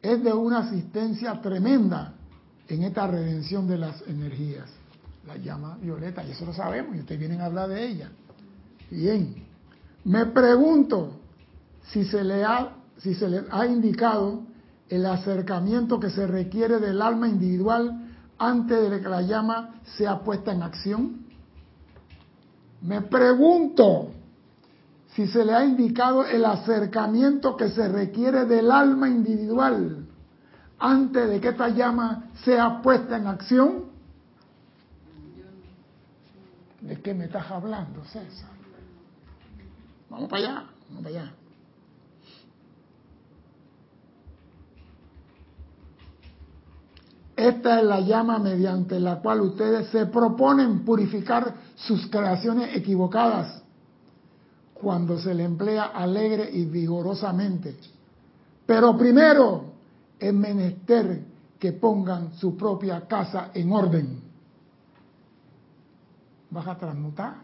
Es 0.01 0.21
de 0.21 0.33
una 0.33 0.59
asistencia 0.59 1.41
tremenda 1.41 2.15
en 2.67 2.83
esta 2.83 3.07
redención 3.07 3.65
de 3.65 3.77
las 3.77 4.01
energías. 4.07 4.82
La 5.27 5.37
llama 5.37 5.77
violeta, 5.81 6.23
y 6.23 6.31
eso 6.31 6.45
lo 6.45 6.53
sabemos, 6.53 6.95
y 6.95 6.99
ustedes 6.99 7.19
vienen 7.19 7.41
a 7.41 7.45
hablar 7.45 7.69
de 7.69 7.85
ella. 7.85 8.11
Bien, 8.89 9.35
me 10.03 10.25
pregunto 10.27 11.19
si 11.91 12.05
se 12.05 12.23
le 12.23 12.43
ha, 12.43 12.75
si 12.97 13.15
se 13.15 13.29
le 13.29 13.43
ha 13.49 13.65
indicado 13.65 14.43
el 14.89 15.05
acercamiento 15.05 15.99
que 15.99 16.09
se 16.09 16.27
requiere 16.27 16.79
del 16.79 17.01
alma 17.01 17.27
individual 17.27 18.09
antes 18.37 18.91
de 18.91 19.01
que 19.01 19.09
la 19.09 19.21
llama 19.21 19.75
sea 19.97 20.19
puesta 20.19 20.51
en 20.51 20.63
acción. 20.63 21.25
Me 22.81 23.01
pregunto 23.01 24.11
si 25.15 25.27
se 25.27 25.45
le 25.45 25.53
ha 25.53 25.63
indicado 25.63 26.25
el 26.25 26.43
acercamiento 26.43 27.55
que 27.55 27.69
se 27.69 27.87
requiere 27.87 28.45
del 28.45 28.71
alma 28.71 29.07
individual 29.07 30.05
antes 30.79 31.29
de 31.29 31.39
que 31.39 31.49
esta 31.49 31.69
llama 31.69 32.25
sea 32.43 32.81
puesta 32.81 33.17
en 33.17 33.27
acción. 33.27 33.92
¿De 36.83 37.01
qué 37.01 37.13
me 37.13 37.25
estás 37.25 37.49
hablando, 37.49 38.03
César? 38.03 38.49
Vamos 40.09 40.29
para 40.29 40.43
allá, 40.43 40.65
vamos 40.89 41.03
para 41.03 41.15
allá. 41.15 41.33
Esta 47.37 47.79
es 47.79 47.85
la 47.85 48.01
llama 48.01 48.37
mediante 48.37 48.99
la 48.99 49.21
cual 49.21 49.41
ustedes 49.41 49.87
se 49.87 50.05
proponen 50.07 50.83
purificar 50.83 51.55
sus 51.75 52.07
creaciones 52.07 52.75
equivocadas 52.75 53.63
cuando 54.73 55.17
se 55.17 55.33
le 55.33 55.45
emplea 55.45 55.85
alegre 55.85 56.49
y 56.51 56.65
vigorosamente. 56.65 57.77
Pero 58.65 58.95
primero 58.97 59.73
es 60.19 60.33
menester 60.33 61.23
que 61.57 61.71
pongan 61.71 62.33
su 62.33 62.57
propia 62.57 63.07
casa 63.07 63.51
en 63.53 63.71
orden. 63.71 64.32
¿Vas 66.53 66.67
a 66.67 66.77
transmutar? 66.77 67.35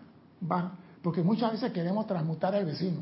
¿Vas? 0.41 0.66
Porque 1.01 1.24
muchas 1.24 1.51
veces 1.51 1.72
queremos 1.72 2.05
transmutar 2.07 2.55
al 2.55 2.66
vecino. 2.66 3.01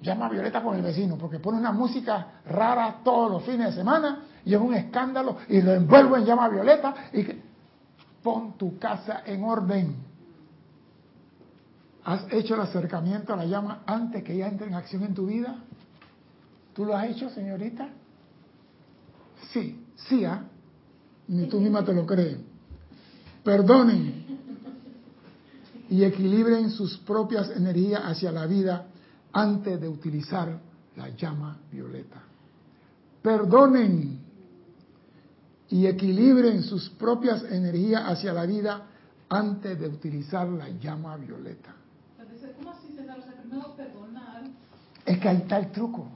Llama 0.00 0.28
Violeta 0.28 0.62
con 0.62 0.76
el 0.76 0.82
vecino, 0.82 1.16
porque 1.16 1.38
pone 1.38 1.58
una 1.58 1.72
música 1.72 2.40
rara 2.46 2.98
todos 3.04 3.30
los 3.30 3.44
fines 3.44 3.68
de 3.68 3.72
semana 3.72 4.24
y 4.44 4.54
es 4.54 4.60
un 4.60 4.74
escándalo 4.74 5.38
y 5.48 5.62
lo 5.62 5.72
envuelvo 5.72 6.16
en 6.16 6.24
llama 6.24 6.48
Violeta 6.48 6.94
y 7.12 7.24
pon 8.22 8.58
tu 8.58 8.78
casa 8.78 9.22
en 9.24 9.44
orden 9.44 10.12
¿Has 12.04 12.26
hecho 12.32 12.54
el 12.54 12.60
acercamiento 12.62 13.32
a 13.32 13.36
la 13.36 13.44
llama 13.44 13.82
antes 13.86 14.24
que 14.24 14.34
ella 14.34 14.48
entre 14.48 14.66
en 14.66 14.74
acción 14.74 15.04
en 15.04 15.14
tu 15.14 15.26
vida? 15.26 15.56
¿Tú 16.74 16.84
lo 16.84 16.96
has 16.96 17.08
hecho, 17.08 17.30
señorita? 17.30 17.88
Sí, 19.52 19.84
sí, 20.08 20.24
¿ah? 20.24 20.44
Ni 21.28 21.46
tú 21.46 21.60
misma 21.60 21.84
te 21.84 21.94
lo 21.94 22.04
crees. 22.04 22.38
Perdonen 23.44 24.21
y 25.92 26.04
equilibren 26.04 26.70
sus 26.70 26.96
propias 26.96 27.50
energías 27.50 28.00
hacia 28.02 28.32
la 28.32 28.46
vida 28.46 28.86
antes 29.30 29.78
de 29.78 29.86
utilizar 29.86 30.58
la 30.96 31.10
llama 31.10 31.58
violeta. 31.70 32.16
Perdonen 33.20 34.18
y 35.68 35.86
equilibren 35.86 36.62
sus 36.62 36.88
propias 36.88 37.42
energías 37.44 38.04
hacia 38.06 38.32
la 38.32 38.46
vida 38.46 38.86
antes 39.28 39.78
de 39.78 39.86
utilizar 39.86 40.48
la 40.48 40.70
llama 40.70 41.14
violeta. 41.18 41.74
Es 45.04 45.18
que 45.18 45.28
ahí 45.28 45.36
está 45.36 45.58
el 45.58 45.70
truco. 45.72 46.08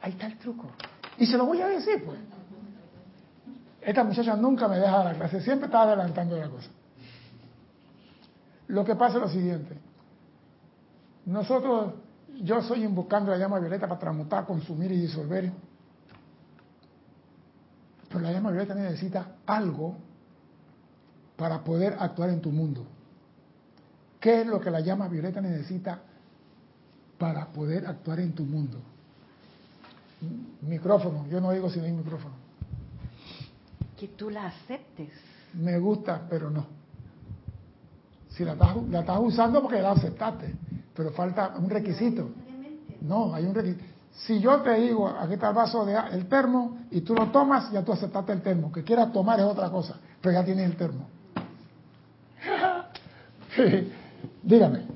Ahí 0.00 0.12
está 0.12 0.26
el 0.26 0.38
truco. 0.38 0.70
Y 1.18 1.26
se 1.26 1.36
lo 1.36 1.46
voy 1.46 1.60
a 1.60 1.66
decir, 1.66 2.04
pues. 2.04 2.20
Esta 3.80 4.04
muchacha 4.04 4.36
nunca 4.36 4.68
me 4.68 4.78
deja 4.78 5.02
la 5.02 5.14
clase, 5.14 5.40
siempre 5.40 5.66
está 5.66 5.82
adelantando 5.82 6.38
la 6.38 6.48
cosa. 6.48 6.70
Lo 8.72 8.84
que 8.84 8.96
pasa 8.96 9.16
es 9.16 9.22
lo 9.22 9.28
siguiente. 9.28 9.76
Nosotros, 11.26 11.92
yo 12.40 12.62
soy 12.62 12.84
invocando 12.84 13.30
la 13.30 13.36
llama 13.36 13.58
violeta 13.58 13.86
para 13.86 14.00
transmutar, 14.00 14.46
consumir 14.46 14.90
y 14.92 15.00
disolver. 15.02 15.52
Pero 18.08 18.20
la 18.20 18.32
llama 18.32 18.50
violeta 18.50 18.74
necesita 18.74 19.36
algo 19.44 19.96
para 21.36 21.62
poder 21.62 21.96
actuar 21.98 22.30
en 22.30 22.40
tu 22.40 22.50
mundo. 22.50 22.86
¿Qué 24.18 24.40
es 24.40 24.46
lo 24.46 24.58
que 24.58 24.70
la 24.70 24.80
llama 24.80 25.06
violeta 25.06 25.42
necesita 25.42 26.00
para 27.18 27.46
poder 27.46 27.86
actuar 27.86 28.18
en 28.18 28.32
tu 28.32 28.42
mundo. 28.42 28.78
Micrófono, 30.62 31.24
yo 31.28 31.40
no 31.40 31.52
digo 31.52 31.70
si 31.70 31.78
no 31.78 31.84
hay 31.84 31.92
micrófono. 31.92 32.34
Que 33.96 34.08
tú 34.08 34.28
la 34.28 34.46
aceptes. 34.46 35.10
Me 35.54 35.78
gusta, 35.78 36.26
pero 36.28 36.50
no. 36.50 36.81
Si 38.34 38.44
la 38.44 38.52
estás, 38.52 38.76
la 38.88 39.00
estás 39.00 39.18
usando 39.20 39.60
porque 39.62 39.80
la 39.82 39.92
aceptaste, 39.92 40.54
pero 40.94 41.10
falta 41.12 41.54
un 41.58 41.68
requisito. 41.68 42.30
No, 43.02 43.34
hay 43.34 43.44
un 43.44 43.54
requisito. 43.54 43.84
Si 44.12 44.40
yo 44.40 44.60
te 44.60 44.74
digo, 44.74 45.08
aquí 45.08 45.34
está 45.34 45.48
el 45.48 45.54
vaso 45.54 45.84
de 45.84 45.96
el 46.12 46.28
termo 46.28 46.78
y 46.90 47.00
tú 47.00 47.14
lo 47.14 47.30
tomas, 47.30 47.70
ya 47.72 47.82
tú 47.82 47.92
aceptaste 47.92 48.32
el 48.32 48.42
termo. 48.42 48.70
Que 48.70 48.84
quieras 48.84 49.12
tomar 49.12 49.40
es 49.40 49.46
otra 49.46 49.70
cosa, 49.70 49.96
pero 50.20 50.34
ya 50.34 50.44
tienes 50.44 50.70
el 50.70 50.76
termo. 50.76 51.08
Dígame. 54.42 54.86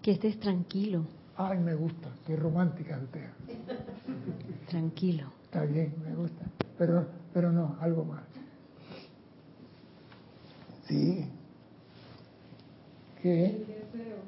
Que 0.00 0.12
estés 0.12 0.38
tranquilo. 0.38 1.04
Ay, 1.36 1.58
me 1.58 1.74
gusta, 1.74 2.08
qué 2.26 2.36
romántica 2.36 3.00
usted. 3.02 3.28
Tranquilo. 4.68 5.32
Está 5.44 5.62
bien, 5.62 5.94
me 6.04 6.14
gusta. 6.14 6.44
Pero, 6.78 7.06
pero 7.32 7.50
no, 7.50 7.76
algo 7.80 8.04
más. 8.04 8.22
Sí. 10.86 11.28
¿Qué? 13.24 13.46
El 13.46 13.66
deseo. 13.66 14.18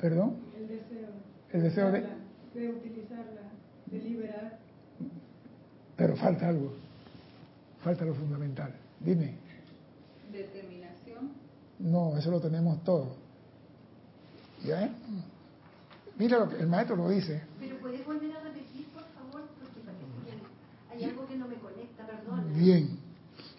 ¿Perdón? 0.00 0.36
El 0.56 0.68
deseo. 0.68 1.08
El 1.50 1.62
deseo 1.64 1.90
de... 1.90 2.00
De 2.54 2.68
utilizarla, 2.68 3.42
de 3.86 3.98
liberar. 3.98 4.58
Pero 5.96 6.16
falta 6.16 6.48
algo. 6.48 6.74
Falta 7.82 8.04
lo 8.04 8.14
fundamental. 8.14 8.72
Dime. 9.00 9.34
Determinación. 10.30 11.32
No, 11.80 12.16
eso 12.16 12.30
lo 12.30 12.40
tenemos 12.40 12.84
todo. 12.84 13.16
¿Ya? 14.64 14.88
Mira 16.18 16.38
lo 16.38 16.48
que 16.48 16.62
el 16.62 16.68
maestro 16.68 16.94
lo 16.94 17.08
dice. 17.08 17.42
Pero 17.58 17.78
puedes 17.80 18.06
volver 18.06 18.30
a 18.36 18.42
repetir, 18.42 18.86
por 18.94 19.02
favor, 19.06 19.48
porque 19.58 19.80
parece 19.80 20.04
que 20.24 20.94
hay 20.94 21.10
algo 21.10 21.26
que 21.26 21.36
no 21.36 21.48
me 21.48 21.56
conecta, 21.56 22.06
perdón. 22.06 22.54
Bien, 22.54 22.96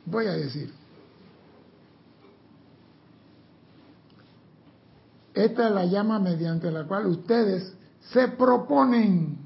voy 0.05 0.27
a 0.27 0.31
decir. 0.31 0.71
Esta 5.33 5.67
es 5.67 5.73
la 5.73 5.85
llama 5.85 6.19
mediante 6.19 6.69
la 6.71 6.85
cual 6.85 7.07
ustedes 7.07 7.75
se 8.11 8.27
proponen, 8.29 9.37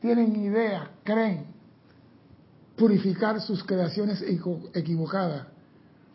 tienen 0.00 0.36
idea, 0.36 0.90
creen, 1.04 1.46
purificar 2.76 3.40
sus 3.40 3.62
creaciones 3.64 4.22
equivocadas 4.72 5.46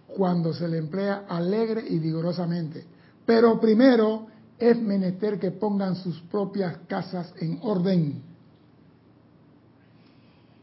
cuando 0.07 0.53
se 0.53 0.67
le 0.67 0.77
emplea 0.77 1.25
alegre 1.27 1.83
y 1.87 1.99
vigorosamente. 1.99 2.85
Pero 3.25 3.59
primero 3.59 4.27
es 4.57 4.79
menester 4.79 5.39
que 5.39 5.51
pongan 5.51 5.95
sus 5.95 6.19
propias 6.21 6.77
casas 6.87 7.33
en 7.39 7.59
orden. 7.61 8.21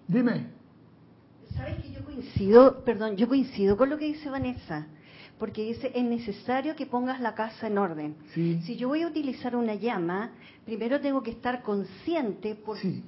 Dime. 0.08 0.46
¿Sabes 1.54 1.82
que 1.82 1.92
yo 1.92 2.04
coincido, 2.04 2.84
perdón, 2.84 3.16
yo 3.16 3.28
coincido 3.28 3.76
con 3.76 3.90
lo 3.90 3.98
que 3.98 4.06
dice 4.06 4.30
Vanessa? 4.30 4.86
Porque 5.40 5.64
dice, 5.64 5.90
es 5.94 6.04
necesario 6.04 6.76
que 6.76 6.84
pongas 6.84 7.18
la 7.18 7.34
casa 7.34 7.66
en 7.66 7.78
orden. 7.78 8.14
Sí. 8.34 8.60
Si 8.66 8.76
yo 8.76 8.88
voy 8.88 9.00
a 9.02 9.06
utilizar 9.08 9.56
una 9.56 9.74
llama, 9.74 10.32
primero 10.66 11.00
tengo 11.00 11.22
que 11.22 11.30
estar 11.30 11.62
consciente, 11.62 12.54
por, 12.54 12.76
Sí, 12.78 13.02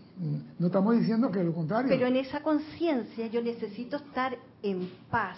no 0.59 0.67
estamos 0.69 0.99
diciendo 0.99 1.31
que 1.31 1.45
lo 1.45 1.53
contrario. 1.53 1.91
pero 1.91 2.07
en 2.07 2.17
esa 2.17 2.41
conciencia 2.43 3.27
yo 3.27 3.43
necesito 3.43 3.99
estar 3.99 4.35
en 4.63 4.91
paz. 5.11 5.37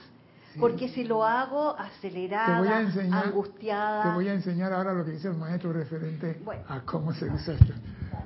Sí. 0.53 0.61
Porque 0.61 0.89
si 0.89 1.03
lo 1.03 1.25
hago 1.25 1.77
acelerada, 1.77 2.81
enseñar, 2.83 3.27
angustiada, 3.27 4.05
te 4.05 4.09
voy 4.11 4.29
a 4.29 4.35
enseñar 4.35 4.73
ahora 4.73 4.95
lo 4.95 5.05
que 5.05 5.11
dice 5.11 5.27
el 5.27 5.35
maestro 5.37 5.73
referente 5.73 6.41
Bueno. 6.45 6.63
a 6.69 6.81
cómo 6.83 7.13
se 7.13 7.25
usa 7.29 7.55
esto. 7.55 7.75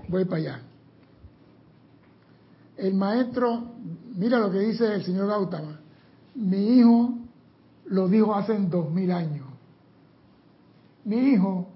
Voy 0.08 0.26
para 0.26 0.36
allá. 0.36 0.60
El 2.76 2.92
maestro, 2.94 3.72
mira 4.14 4.38
lo 4.38 4.50
que 4.50 4.58
dice 4.58 4.92
el 4.94 5.02
señor 5.04 5.26
Gautama. 5.28 5.80
Mi 6.34 6.78
hijo 6.78 7.14
lo 7.90 8.08
dijo 8.08 8.34
hace 8.34 8.56
dos 8.58 8.90
mil 8.90 9.10
años. 9.12 9.46
Mi 11.04 11.16
hijo 11.16 11.68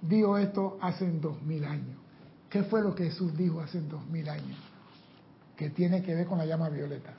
dijo 0.00 0.38
esto 0.38 0.78
hace 0.80 1.10
dos 1.10 1.40
mil 1.42 1.64
años. 1.64 1.98
¿Qué 2.48 2.62
fue 2.64 2.82
lo 2.82 2.94
que 2.94 3.04
Jesús 3.04 3.36
dijo 3.36 3.60
hace 3.60 3.80
dos 3.80 4.04
mil 4.06 4.28
años? 4.28 4.58
Que 5.56 5.70
tiene 5.70 6.02
que 6.02 6.14
ver 6.14 6.26
con 6.26 6.38
la 6.38 6.46
llama 6.46 6.68
violeta. 6.68 7.12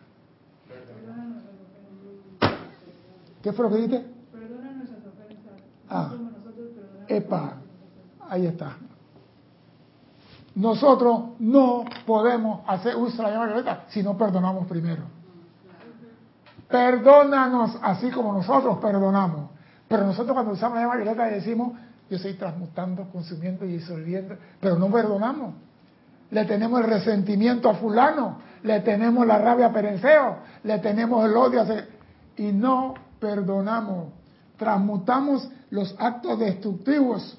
¿Qué 3.42 3.54
fue 3.54 3.66
lo 3.66 3.72
que 3.72 3.78
dijiste? 3.78 4.06
Perdona 4.32 4.72
nuestras 4.72 5.00
ofensas. 5.06 5.54
Ah. 5.90 6.14
Epa, 7.08 7.58
ahí 8.30 8.46
está. 8.46 8.78
Nosotros 10.56 11.40
no 11.40 11.86
podemos 12.06 12.62
hacer 12.68 12.96
uso 12.96 13.18
de 13.18 13.24
la 13.24 13.32
llama 13.32 13.46
violeta 13.48 13.86
si 13.90 14.04
no 14.04 14.18
perdonamos 14.18 14.68
primero. 14.68 15.21
Perdónanos 16.72 17.78
así 17.82 18.10
como 18.10 18.34
nosotros 18.34 18.78
perdonamos. 18.80 19.52
Pero 19.88 20.06
nosotros 20.06 20.34
cuando 20.34 20.54
usamos 20.54 20.78
la 20.78 20.84
llama 20.84 20.96
violeta 20.96 21.26
decimos, 21.26 21.74
yo 22.10 22.16
estoy 22.16 22.34
transmutando, 22.36 23.10
consumiendo 23.12 23.66
y 23.66 23.74
disolviendo, 23.74 24.36
pero 24.60 24.78
no 24.78 24.90
perdonamos. 24.90 25.56
Le 26.30 26.46
tenemos 26.46 26.80
el 26.82 26.88
resentimiento 26.88 27.70
a 27.70 27.74
fulano, 27.74 28.40
le 28.64 28.80
tenemos 28.80 29.28
la 29.28 29.38
rabia 29.38 29.68
a 29.68 29.74
Perenceo, 29.74 30.38
le 30.64 30.80
tenemos 30.80 31.26
el 31.26 31.36
odio 31.36 31.62
a... 31.62 31.66
Y 32.38 32.54
no 32.54 32.94
perdonamos. 33.20 34.14
Transmutamos 34.58 35.50
los 35.70 35.96
actos 36.00 36.40
destructivos 36.40 37.38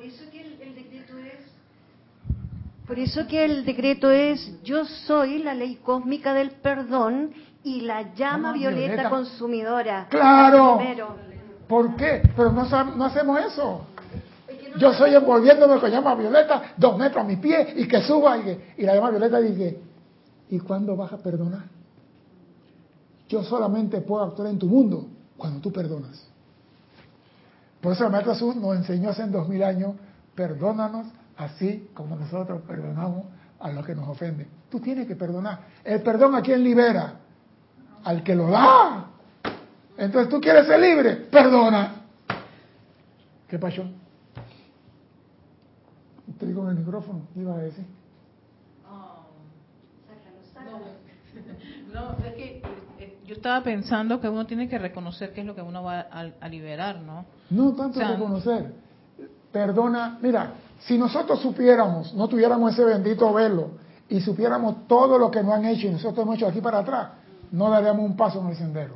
Por 0.00 0.08
eso 0.08 0.30
que 0.30 0.40
el, 0.40 0.62
el 0.62 0.74
decreto 0.74 1.18
es. 1.18 1.44
Por 2.90 2.98
eso 2.98 3.24
que 3.28 3.44
el 3.44 3.64
decreto 3.64 4.10
es: 4.10 4.60
Yo 4.64 4.84
soy 4.84 5.38
la 5.44 5.54
ley 5.54 5.76
cósmica 5.76 6.34
del 6.34 6.50
perdón 6.50 7.30
y 7.62 7.82
la 7.82 8.12
llama 8.14 8.50
Ah, 8.50 8.52
violeta, 8.52 8.86
violeta. 8.94 9.10
consumidora. 9.10 10.06
¡Claro! 10.10 10.76
Primero. 10.78 11.14
¿Por 11.68 11.94
qué? 11.94 12.20
Pero 12.34 12.50
no, 12.50 12.62
hacemos 13.04 13.38
eso. 13.46 13.86
Yo 14.76 14.92
soy 14.94 15.14
envolviéndome 15.14 15.78
con 15.78 15.88
llama 15.88 16.16
violeta, 16.16 16.72
dos 16.76 16.98
metros 16.98 17.22
a 17.24 17.28
mis 17.28 17.38
pies, 17.38 17.68
y 17.76 17.86
que 17.86 18.02
suba, 18.02 18.38
y, 18.38 18.42
que- 18.42 18.74
y 18.78 18.82
la 18.82 18.96
llama 18.96 19.10
violeta 19.10 19.38
dice, 19.38 19.78
¿y 20.48 20.58
cuándo 20.58 20.96
vas 20.96 21.12
a 21.12 21.18
perdonar? 21.18 21.62
Yo 23.28 23.44
solamente 23.44 24.00
puedo 24.00 24.24
actuar 24.24 24.48
en 24.48 24.58
tu 24.58 24.66
mundo 24.66 25.06
cuando 25.36 25.60
tú 25.60 25.70
perdonas. 25.72 26.26
Por 27.80 27.92
eso 27.92 28.04
el 28.06 28.10
Maestro 28.10 28.32
Jesús 28.34 28.56
nos 28.56 28.74
enseñó 28.74 29.10
hace 29.10 29.24
dos 29.28 29.48
mil 29.48 29.62
años, 29.62 29.94
perdónanos 30.34 31.06
así 31.36 31.88
como 31.94 32.16
nosotros 32.16 32.62
perdonamos 32.66 33.24
a 33.58 33.70
los 33.70 33.84
que 33.84 33.94
nos 33.94 34.08
ofenden. 34.08 34.48
Tú 34.70 34.80
tienes 34.80 35.06
que 35.06 35.16
perdonar. 35.16 35.60
El 35.84 36.02
perdón 36.02 36.34
a 36.34 36.42
quien 36.42 36.62
libera, 36.62 37.14
al 38.04 38.22
que 38.22 38.34
lo 38.34 38.48
da. 38.48 39.06
Entonces 39.96 40.30
tú 40.30 40.40
quieres 40.40 40.66
ser 40.66 40.80
libre, 40.80 41.16
perdona. 41.16 41.92
¿Qué 43.48 43.58
pasó? 43.58 43.84
Estoy 46.28 46.54
con 46.54 46.68
el 46.68 46.76
micrófono, 46.76 47.22
iba 47.36 47.54
a 47.54 47.58
decir. 47.58 47.84
No, 51.92 52.12
es 52.24 52.34
que 52.34 52.62
eh, 52.98 53.18
yo 53.26 53.34
estaba 53.34 53.62
pensando 53.62 54.20
que 54.20 54.28
uno 54.28 54.46
tiene 54.46 54.68
que 54.68 54.78
reconocer 54.78 55.32
qué 55.32 55.40
es 55.40 55.46
lo 55.46 55.54
que 55.54 55.62
uno 55.62 55.82
va 55.82 56.00
a, 56.00 56.30
a 56.40 56.48
liberar, 56.48 57.00
¿no? 57.00 57.26
No 57.50 57.72
tanto 57.72 57.98
O 57.98 58.02
sea, 58.02 58.12
reconocer. 58.12 58.72
Perdona, 59.52 60.18
mira, 60.22 60.52
si 60.80 60.98
nosotros 60.98 61.40
supiéramos, 61.40 62.14
no 62.14 62.28
tuviéramos 62.28 62.72
ese 62.72 62.84
bendito 62.84 63.32
velo 63.32 63.72
y 64.08 64.20
supiéramos 64.20 64.86
todo 64.88 65.18
lo 65.18 65.30
que 65.30 65.42
nos 65.42 65.54
han 65.54 65.64
hecho 65.66 65.86
y 65.86 65.90
nosotros 65.90 66.24
hemos 66.24 66.36
hecho 66.36 66.48
aquí 66.48 66.60
para 66.60 66.78
atrás, 66.80 67.08
no 67.52 67.70
daríamos 67.70 68.04
un 68.04 68.16
paso 68.16 68.40
en 68.40 68.48
el 68.48 68.56
sendero. 68.56 68.94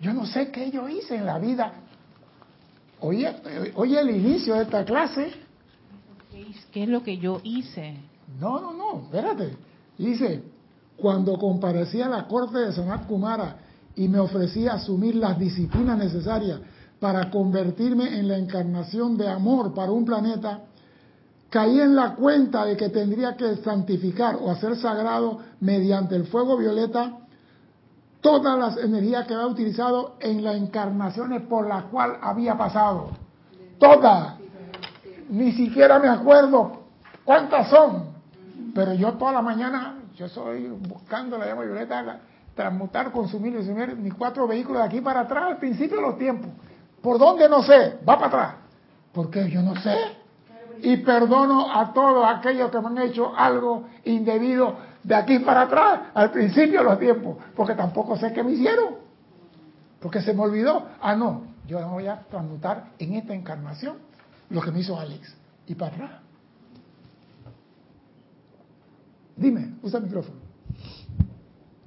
Yo 0.00 0.12
no 0.12 0.26
sé 0.26 0.50
qué 0.50 0.70
yo 0.70 0.88
hice 0.88 1.16
en 1.16 1.26
la 1.26 1.38
vida. 1.38 1.72
Oye, 3.00 3.34
oye 3.76 4.00
el 4.00 4.10
inicio 4.10 4.54
de 4.54 4.62
esta 4.62 4.84
clase. 4.84 5.32
¿Qué 6.30 6.42
es- 6.42 6.66
¿Qué 6.72 6.82
es 6.84 6.88
lo 6.88 7.02
que 7.02 7.18
yo 7.18 7.40
hice? 7.44 7.96
No, 8.40 8.60
no, 8.60 8.72
no, 8.72 9.00
espérate. 9.04 9.56
Dice, 9.96 10.42
cuando 10.96 11.38
comparecí 11.38 12.00
a 12.00 12.08
la 12.08 12.26
corte 12.26 12.58
de 12.58 12.72
Sanat 12.72 13.06
Kumara 13.06 13.56
y 13.94 14.08
me 14.08 14.18
ofrecí 14.18 14.66
a 14.66 14.74
asumir 14.74 15.14
las 15.14 15.38
disciplinas 15.38 15.96
necesarias 15.98 16.60
para 17.04 17.28
convertirme 17.28 18.18
en 18.18 18.28
la 18.28 18.38
encarnación 18.38 19.18
de 19.18 19.28
amor 19.28 19.74
para 19.74 19.92
un 19.92 20.06
planeta, 20.06 20.60
caí 21.50 21.78
en 21.78 21.94
la 21.94 22.14
cuenta 22.14 22.64
de 22.64 22.78
que 22.78 22.88
tendría 22.88 23.36
que 23.36 23.56
santificar 23.56 24.36
o 24.36 24.50
hacer 24.50 24.74
sagrado 24.78 25.38
mediante 25.60 26.16
el 26.16 26.24
fuego 26.24 26.56
violeta 26.56 27.18
todas 28.22 28.58
las 28.58 28.78
energías 28.78 29.26
que 29.26 29.34
había 29.34 29.48
utilizado 29.48 30.16
en 30.18 30.42
las 30.42 30.56
encarnaciones 30.56 31.42
por 31.42 31.68
las 31.68 31.84
cuales 31.84 32.16
había 32.22 32.56
pasado. 32.56 33.10
Todas. 33.78 34.36
Ni 35.28 35.52
siquiera 35.52 35.98
me 35.98 36.08
acuerdo 36.08 36.84
cuántas 37.22 37.68
son. 37.68 38.14
Pero 38.74 38.94
yo 38.94 39.12
toda 39.12 39.32
la 39.32 39.42
mañana, 39.42 39.98
yo 40.16 40.24
estoy 40.24 40.68
buscando 40.68 41.36
la 41.36 41.48
llama 41.48 41.64
violeta, 41.64 42.20
transmutar, 42.54 43.12
consumir, 43.12 43.56
consumir 43.56 43.94
mis 43.94 44.14
cuatro 44.14 44.48
vehículos 44.48 44.80
de 44.80 44.88
aquí 44.88 45.02
para 45.02 45.20
atrás 45.20 45.44
al 45.48 45.58
principio 45.58 45.98
de 45.98 46.02
los 46.02 46.16
tiempos. 46.16 46.48
¿Por 47.04 47.18
dónde? 47.18 47.50
No 47.50 47.62
sé, 47.62 47.98
va 48.08 48.16
para 48.16 48.26
atrás. 48.28 48.54
Porque 49.12 49.50
yo 49.50 49.60
no 49.60 49.76
sé. 49.76 49.94
Y 50.80 50.96
perdono 50.96 51.70
a 51.70 51.92
todos 51.92 52.26
aquellos 52.26 52.70
que 52.70 52.80
me 52.80 52.86
han 52.86 52.98
hecho 52.98 53.36
algo 53.36 53.84
indebido 54.04 54.74
de 55.02 55.14
aquí 55.14 55.38
para 55.40 55.62
atrás, 55.62 56.00
al 56.14 56.30
principio 56.30 56.78
de 56.78 56.84
los 56.84 56.98
tiempos, 56.98 57.36
porque 57.54 57.74
tampoco 57.74 58.16
sé 58.16 58.32
qué 58.32 58.42
me 58.42 58.52
hicieron. 58.52 58.94
Porque 60.00 60.22
se 60.22 60.32
me 60.32 60.44
olvidó. 60.44 60.86
Ah, 60.98 61.14
no, 61.14 61.42
yo 61.66 61.86
voy 61.86 62.06
a 62.06 62.20
transmutar 62.22 62.92
en 62.98 63.12
esta 63.16 63.34
encarnación 63.34 63.98
lo 64.48 64.62
que 64.62 64.70
me 64.70 64.80
hizo 64.80 64.98
Alex. 64.98 65.36
Y 65.66 65.74
para 65.74 65.94
atrás. 65.94 66.10
Dime, 69.36 69.74
usa 69.82 69.98
el 69.98 70.04
micrófono. 70.06 70.43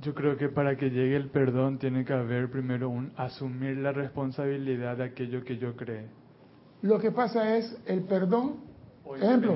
Yo 0.08 0.14
creo 0.14 0.38
que 0.38 0.48
para 0.48 0.78
que 0.78 0.90
llegue 0.90 1.18
el 1.18 1.30
perdón 1.32 1.80
tiene 1.80 2.06
que 2.06 2.14
haber 2.14 2.50
primero 2.50 2.90
un 2.90 3.12
asumir 3.18 3.76
la 3.76 3.92
responsabilidad 3.92 4.96
de 4.96 5.04
aquello 5.04 5.44
que 5.44 5.58
yo 5.58 5.76
creé. 5.76 6.08
Lo 6.82 6.98
que 6.98 7.12
pasa 7.12 7.58
es 7.58 7.76
el 7.86 8.04
perdón. 8.04 8.56
O 9.04 9.18
Ejemplo, 9.18 9.54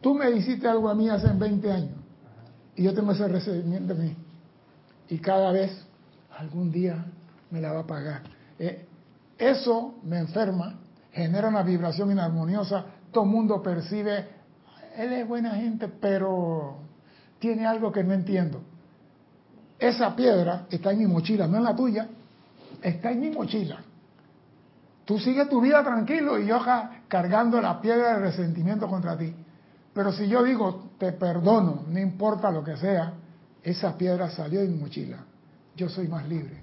tú 0.00 0.14
me 0.14 0.30
hiciste 0.30 0.66
algo 0.66 0.88
a 0.88 0.94
mí 0.94 1.10
hace 1.10 1.30
20 1.30 1.70
años 1.70 1.98
y 2.76 2.84
yo 2.84 2.94
tengo 2.94 3.12
ese 3.12 3.28
resentimiento 3.28 3.94
de 3.94 4.04
mí. 4.04 4.16
Y 5.10 5.18
cada 5.18 5.52
vez, 5.52 5.86
algún 6.38 6.72
día, 6.72 7.04
me 7.50 7.60
la 7.60 7.72
va 7.74 7.80
a 7.80 7.86
pagar. 7.86 8.22
Eh, 8.58 8.86
eso 9.36 9.96
me 10.02 10.18
enferma, 10.18 10.80
genera 11.12 11.48
una 11.48 11.62
vibración 11.62 12.10
inarmoniosa, 12.10 12.86
todo 13.12 13.24
el 13.24 13.30
mundo 13.30 13.62
percibe, 13.62 14.24
él 14.96 15.12
es 15.12 15.28
buena 15.28 15.56
gente, 15.56 15.88
pero 15.88 16.78
tiene 17.38 17.66
algo 17.66 17.92
que 17.92 18.02
no 18.02 18.14
entiendo. 18.14 18.62
Esa 19.80 20.14
piedra 20.14 20.66
está 20.70 20.92
en 20.92 20.98
mi 20.98 21.06
mochila, 21.06 21.46
no 21.46 21.56
en 21.56 21.64
la 21.64 21.74
tuya, 21.74 22.06
está 22.82 23.10
en 23.10 23.20
mi 23.20 23.30
mochila. 23.30 23.78
Tú 25.06 25.18
sigues 25.18 25.48
tu 25.48 25.60
vida 25.60 25.82
tranquilo 25.82 26.38
y 26.38 26.46
yo 26.46 26.56
acá 26.56 27.02
cargando 27.08 27.60
la 27.60 27.80
piedra 27.80 28.12
del 28.12 28.22
resentimiento 28.22 28.86
contra 28.86 29.16
ti. 29.16 29.34
Pero 29.94 30.12
si 30.12 30.28
yo 30.28 30.42
digo, 30.42 30.90
te 30.98 31.12
perdono, 31.12 31.84
no 31.88 31.98
importa 31.98 32.50
lo 32.50 32.62
que 32.62 32.76
sea, 32.76 33.14
esa 33.62 33.96
piedra 33.96 34.30
salió 34.30 34.60
de 34.60 34.68
mi 34.68 34.76
mochila. 34.76 35.16
Yo 35.74 35.88
soy 35.88 36.08
más 36.08 36.28
libre. 36.28 36.60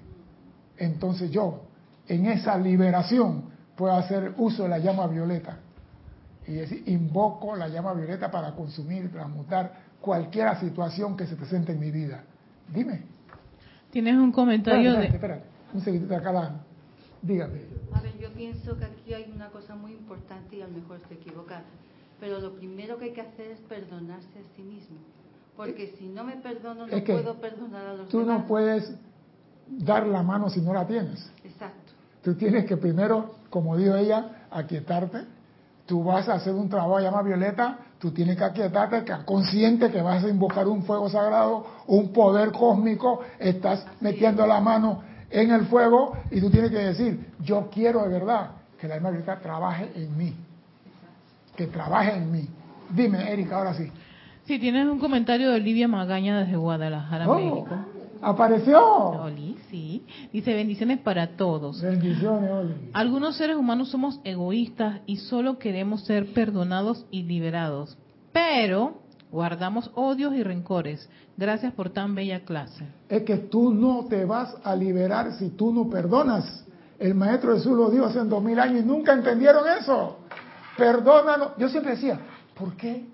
Entonces 0.76 1.30
yo, 1.30 1.64
en 2.06 2.26
esa 2.26 2.56
liberación, 2.56 3.50
puedo 3.76 3.94
hacer 3.94 4.32
uso 4.38 4.62
de 4.62 4.68
la 4.68 4.78
llama 4.78 5.08
violeta. 5.08 5.58
Y 6.46 6.52
decir, 6.52 6.84
invoco 6.86 7.56
la 7.56 7.68
llama 7.68 7.92
violeta 7.92 8.30
para 8.30 8.52
consumir, 8.52 9.10
transmutar 9.10 9.74
cualquier 10.00 10.56
situación 10.58 11.16
que 11.16 11.26
se 11.26 11.34
presente 11.34 11.72
en 11.72 11.80
mi 11.80 11.90
vida. 11.90 12.22
Dime. 12.72 13.02
Tienes 13.90 14.14
un 14.16 14.32
comentario 14.32 14.90
Espérate, 14.90 15.08
de... 15.08 15.14
espérate, 15.16 15.42
espérate. 15.44 15.74
Un 15.76 15.80
segundito 15.82 16.16
acá. 16.16 16.32
La... 16.32 16.52
Dígame. 17.22 17.60
A 17.94 18.00
ver, 18.00 18.16
yo 18.18 18.30
pienso 18.32 18.76
que 18.78 18.84
aquí 18.84 19.14
hay 19.14 19.30
una 19.34 19.48
cosa 19.48 19.74
muy 19.74 19.92
importante 19.92 20.56
y 20.56 20.62
a 20.62 20.68
lo 20.68 20.74
mejor 20.74 20.98
estoy 21.02 21.16
equivocada. 21.16 21.64
pero 22.20 22.40
lo 22.40 22.54
primero 22.54 22.98
que 22.98 23.06
hay 23.06 23.12
que 23.12 23.20
hacer 23.22 23.50
es 23.52 23.60
perdonarse 23.60 24.38
a 24.38 24.56
sí 24.56 24.62
mismo. 24.62 24.96
Porque 25.56 25.94
si 25.98 26.06
no 26.08 26.22
me 26.24 26.36
perdono, 26.36 26.86
no 26.86 26.92
Es 26.92 27.02
que 27.02 27.12
puedo 27.12 27.40
perdonar 27.40 27.86
a 27.86 27.94
los 27.94 28.08
Tú 28.08 28.20
demás. 28.20 28.40
no 28.40 28.46
puedes 28.46 28.94
dar 29.66 30.06
la 30.06 30.22
mano 30.22 30.48
si 30.50 30.60
no 30.60 30.72
la 30.72 30.86
tienes. 30.86 31.32
Exacto. 31.44 31.92
Tú 32.22 32.34
tienes 32.34 32.64
que 32.66 32.76
primero, 32.76 33.34
como 33.50 33.76
dijo 33.76 33.94
ella, 33.96 34.46
aquietarte. 34.50 35.24
Tú 35.86 36.04
vas 36.04 36.28
a 36.28 36.34
hacer 36.34 36.54
un 36.54 36.68
trabajo 36.68 37.00
llamado 37.00 37.24
Violeta, 37.24 37.78
tú 37.98 38.10
tienes 38.12 38.36
que 38.36 38.44
aquietarte, 38.44 39.04
que 39.04 39.12
consciente 39.24 39.90
que 39.90 40.00
vas 40.00 40.24
a 40.24 40.28
invocar 40.28 40.66
un 40.68 40.84
fuego 40.84 41.08
sagrado, 41.08 41.66
un 41.86 42.12
poder 42.12 42.52
cósmico, 42.52 43.20
estás 43.38 43.84
metiendo 44.00 44.46
la 44.46 44.60
mano 44.60 45.02
en 45.30 45.50
el 45.50 45.66
fuego 45.66 46.16
y 46.30 46.40
tú 46.40 46.50
tienes 46.50 46.70
que 46.70 46.78
decir, 46.78 47.32
yo 47.40 47.68
quiero 47.72 48.02
de 48.02 48.08
verdad 48.08 48.50
que 48.80 48.88
la 48.88 48.94
alma 48.94 49.10
Violeta 49.10 49.38
trabaje 49.40 49.90
en 49.94 50.16
mí, 50.16 50.34
que 51.56 51.66
trabaje 51.66 52.14
en 52.14 52.30
mí. 52.30 52.48
Dime, 52.90 53.30
Erika, 53.30 53.56
ahora 53.56 53.74
sí. 53.74 53.90
Sí, 54.44 54.58
tienes 54.58 54.86
un 54.86 54.98
comentario 54.98 55.50
de 55.50 55.56
Olivia 55.56 55.88
Magaña 55.88 56.38
desde 56.38 56.56
Guadalajara, 56.56 57.28
Oh, 57.28 57.34
México. 57.34 57.76
Apareció. 58.22 58.80
Oli, 58.80 59.56
sí. 59.70 60.04
Dice 60.32 60.54
bendiciones 60.54 60.98
para 61.00 61.36
todos. 61.36 61.80
Bendiciones, 61.80 62.50
Oli. 62.50 62.74
Algunos 62.92 63.36
seres 63.36 63.56
humanos 63.56 63.90
somos 63.90 64.20
egoístas 64.24 65.00
y 65.06 65.16
solo 65.16 65.58
queremos 65.58 66.04
ser 66.04 66.32
perdonados 66.32 67.06
y 67.10 67.22
liberados. 67.22 67.96
Pero 68.32 68.98
guardamos 69.30 69.90
odios 69.94 70.34
y 70.34 70.42
rencores. 70.42 71.08
Gracias 71.36 71.72
por 71.74 71.90
tan 71.90 72.14
bella 72.14 72.44
clase. 72.44 72.84
es 73.08 73.22
que 73.22 73.36
tú 73.36 73.72
no 73.72 74.06
te 74.08 74.24
vas 74.24 74.54
a 74.64 74.74
liberar 74.74 75.32
si 75.34 75.50
tú 75.50 75.72
no 75.72 75.88
perdonas. 75.88 76.64
El 76.98 77.14
maestro 77.14 77.54
Jesús 77.54 77.76
lo 77.76 77.90
dijo 77.90 78.06
hace 78.06 78.18
dos 78.24 78.42
mil 78.42 78.58
años 78.58 78.82
y 78.82 78.86
nunca 78.86 79.12
entendieron 79.12 79.62
eso. 79.80 80.18
Perdónanos. 80.76 81.52
Yo 81.56 81.68
siempre 81.68 81.92
decía, 81.92 82.18
¿por 82.54 82.76
qué? 82.76 83.06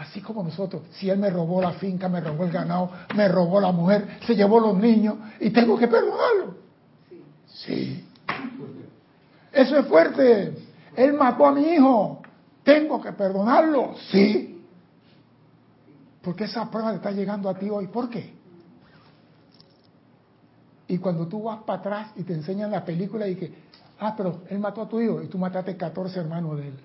Así 0.00 0.22
como 0.22 0.42
nosotros, 0.42 0.80
si 0.92 1.10
él 1.10 1.18
me 1.18 1.28
robó 1.28 1.60
la 1.60 1.72
finca, 1.72 2.08
me 2.08 2.22
robó 2.22 2.44
el 2.44 2.50
ganado, 2.50 2.90
me 3.14 3.28
robó 3.28 3.60
la 3.60 3.70
mujer, 3.70 4.16
se 4.26 4.34
llevó 4.34 4.58
los 4.58 4.74
niños 4.78 5.16
y 5.38 5.50
tengo 5.50 5.76
que 5.76 5.86
perdonarlo. 5.88 6.54
Sí. 7.46 8.02
Eso 9.52 9.76
es 9.76 9.86
fuerte. 9.86 10.56
Él 10.96 11.12
mató 11.12 11.44
a 11.44 11.52
mi 11.52 11.64
hijo. 11.74 12.22
Tengo 12.64 12.98
que 13.02 13.12
perdonarlo. 13.12 13.94
Sí. 14.10 14.64
Porque 16.22 16.44
esa 16.44 16.70
prueba 16.70 16.92
le 16.92 16.96
está 16.96 17.10
llegando 17.10 17.50
a 17.50 17.58
ti 17.58 17.68
hoy. 17.68 17.88
¿Por 17.88 18.08
qué? 18.08 18.32
Y 20.88 20.96
cuando 20.96 21.28
tú 21.28 21.42
vas 21.42 21.62
para 21.64 21.80
atrás 21.80 22.12
y 22.16 22.22
te 22.22 22.32
enseñan 22.32 22.70
la 22.70 22.86
película 22.86 23.28
y 23.28 23.36
que, 23.36 23.52
ah, 23.98 24.14
pero 24.16 24.44
él 24.48 24.60
mató 24.60 24.80
a 24.80 24.88
tu 24.88 24.98
hijo 24.98 25.22
y 25.22 25.26
tú 25.26 25.36
mataste 25.36 25.76
14 25.76 26.20
hermanos 26.20 26.56
de 26.56 26.68
él. 26.68 26.80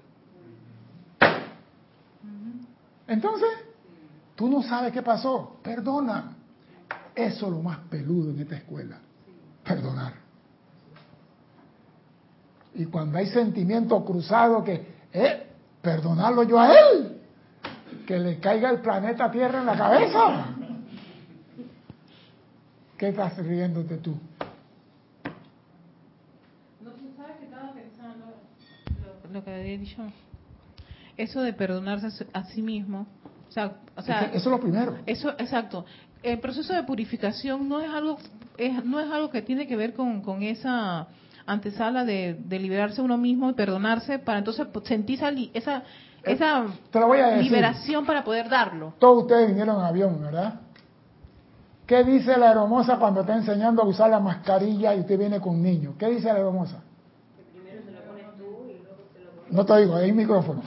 Entonces, 3.08 3.50
tú 4.36 4.50
no 4.50 4.64
sabes 4.64 4.92
qué 4.92 5.02
pasó. 5.02 5.58
Perdona. 5.64 6.36
Eso 7.14 7.46
es 7.46 7.52
lo 7.52 7.62
más 7.62 7.80
peludo 7.90 8.32
en 8.32 8.40
esta 8.40 8.58
escuela. 8.58 9.00
Perdonar. 9.64 10.14
Y 12.74 12.86
cuando 12.86 13.18
hay 13.18 13.28
sentimiento 13.28 14.04
cruzado 14.04 14.64
que, 14.64 14.86
eh, 15.14 15.48
perdonarlo 15.82 16.44
yo 16.44 16.60
a 16.60 16.74
él. 16.74 17.22
Que 18.06 18.20
le 18.20 18.40
caiga 18.40 18.70
el 18.70 18.82
planeta 18.82 19.32
Tierra 19.32 19.60
en 19.60 19.66
la 19.66 19.78
cabeza. 19.78 20.56
¿Qué 22.98 23.10
estás 23.10 23.38
riéndote 23.38 23.98
tú? 23.98 24.18
No, 26.82 26.92
tú 26.92 27.12
sabes 27.16 27.38
que 27.38 27.46
estaba 27.46 27.74
pensando 27.74 28.26
lo, 29.24 29.34
lo 29.34 29.44
que 29.44 29.54
había 29.54 29.78
dicho. 29.78 30.02
Eso 31.18 31.42
de 31.42 31.54
perdonarse 31.54 32.26
a 32.34 32.44
sí 32.46 32.62
mismo. 32.62 33.08
O 33.48 33.52
sea, 33.52 33.74
o 33.96 34.02
sea 34.02 34.22
Eso 34.34 34.38
es 34.38 34.46
lo 34.46 34.60
primero. 34.60 34.98
Eso, 35.06 35.30
exacto. 35.32 35.86
El 36.24 36.40
proceso 36.40 36.74
de 36.74 36.84
purificación 36.84 37.70
no 37.70 37.80
es 37.80 37.90
algo, 37.90 38.18
es, 38.58 38.84
no 38.84 39.00
es 39.00 39.10
algo 39.12 39.30
que 39.30 39.42
tiene 39.42 39.68
que 39.68 39.76
ver 39.76 39.94
con, 39.94 40.22
con 40.22 40.42
esa 40.44 41.08
antesala 41.46 42.04
de, 42.04 42.38
de 42.44 42.60
liberarse 42.60 43.02
uno 43.02 43.18
mismo 43.18 43.50
y 43.50 43.54
perdonarse 43.54 44.20
para 44.20 44.40
entonces 44.40 44.66
pues, 44.74 44.88
sentir 44.88 45.20
esa, 45.20 45.30
esa, 45.54 45.84
esa 46.24 46.66
Te 46.92 47.00
lo 47.00 47.08
voy 47.08 47.20
a 47.20 47.28
decir. 47.28 47.44
liberación 47.52 48.06
para 48.06 48.24
poder 48.24 48.50
darlo. 48.50 48.96
Todos 49.00 49.24
ustedes 49.24 49.48
vinieron 49.48 49.78
en 49.80 49.86
avión, 49.86 50.22
¿verdad? 50.22 50.62
¿Qué 51.86 52.04
dice 52.04 52.36
la 52.38 52.52
hermosa 52.52 52.98
cuando 52.98 53.22
está 53.22 53.36
enseñando 53.36 53.84
a 53.84 53.86
usar 53.86 54.10
la 54.10 54.20
mascarilla 54.20 54.96
y 54.96 55.02
usted 55.02 55.20
viene 55.20 55.40
con 55.40 55.54
un 55.56 55.62
niño? 55.62 55.94
¿Qué 56.00 56.08
dice 56.08 56.34
la 56.34 56.40
hermosa? 56.40 56.82
No 59.52 59.64
te 59.64 59.74
oigo, 59.74 59.96
hay 59.96 60.12
micrófono. 60.12 60.64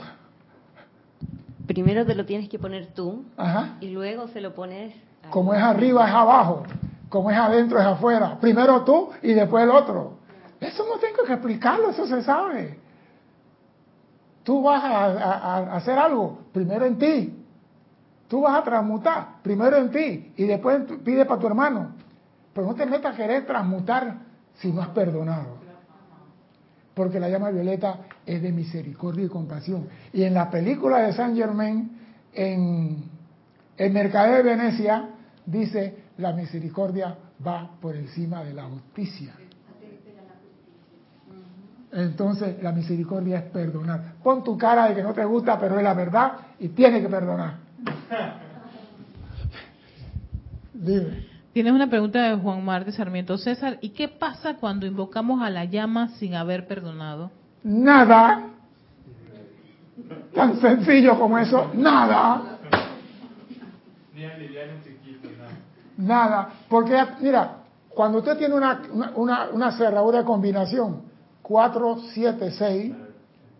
Primero 1.69 2.03
te 2.03 2.15
lo 2.15 2.25
tienes 2.25 2.49
que 2.49 2.57
poner 2.57 2.87
tú 2.95 3.25
Ajá. 3.37 3.77
y 3.79 3.89
luego 3.91 4.27
se 4.29 4.41
lo 4.41 4.55
pones. 4.55 4.91
a- 5.23 5.29
Como 5.29 5.53
es 5.53 5.61
arriba 5.61 6.07
es 6.07 6.13
abajo, 6.15 6.63
como 7.09 7.29
es 7.29 7.37
adentro 7.37 7.77
es 7.79 7.85
afuera. 7.85 8.39
Primero 8.41 8.83
tú 8.83 9.11
y 9.21 9.33
después 9.33 9.63
el 9.65 9.69
otro. 9.69 10.13
Eso 10.59 10.83
no 10.91 10.97
tengo 10.99 11.23
que 11.27 11.33
explicarlo, 11.33 11.91
eso 11.91 12.07
se 12.07 12.23
sabe. 12.23 12.79
Tú 14.43 14.63
vas 14.63 14.83
a, 14.83 15.05
a- 15.05 15.57
a 15.57 15.75
hacer 15.75 15.99
algo, 15.99 16.39
primero 16.51 16.85
en 16.87 16.97
ti. 16.97 17.35
Tú 18.27 18.41
vas 18.41 18.57
a 18.57 18.63
transmutar, 18.63 19.27
primero 19.43 19.77
en 19.77 19.91
ti 19.91 20.33
y 20.37 20.45
después 20.45 20.81
pide 21.05 21.23
para 21.25 21.39
tu 21.39 21.45
hermano. 21.45 21.91
Pero 22.51 22.65
no 22.65 22.73
te 22.73 22.87
metas 22.87 23.13
a 23.13 23.15
querer 23.15 23.45
transmutar 23.45 24.15
si 24.55 24.71
no 24.71 24.81
has 24.81 24.87
perdonado. 24.89 25.58
Porque 26.99 27.17
la 27.17 27.29
llama 27.29 27.49
violeta 27.49 28.01
es 28.25 28.41
de 28.41 28.51
misericordia 28.51 29.23
y 29.23 29.29
compasión. 29.29 29.87
Y 30.11 30.23
en 30.23 30.33
la 30.33 30.51
película 30.51 30.97
de 30.97 31.13
Saint 31.13 31.33
Germain, 31.33 31.97
en 32.33 33.05
el 33.77 33.93
Mercader 33.93 34.43
de 34.43 34.49
Venecia, 34.49 35.07
dice, 35.45 35.95
la 36.17 36.33
misericordia 36.33 37.15
va 37.47 37.71
por 37.79 37.95
encima 37.95 38.43
de 38.43 38.53
la 38.53 38.65
justicia. 38.65 39.33
Entonces, 41.93 42.61
la 42.61 42.73
misericordia 42.73 43.37
es 43.37 43.43
perdonar. 43.43 44.15
Pon 44.21 44.43
tu 44.43 44.57
cara 44.57 44.89
de 44.89 44.95
que 44.95 45.01
no 45.01 45.13
te 45.13 45.23
gusta, 45.23 45.57
pero 45.57 45.77
es 45.77 45.83
la 45.85 45.93
verdad 45.93 46.33
y 46.59 46.67
tienes 46.67 47.01
que 47.01 47.07
perdonar. 47.07 47.59
Dime. 50.73 51.38
Tienes 51.53 51.73
una 51.73 51.89
pregunta 51.89 52.21
de 52.21 52.35
Juan 52.35 52.63
Marte 52.63 52.91
Sarmiento 52.91 53.37
César. 53.37 53.79
¿Y 53.81 53.89
qué 53.89 54.07
pasa 54.07 54.57
cuando 54.57 54.85
invocamos 54.85 55.41
a 55.41 55.49
la 55.49 55.65
llama 55.65 56.09
sin 56.19 56.35
haber 56.35 56.67
perdonado? 56.67 57.31
Nada. 57.63 58.43
Tan 60.33 60.61
sencillo 60.61 61.17
como 61.17 61.39
eso, 61.39 61.71
nada. 61.73 62.59
Nada. 65.97 66.49
Porque 66.69 67.03
mira, 67.19 67.57
cuando 67.89 68.19
usted 68.19 68.37
tiene 68.37 68.53
una, 68.53 68.81
una, 68.91 69.11
una, 69.15 69.49
una 69.49 69.71
cerradura 69.71 70.19
de 70.19 70.25
combinación 70.25 71.01
4, 71.41 71.97
7, 72.13 72.51
6, 72.51 72.93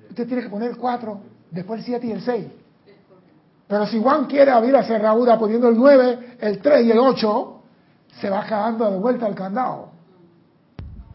usted 0.09 0.27
tiene 0.27 0.43
que 0.43 0.49
poner 0.49 0.77
4, 0.77 1.21
después 1.49 1.79
el 1.79 1.85
7 1.85 2.07
y 2.07 2.11
el 2.11 2.21
6. 2.21 2.45
Pero 3.67 3.87
si 3.87 3.99
Juan 3.99 4.25
quiere 4.25 4.51
abrir 4.51 4.73
la 4.73 4.83
cerradura 4.83 5.39
poniendo 5.39 5.67
el 5.69 5.75
9, 5.75 6.37
el 6.39 6.59
3 6.59 6.85
y 6.85 6.91
el 6.91 6.99
8, 6.99 7.58
se 8.19 8.29
va 8.29 8.45
quedando 8.45 8.89
de 8.91 8.97
vuelta 8.99 9.27
el 9.27 9.35
candado. 9.35 9.91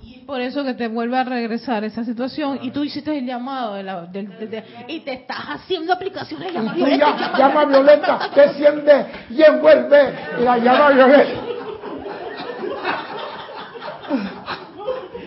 Y 0.02 0.20
por 0.26 0.40
eso 0.40 0.62
que 0.64 0.74
te 0.74 0.88
vuelve 0.88 1.16
a 1.18 1.24
regresar 1.24 1.82
esa 1.84 2.04
situación 2.04 2.58
y 2.62 2.70
tú 2.70 2.82
hiciste 2.84 3.16
el 3.18 3.26
llamado 3.26 3.74
de 3.74 3.82
la, 3.82 4.02
de- 4.02 4.64
y 4.88 5.00
te 5.00 5.12
estás 5.14 5.38
haciendo 5.48 5.92
aplicaciones 5.94 6.48
de 6.48 6.52
llama 6.54 6.72
tú 6.72 6.76
violeta, 6.76 6.98
ya, 6.98 7.16
llama- 7.16 7.38
llama 7.38 7.64
violeta, 7.66 8.30
desciende 8.34 9.06
y 9.30 9.42
envuelve 9.42 10.14
y 10.40 10.42
la 10.44 10.58
llama 10.58 10.90
violeta. 10.90 11.40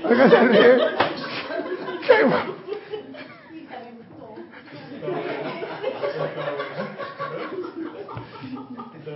¿Por 0.03 0.15
qué 0.17 0.29
se 0.29 0.39
ríe? 0.47 0.77
Qué 2.07 2.23
bueno. 2.23 2.57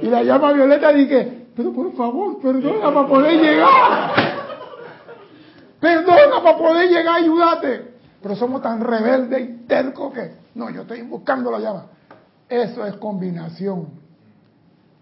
Y 0.01 0.05
la 0.07 0.23
llama 0.23 0.53
violeta 0.53 0.91
dije, 0.93 1.40
pero 1.55 1.73
por 1.73 1.93
favor, 1.95 2.39
perdona 2.41 2.93
para 2.93 3.07
poder 3.07 3.41
llegar. 3.41 4.11
Perdona 5.79 6.43
para 6.43 6.57
poder 6.57 6.89
llegar, 6.89 7.15
ayúdate. 7.21 7.91
Pero 8.21 8.35
somos 8.35 8.61
tan 8.61 8.81
rebeldes 8.81 9.41
y 9.41 9.53
tercos 9.65 10.13
que, 10.13 10.31
no, 10.55 10.69
yo 10.69 10.81
estoy 10.81 11.01
buscando 11.01 11.51
la 11.51 11.59
llama. 11.59 11.85
Eso 12.47 12.85
es 12.85 12.95
combinación. 12.95 13.87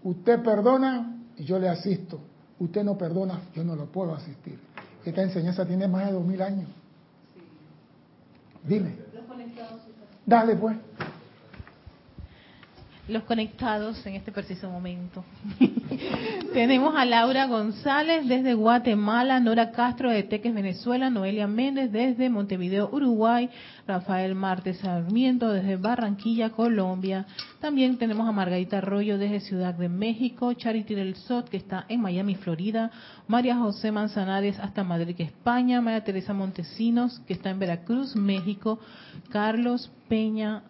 Usted 0.02 0.42
perdona 0.42 1.16
y 1.36 1.44
yo 1.44 1.58
le 1.58 1.68
asisto. 1.68 2.20
Usted 2.58 2.82
no 2.84 2.96
perdona, 2.96 3.40
yo 3.54 3.64
no 3.64 3.76
lo 3.76 3.86
puedo 3.86 4.14
asistir. 4.14 4.58
Esta 5.04 5.22
enseñanza 5.22 5.66
tiene 5.66 5.88
más 5.88 6.06
de 6.06 6.12
dos 6.12 6.24
mil 6.24 6.40
años. 6.42 6.68
Dime. 8.64 8.94
Dale 10.26 10.56
pues. 10.56 10.76
Los 13.10 13.24
conectados 13.24 14.04
en 14.06 14.14
este 14.14 14.32
preciso 14.32 14.70
momento. 14.70 15.24
Tenemos 16.54 16.94
a 16.96 17.04
Laura 17.04 17.46
González 17.46 18.26
desde 18.26 18.54
Guatemala, 18.54 19.40
Nora 19.40 19.72
Castro 19.72 20.10
de 20.10 20.22
Teques, 20.22 20.54
Venezuela, 20.54 21.10
Noelia 21.10 21.46
Méndez 21.46 21.90
desde 21.92 22.30
Montevideo, 22.30 22.88
Uruguay, 22.92 23.50
Rafael 23.86 24.34
Martes 24.34 24.78
Sarmiento 24.78 25.52
desde 25.52 25.76
Barranquilla, 25.76 26.50
Colombia. 26.50 27.26
También 27.60 27.98
tenemos 27.98 28.28
a 28.28 28.32
Margarita 28.32 28.78
Arroyo 28.78 29.18
desde 29.18 29.40
Ciudad 29.40 29.74
de 29.74 29.88
México, 29.88 30.52
Charity 30.54 30.94
del 30.94 31.16
Sot 31.16 31.48
que 31.48 31.56
está 31.56 31.84
en 31.88 32.00
Miami, 32.00 32.36
Florida, 32.36 32.90
María 33.26 33.56
José 33.56 33.92
Manzanares 33.92 34.58
hasta 34.60 34.84
Madrid, 34.84 35.16
España, 35.18 35.80
María 35.80 36.04
Teresa 36.04 36.32
Montesinos 36.32 37.20
que 37.26 37.34
está 37.34 37.50
en 37.50 37.58
Veracruz, 37.58 38.14
México, 38.16 38.78
Carlos 39.30 39.90
Peña 40.08 40.62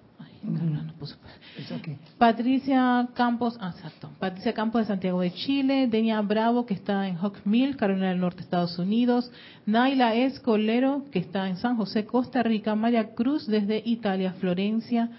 Patricia 2.18 3.08
Campos, 3.14 3.56
ah, 3.60 3.72
exacto. 3.74 4.10
Patricia 4.18 4.52
Campos 4.52 4.82
de 4.82 4.86
Santiago 4.86 5.20
de 5.20 5.32
Chile, 5.32 5.86
Denia 5.88 6.20
Bravo 6.22 6.66
que 6.66 6.74
está 6.74 7.08
en 7.08 7.16
Hawk 7.16 7.38
Mill, 7.44 7.76
Carolina 7.76 8.08
del 8.08 8.20
Norte, 8.20 8.40
Estados 8.40 8.78
Unidos, 8.78 9.30
Naila 9.66 10.14
Escolero 10.14 11.04
que 11.10 11.18
está 11.18 11.48
en 11.48 11.56
San 11.56 11.76
José, 11.76 12.06
Costa 12.06 12.42
Rica, 12.42 12.74
María 12.74 13.14
Cruz 13.14 13.46
desde 13.46 13.82
Italia, 13.84 14.34
Florencia, 14.34 15.10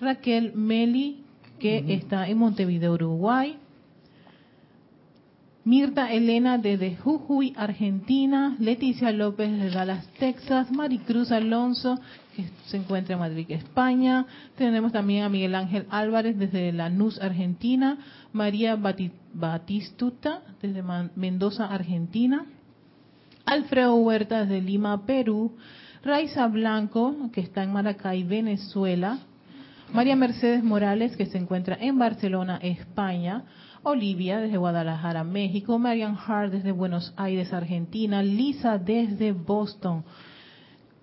Raquel 0.00 0.52
Meli 0.54 1.24
que 1.58 1.84
está 1.94 2.28
en 2.28 2.38
Montevideo, 2.38 2.92
Uruguay, 2.92 3.58
Mirta 5.68 6.10
Elena 6.10 6.56
desde 6.56 6.96
Jujuy, 6.96 7.52
Argentina, 7.54 8.56
Leticia 8.58 9.12
López 9.12 9.52
de 9.52 9.68
Dallas, 9.68 10.08
Texas, 10.18 10.72
Maricruz 10.72 11.30
Alonso 11.30 12.00
que 12.34 12.48
se 12.64 12.78
encuentra 12.78 13.12
en 13.12 13.20
Madrid, 13.20 13.44
España. 13.50 14.24
Tenemos 14.56 14.92
también 14.92 15.24
a 15.24 15.28
Miguel 15.28 15.54
Ángel 15.54 15.84
Álvarez 15.90 16.38
desde 16.38 16.72
Lanús, 16.72 17.20
Argentina. 17.20 17.98
María 18.32 18.78
Batistuta 19.34 20.40
desde 20.62 20.82
Mendoza, 21.16 21.66
Argentina. 21.66 22.46
Alfredo 23.44 23.94
Huerta 23.96 24.46
desde 24.46 24.62
Lima, 24.62 25.04
Perú. 25.04 25.52
Raiza 26.02 26.46
Blanco, 26.46 27.14
que 27.30 27.42
está 27.42 27.62
en 27.62 27.74
Maracay, 27.74 28.22
Venezuela. 28.22 29.18
María 29.92 30.16
Mercedes 30.16 30.64
Morales, 30.64 31.14
que 31.14 31.26
se 31.26 31.36
encuentra 31.36 31.76
en 31.78 31.98
Barcelona, 31.98 32.58
España. 32.62 33.44
Olivia 33.88 34.38
desde 34.38 34.58
Guadalajara, 34.58 35.24
México. 35.24 35.78
Marian 35.78 36.16
Hart 36.16 36.52
desde 36.52 36.72
Buenos 36.72 37.12
Aires, 37.16 37.52
Argentina. 37.52 38.22
Lisa 38.22 38.78
desde 38.78 39.32
Boston. 39.32 40.04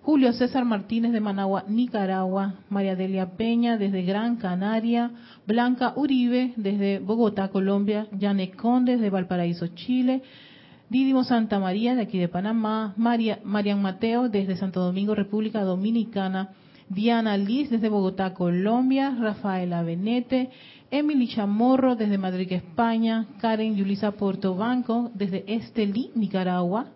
Julio 0.02 0.32
César 0.32 0.64
Martínez 0.64 1.10
de 1.10 1.18
Managua, 1.20 1.64
Nicaragua, 1.66 2.54
María 2.70 2.94
Delia 2.94 3.36
Peña 3.36 3.76
desde 3.76 4.02
Gran 4.02 4.36
Canaria, 4.36 5.10
Blanca 5.48 5.94
Uribe 5.96 6.52
desde 6.56 7.00
Bogotá, 7.00 7.48
Colombia, 7.48 8.06
Janet 8.16 8.54
Conde 8.54 8.92
desde 8.92 9.10
Valparaíso, 9.10 9.66
Chile, 9.74 10.22
Didimo 10.88 11.24
Santa 11.24 11.58
María 11.58 11.96
de 11.96 12.02
aquí 12.02 12.18
de 12.18 12.28
Panamá, 12.28 12.94
María, 12.96 13.40
Marian 13.42 13.82
Mateo 13.82 14.28
desde 14.28 14.56
Santo 14.56 14.78
Domingo, 14.78 15.16
República 15.16 15.62
Dominicana, 15.62 16.50
Diana 16.88 17.36
Liz 17.36 17.70
desde 17.70 17.88
Bogotá, 17.88 18.32
Colombia, 18.34 19.10
Rafaela 19.10 19.82
Benete, 19.82 20.50
Emily 20.90 21.28
Chamorro 21.28 21.96
desde 21.96 22.18
Madrid, 22.18 22.52
España, 22.52 23.26
Karen 23.40 23.76
Yulisa 23.76 24.12
Portobanco 24.12 25.10
desde 25.14 25.44
Estelí, 25.46 26.10
Nicaragua, 26.14 26.86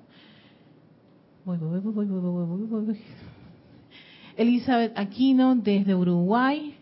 Elizabeth 4.37 4.93
Aquino 4.97 5.57
desde 5.57 5.95
Uruguay. 5.95 6.77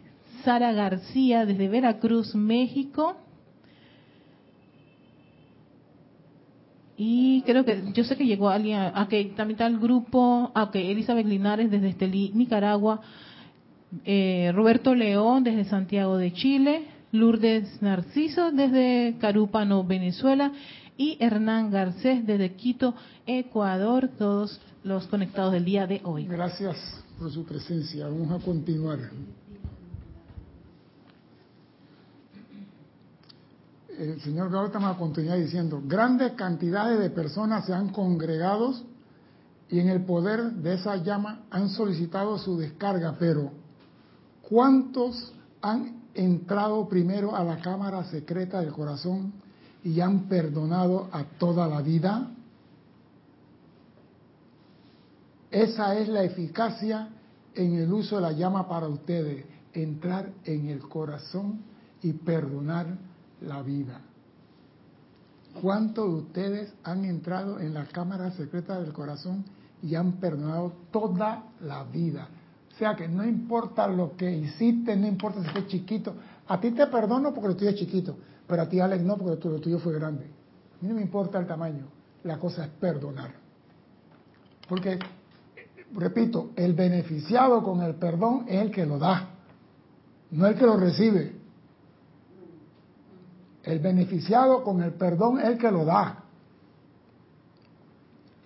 Sara 0.44 0.72
García 0.72 1.44
desde 1.46 1.68
Veracruz, 1.68 2.34
México. 2.34 3.16
Y 7.01 7.42
creo 7.42 7.64
que, 7.64 7.92
yo 7.94 8.03
sé 8.03 8.16
que 8.16 8.26
llegó 8.26 8.49
alguien, 8.49 8.80
a, 8.80 9.07
que 9.09 9.26
también 9.36 9.55
está 9.55 9.68
el 9.68 9.78
grupo, 9.78 10.51
a 10.53 10.72
que 10.72 10.90
Elizabeth 10.90 11.26
Linares 11.26 11.70
desde 11.70 11.90
Estelí, 11.90 12.32
Nicaragua, 12.34 13.01
eh, 14.05 14.51
Roberto 14.53 14.96
León 14.96 15.44
desde 15.44 15.64
Santiago 15.64 16.16
de 16.16 16.32
Chile, 16.32 16.88
Lourdes 17.12 17.80
Narciso 17.80 18.51
desde 18.51 19.16
Carúpano, 19.20 19.84
Venezuela, 19.84 20.51
y 20.96 21.16
Hernán 21.20 21.70
Garcés 21.70 22.26
desde 22.26 22.55
Quito, 22.55 22.96
Ecuador, 23.26 24.11
todos 24.18 24.61
los 24.82 25.07
conectados 25.07 25.53
del 25.53 25.64
día 25.64 25.86
de 25.86 26.01
hoy. 26.03 26.26
Gracias 26.26 26.76
por 27.16 27.30
su 27.30 27.44
presencia. 27.44 28.09
Vamos 28.09 28.42
a 28.42 28.44
continuar. 28.44 28.99
El 33.99 34.20
señor 34.20 34.49
Gautama 34.51 34.96
continúa 34.96 35.34
diciendo, 35.34 35.82
grandes 35.84 36.32
cantidades 36.34 37.01
de 37.01 37.11
personas 37.11 37.66
se 37.66 37.74
han 37.74 37.88
congregado 37.88 38.72
y 39.68 39.80
en 39.80 39.88
el 39.88 40.05
poder 40.05 40.53
de 40.53 40.74
esa 40.74 40.94
llama 40.96 41.46
han 41.51 41.68
solicitado 41.68 42.38
su 42.38 42.57
descarga, 42.57 43.16
pero 43.18 43.51
¿cuántos 44.49 45.32
han 45.61 46.05
entrado 46.14 46.88
primero 46.88 47.34
a 47.34 47.42
la 47.42 47.61
cámara 47.61 48.05
secreta 48.05 48.61
del 48.61 48.72
corazón 48.72 49.32
y 49.82 50.01
han 50.01 50.28
perdonado 50.28 51.09
a 51.11 51.24
toda 51.24 51.66
la 51.66 51.82
vida? 51.82 52.30
Esa 55.51 55.99
es 55.99 56.09
la 56.09 56.22
eficacia 56.22 57.09
en 57.53 57.74
el 57.74 57.92
uso 57.92 58.14
de 58.16 58.22
la 58.22 58.32
llama 58.32 58.68
para 58.68 58.86
ustedes, 58.86 59.44
entrar 59.72 60.30
en 60.44 60.68
el 60.68 60.78
corazón 60.82 61.62
y 62.01 62.12
perdonar 62.12 63.07
la 63.41 63.62
vida. 63.62 64.01
¿Cuántos 65.61 66.07
de 66.07 66.14
ustedes 66.14 66.74
han 66.84 67.05
entrado 67.05 67.59
en 67.59 67.74
la 67.74 67.86
cámara 67.86 68.30
secreta 68.32 68.80
del 68.80 68.93
corazón 68.93 69.45
y 69.82 69.95
han 69.95 70.12
perdonado 70.12 70.72
toda 70.91 71.45
la 71.61 71.84
vida? 71.84 72.28
O 72.74 72.78
sea 72.78 72.95
que 72.95 73.09
no 73.09 73.24
importa 73.24 73.89
lo 73.89 74.16
que 74.16 74.30
hiciste, 74.30 74.97
no 74.97 75.09
importa 75.09 75.43
si 75.43 75.49
fue 75.49 75.66
chiquito. 75.66 76.14
A 76.47 76.61
ti 76.61 76.70
te 76.70 76.86
perdono 76.86 77.34
porque 77.34 77.49
lo 77.49 77.57
tuyo 77.57 77.70
es 77.70 77.76
chiquito, 77.76 78.16
pero 78.47 78.62
a 78.62 78.68
ti 78.68 78.78
Alex 78.78 79.03
no 79.03 79.16
porque 79.16 79.49
lo 79.49 79.61
tuyo 79.61 79.78
fue 79.78 79.95
grande. 79.95 80.24
A 80.24 80.82
mí 80.82 80.89
no 80.89 80.95
me 80.95 81.03
importa 81.03 81.39
el 81.41 81.47
tamaño, 81.47 81.86
la 82.22 82.39
cosa 82.39 82.64
es 82.64 82.70
perdonar. 82.70 83.32
Porque 84.68 84.99
repito, 85.95 86.51
el 86.55 86.74
beneficiado 86.74 87.62
con 87.64 87.82
el 87.82 87.97
perdón 87.97 88.45
es 88.47 88.61
el 88.62 88.70
que 88.70 88.86
lo 88.86 88.99
da, 88.99 89.30
no 90.30 90.47
el 90.47 90.55
que 90.55 90.66
lo 90.66 90.76
recibe. 90.76 91.38
El 93.68 93.80
beneficiado 93.80 94.64
con 94.64 94.82
el 94.82 94.92
perdón 94.92 95.40
es 95.40 95.44
el 95.44 95.58
que 95.58 95.70
lo 95.70 95.84
da. 95.84 96.24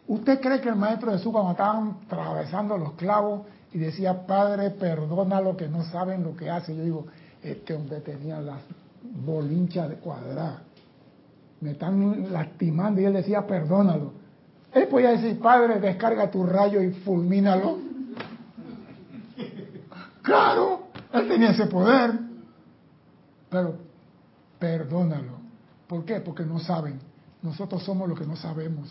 ¿Usted 0.09 0.41
cree 0.41 0.61
que 0.61 0.69
el 0.69 0.75
maestro 0.75 1.13
Jesús 1.13 1.31
cuando 1.31 1.53
estaban 1.53 1.99
atravesando 2.07 2.77
los 2.77 2.95
clavos 2.95 3.43
y 3.73 3.79
decía, 3.79 4.27
Padre, 4.27 4.71
perdona 4.71 5.41
lo 5.41 5.57
que 5.57 5.69
no 5.69 5.85
saben 5.85 6.25
lo 6.25 6.35
que 6.35 6.51
hace? 6.51 6.75
Yo 6.75 6.83
digo, 6.83 7.07
este 7.41 7.73
hombre 7.73 8.01
tenía 8.01 8.41
las 8.41 8.63
bolinchas 9.25 9.91
de 9.91 9.95
cuadrada. 9.95 10.65
Me 11.61 11.71
están 11.71 12.33
lastimando 12.33 13.01
y 13.01 13.05
él 13.05 13.13
decía, 13.13 13.47
perdónalo. 13.47 14.15
Él 14.73 14.89
podía 14.89 15.11
decir, 15.11 15.39
Padre, 15.39 15.79
descarga 15.79 16.33
tu 16.33 16.45
rayo 16.45 16.83
y 16.83 16.91
fulmínalo. 16.91 17.79
Claro, 20.23 20.87
él 21.13 21.27
tenía 21.27 21.51
ese 21.51 21.67
poder. 21.67 22.13
Pero 23.51 23.92
perdónalo. 24.63 25.41
¿Por 25.89 26.05
qué? 26.05 26.21
Porque 26.21 26.45
no 26.45 26.61
saben. 26.61 27.01
Nosotros 27.43 27.83
somos 27.83 28.09
los 28.09 28.17
que 28.17 28.25
no 28.25 28.37
sabemos. 28.37 28.89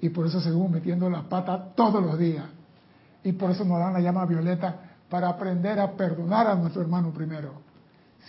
Y 0.00 0.08
por 0.08 0.26
eso 0.26 0.40
seguimos 0.40 0.70
metiendo 0.70 1.10
la 1.10 1.28
pata 1.28 1.74
todos 1.76 2.02
los 2.02 2.18
días. 2.18 2.46
Y 3.22 3.32
por 3.32 3.50
eso 3.50 3.64
nos 3.64 3.78
dan 3.78 3.92
la 3.92 4.00
llama 4.00 4.24
violeta 4.24 4.96
para 5.10 5.28
aprender 5.28 5.78
a 5.78 5.92
perdonar 5.92 6.46
a 6.46 6.54
nuestro 6.54 6.80
hermano 6.80 7.12
primero. 7.12 7.52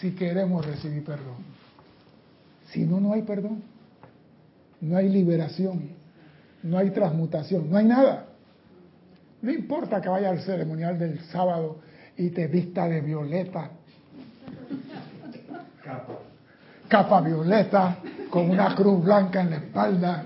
Si 0.01 0.11
queremos 0.11 0.65
recibir 0.65 1.05
perdón. 1.05 1.37
Si 2.71 2.85
no, 2.85 2.99
no 2.99 3.13
hay 3.13 3.21
perdón. 3.21 3.63
No 4.81 4.97
hay 4.97 5.07
liberación 5.07 6.03
no 6.63 6.77
hay 6.77 6.89
transmutación, 6.91 7.69
no 7.69 7.77
hay 7.77 7.85
nada. 7.85 8.25
No 9.41 9.51
importa 9.51 10.01
que 10.01 10.09
vaya 10.09 10.29
al 10.29 10.39
ceremonial 10.39 10.97
del 10.97 11.19
sábado 11.25 11.79
y 12.17 12.29
te 12.29 12.47
vista 12.47 12.87
de 12.87 13.01
violeta, 13.01 13.71
capa, 16.93 17.21
violeta, 17.21 17.97
con 18.29 18.51
una 18.51 18.75
cruz 18.75 19.03
blanca 19.03 19.41
en 19.41 19.49
la 19.49 19.55
espalda 19.55 20.25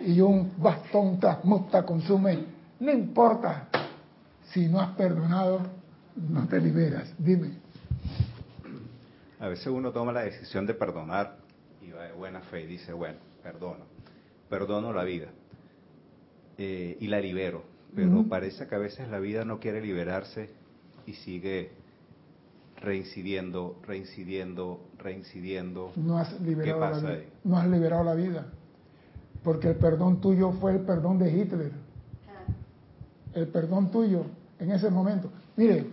y 0.00 0.20
un 0.20 0.52
bastón 0.58 1.18
transmuta, 1.18 1.82
consume. 1.82 2.44
No 2.80 2.92
importa. 2.92 3.68
Si 4.50 4.68
no 4.68 4.82
has 4.82 4.94
perdonado, 4.96 5.62
no 6.28 6.46
te 6.46 6.60
liberas. 6.60 7.10
Dime. 7.16 7.52
A 9.40 9.48
veces 9.48 9.68
uno 9.68 9.92
toma 9.92 10.12
la 10.12 10.24
decisión 10.24 10.66
de 10.66 10.74
perdonar 10.74 11.38
y 11.80 11.90
va 11.90 12.02
de 12.02 12.12
buena 12.12 12.40
fe 12.42 12.64
y 12.64 12.66
dice, 12.66 12.92
bueno, 12.92 13.16
perdono, 13.42 13.86
perdono 14.50 14.92
la 14.92 15.04
vida 15.04 15.28
eh, 16.58 16.98
y 17.00 17.06
la 17.06 17.18
libero. 17.18 17.64
Pero 17.96 18.24
parece 18.28 18.66
que 18.66 18.74
a 18.74 18.78
veces 18.78 19.08
la 19.08 19.20
vida 19.20 19.46
no 19.46 19.58
quiere 19.58 19.80
liberarse 19.80 20.50
y 21.06 21.14
sigue 21.14 21.70
reincidiendo, 22.76 23.80
reincidiendo, 23.86 24.80
reincidiendo. 25.04 25.92
No 25.96 26.18
has 26.18 26.40
liberado 26.40 26.80
¿Qué 26.80 26.80
pasa 26.80 27.02
la 27.02 27.10
vida. 27.10 27.20
ahí? 27.20 27.32
No 27.44 27.58
has 27.58 27.66
liberado 27.68 28.04
la 28.04 28.14
vida. 28.14 28.46
Porque 29.44 29.68
el 29.68 29.76
perdón 29.76 30.20
tuyo 30.20 30.52
fue 30.52 30.72
el 30.72 30.80
perdón 30.80 31.18
de 31.18 31.30
Hitler. 31.30 31.72
El 33.34 33.48
perdón 33.48 33.90
tuyo 33.90 34.24
en 34.58 34.70
ese 34.72 34.88
momento. 34.90 35.30
Mire, 35.56 35.86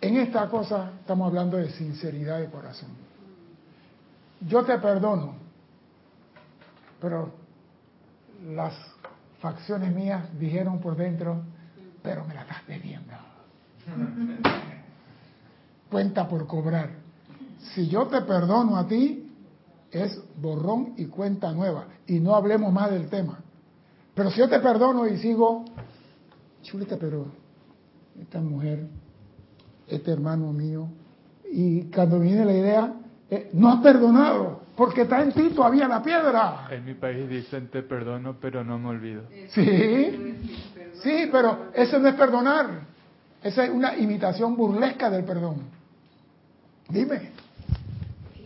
en 0.00 0.16
esta 0.16 0.48
cosa 0.48 0.90
estamos 1.00 1.28
hablando 1.28 1.56
de 1.56 1.70
sinceridad 1.70 2.40
de 2.40 2.46
corazón. 2.46 2.90
Yo 4.48 4.64
te 4.64 4.76
perdono, 4.78 5.34
pero 7.00 7.30
las 8.54 8.74
facciones 9.40 9.94
mías 9.94 10.26
dijeron 10.38 10.80
por 10.80 10.96
dentro, 10.96 11.42
pero 12.02 12.24
me 12.24 12.34
la 12.34 12.42
estás 12.42 12.66
debiendo. 12.66 13.12
Cuenta 15.90 16.26
por 16.26 16.46
cobrar. 16.46 16.99
Si 17.74 17.88
yo 17.88 18.06
te 18.06 18.22
perdono 18.22 18.76
a 18.76 18.86
ti, 18.86 19.30
es 19.90 20.20
borrón 20.40 20.94
y 20.96 21.06
cuenta 21.06 21.52
nueva. 21.52 21.86
Y 22.06 22.20
no 22.20 22.34
hablemos 22.34 22.72
más 22.72 22.90
del 22.90 23.08
tema. 23.08 23.40
Pero 24.14 24.30
si 24.30 24.38
yo 24.38 24.48
te 24.48 24.60
perdono 24.60 25.06
y 25.06 25.18
sigo, 25.18 25.64
chuleta, 26.62 26.96
pero 26.98 27.26
esta 28.20 28.40
mujer, 28.40 28.86
este 29.86 30.10
hermano 30.10 30.52
mío, 30.52 30.88
y 31.52 31.84
cuando 31.84 32.20
viene 32.20 32.44
la 32.44 32.52
idea, 32.52 32.94
eh, 33.30 33.50
no 33.52 33.70
has 33.70 33.80
perdonado, 33.80 34.60
porque 34.76 35.02
está 35.02 35.22
en 35.22 35.32
ti 35.32 35.50
todavía 35.50 35.88
la 35.88 36.02
piedra. 36.02 36.68
En 36.70 36.84
mi 36.84 36.94
país 36.94 37.28
dicen 37.28 37.68
te 37.68 37.82
perdono, 37.82 38.36
pero 38.40 38.64
no 38.64 38.78
me 38.78 38.88
olvido. 38.88 39.22
Sí, 39.50 40.36
sí, 41.02 41.28
pero 41.30 41.70
eso 41.74 41.98
no 41.98 42.08
es 42.08 42.14
perdonar. 42.14 42.90
Esa 43.42 43.64
es 43.64 43.70
una 43.70 43.96
imitación 43.96 44.56
burlesca 44.56 45.08
del 45.10 45.24
perdón. 45.24 45.56
Dime. 46.88 47.30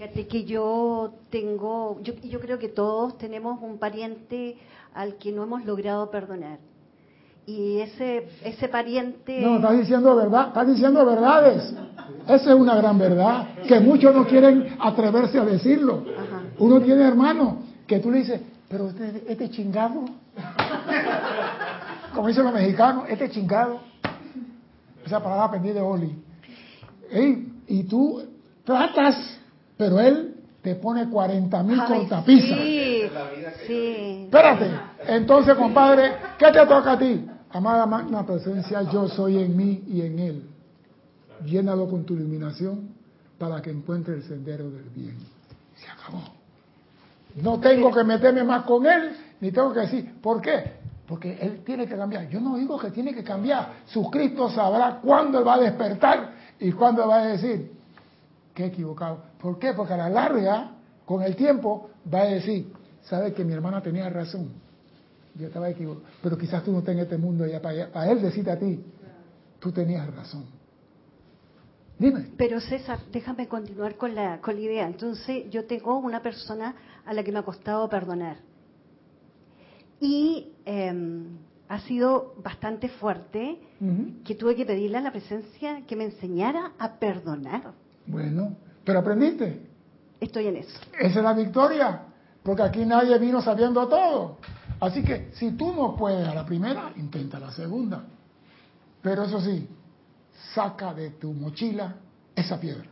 Fíjate 0.05 0.27
que 0.27 0.45
yo 0.45 1.15
tengo, 1.31 1.99
yo, 2.03 2.13
yo 2.17 2.39
creo 2.39 2.59
que 2.59 2.69
todos 2.69 3.17
tenemos 3.17 3.59
un 3.63 3.79
pariente 3.79 4.59
al 4.93 5.15
que 5.15 5.33
no 5.33 5.45
hemos 5.45 5.65
logrado 5.65 6.11
perdonar. 6.11 6.59
Y 7.47 7.79
ese, 7.79 8.29
ese 8.45 8.69
pariente... 8.69 9.41
No, 9.41 9.57
estás 9.57 9.79
diciendo 9.79 10.15
verdad, 10.15 10.49
estás 10.49 10.67
diciendo 10.67 11.07
verdades. 11.07 11.75
Esa 12.29 12.51
es 12.53 12.55
una 12.55 12.75
gran 12.75 12.99
verdad, 12.99 13.49
que 13.67 13.81
muchos 13.81 14.15
no 14.15 14.27
quieren 14.27 14.77
atreverse 14.79 15.39
a 15.39 15.45
decirlo. 15.47 16.05
Ajá. 16.19 16.43
Uno 16.59 16.83
tiene 16.83 17.03
hermano 17.03 17.63
que 17.87 17.99
tú 17.99 18.11
le 18.11 18.19
dices, 18.19 18.43
pero 18.69 18.91
este, 18.91 19.25
este 19.27 19.49
chingado, 19.49 20.05
como 22.15 22.29
dicen 22.29 22.45
los 22.45 22.53
mexicanos, 22.53 23.05
este 23.09 23.31
chingado. 23.31 23.81
Esa 25.03 25.23
palabra 25.23 25.45
aprendí 25.47 25.71
de 25.71 25.81
Oli. 25.81 26.15
Y 27.69 27.85
tú 27.85 28.23
tratas, 28.65 29.41
pero 29.77 30.01
él 30.01 30.35
te 30.63 30.77
pone 30.77 31.09
40 31.09 31.63
mil 31.63 31.79
cortapisas. 31.85 32.59
Sí, 32.59 33.03
sí. 33.67 34.23
Espérate. 34.25 34.71
Entonces, 35.07 35.55
compadre, 35.57 36.13
¿qué 36.39 36.47
te 36.51 36.67
toca 36.67 36.93
a 36.93 36.99
ti? 36.99 37.27
Amada 37.51 37.87
magna 37.87 38.25
presencia, 38.25 38.83
yo 38.91 39.09
soy 39.09 39.39
en 39.39 39.57
mí 39.57 39.85
y 39.87 40.01
en 40.03 40.19
él. 40.19 40.43
Llénalo 41.45 41.89
con 41.89 42.05
tu 42.05 42.15
iluminación 42.15 42.89
para 43.39 43.61
que 43.61 43.71
encuentre 43.71 44.15
el 44.15 44.23
sendero 44.23 44.71
del 44.71 44.89
bien. 44.91 45.19
Se 45.77 45.87
acabó. 45.89 46.23
No 47.37 47.61
tengo 47.61 47.93
que 47.93 48.05
meterme 48.05 48.43
más 48.43 48.65
con 48.65 48.87
él, 48.87 49.11
ni 49.41 49.51
tengo 49.51 49.73
que 49.73 49.81
decir, 49.81 50.21
¿por 50.23 50.41
qué? 50.41 50.85
Porque 51.07 51.37
él 51.41 51.63
tiene 51.65 51.87
que 51.87 51.97
cambiar. 51.97 52.29
Yo 52.29 52.41
no 52.41 52.57
digo 52.57 52.79
que 52.79 52.91
tiene 52.91 53.15
que 53.15 53.23
cambiar. 53.23 53.73
Su 53.87 54.11
Cristo 54.11 54.49
sabrá 54.49 55.01
cuándo 55.03 55.39
él 55.39 55.47
va 55.47 55.55
a 55.55 55.61
despertar 55.61 56.33
y 56.59 56.73
cuándo 56.73 57.07
va 57.07 57.17
a 57.17 57.27
decir, 57.27 57.71
he 58.57 58.65
equivocado. 58.65 59.34
¿Por 59.45 59.59
qué? 59.59 59.75
Porque 59.75 59.93
a 59.93 59.99
la 59.99 60.09
larga, 60.09 60.71
con 61.05 61.23
el 61.23 61.37
tiempo, 61.37 61.91
va 62.13 62.23
a 62.23 62.25
decir, 62.25 62.73
sabe 63.03 63.35
que 63.35 63.45
mi 63.45 63.53
hermana 63.53 63.83
tenía 63.83 64.09
razón. 64.09 64.49
Yo 65.35 65.49
estaba 65.49 65.69
equivocado. 65.69 66.07
Pero 66.23 66.39
quizás 66.39 66.65
tú 66.65 66.73
no 66.73 66.79
estés 66.79 66.95
en 66.95 67.03
este 67.03 67.19
mundo 67.19 67.47
ya 67.47 67.61
para, 67.61 67.93
para 67.93 68.11
él 68.11 68.23
decirte 68.23 68.51
a 68.51 68.59
ti, 68.59 68.83
tú 69.61 69.71
tenías 69.71 70.07
razón. 70.17 70.47
Dime. 71.99 72.31
Pero 72.39 72.59
César, 72.59 73.01
déjame 73.13 73.47
continuar 73.47 73.97
con 73.97 74.15
la, 74.15 74.41
con 74.41 74.55
la 74.55 74.63
idea. 74.63 74.87
Entonces, 74.87 75.51
yo 75.51 75.67
tengo 75.67 75.99
una 75.99 76.23
persona 76.23 76.75
a 77.05 77.13
la 77.13 77.23
que 77.23 77.31
me 77.31 77.41
ha 77.41 77.43
costado 77.43 77.87
perdonar. 77.91 78.39
Y 80.01 80.55
eh, 80.65 81.27
ha 81.69 81.81
sido 81.81 82.35
bastante 82.43 82.89
fuerte 82.89 83.59
que 84.25 84.35
tuve 84.37 84.57
que 84.57 84.65
pedirle 84.65 84.97
a 84.97 85.03
la 85.03 85.13
presencia 85.13 85.83
que 85.87 85.97
me 85.97 86.05
enseñara 86.05 86.73
a 86.79 86.95
perdonar. 86.95 87.75
Bueno, 88.07 88.57
pero 88.85 88.99
aprendiste. 89.01 89.67
Estoy 90.21 90.47
en 90.49 90.57
eso. 90.57 90.79
Esa 90.99 91.19
es 91.19 91.25
la 91.25 91.33
victoria. 91.33 92.03
Porque 92.43 92.63
aquí 92.63 92.85
nadie 92.85 93.19
vino 93.19 93.41
sabiendo 93.41 93.89
todo. 93.89 94.39
Así 94.81 95.03
que 95.03 95.31
si 95.35 95.53
tú 95.53 95.73
no 95.73 95.97
puedes 95.97 96.29
a 96.29 96.35
la 96.35 96.45
primera, 96.45 96.93
intenta 96.97 97.39
la 97.39 97.51
segunda. 97.51 98.05
Pero 99.01 99.25
eso 99.25 99.41
sí, 99.41 99.69
saca 100.55 100.93
de 100.93 101.11
tu 101.11 101.33
mochila 101.33 101.97
esa 102.35 102.61
piedra. 102.61 102.85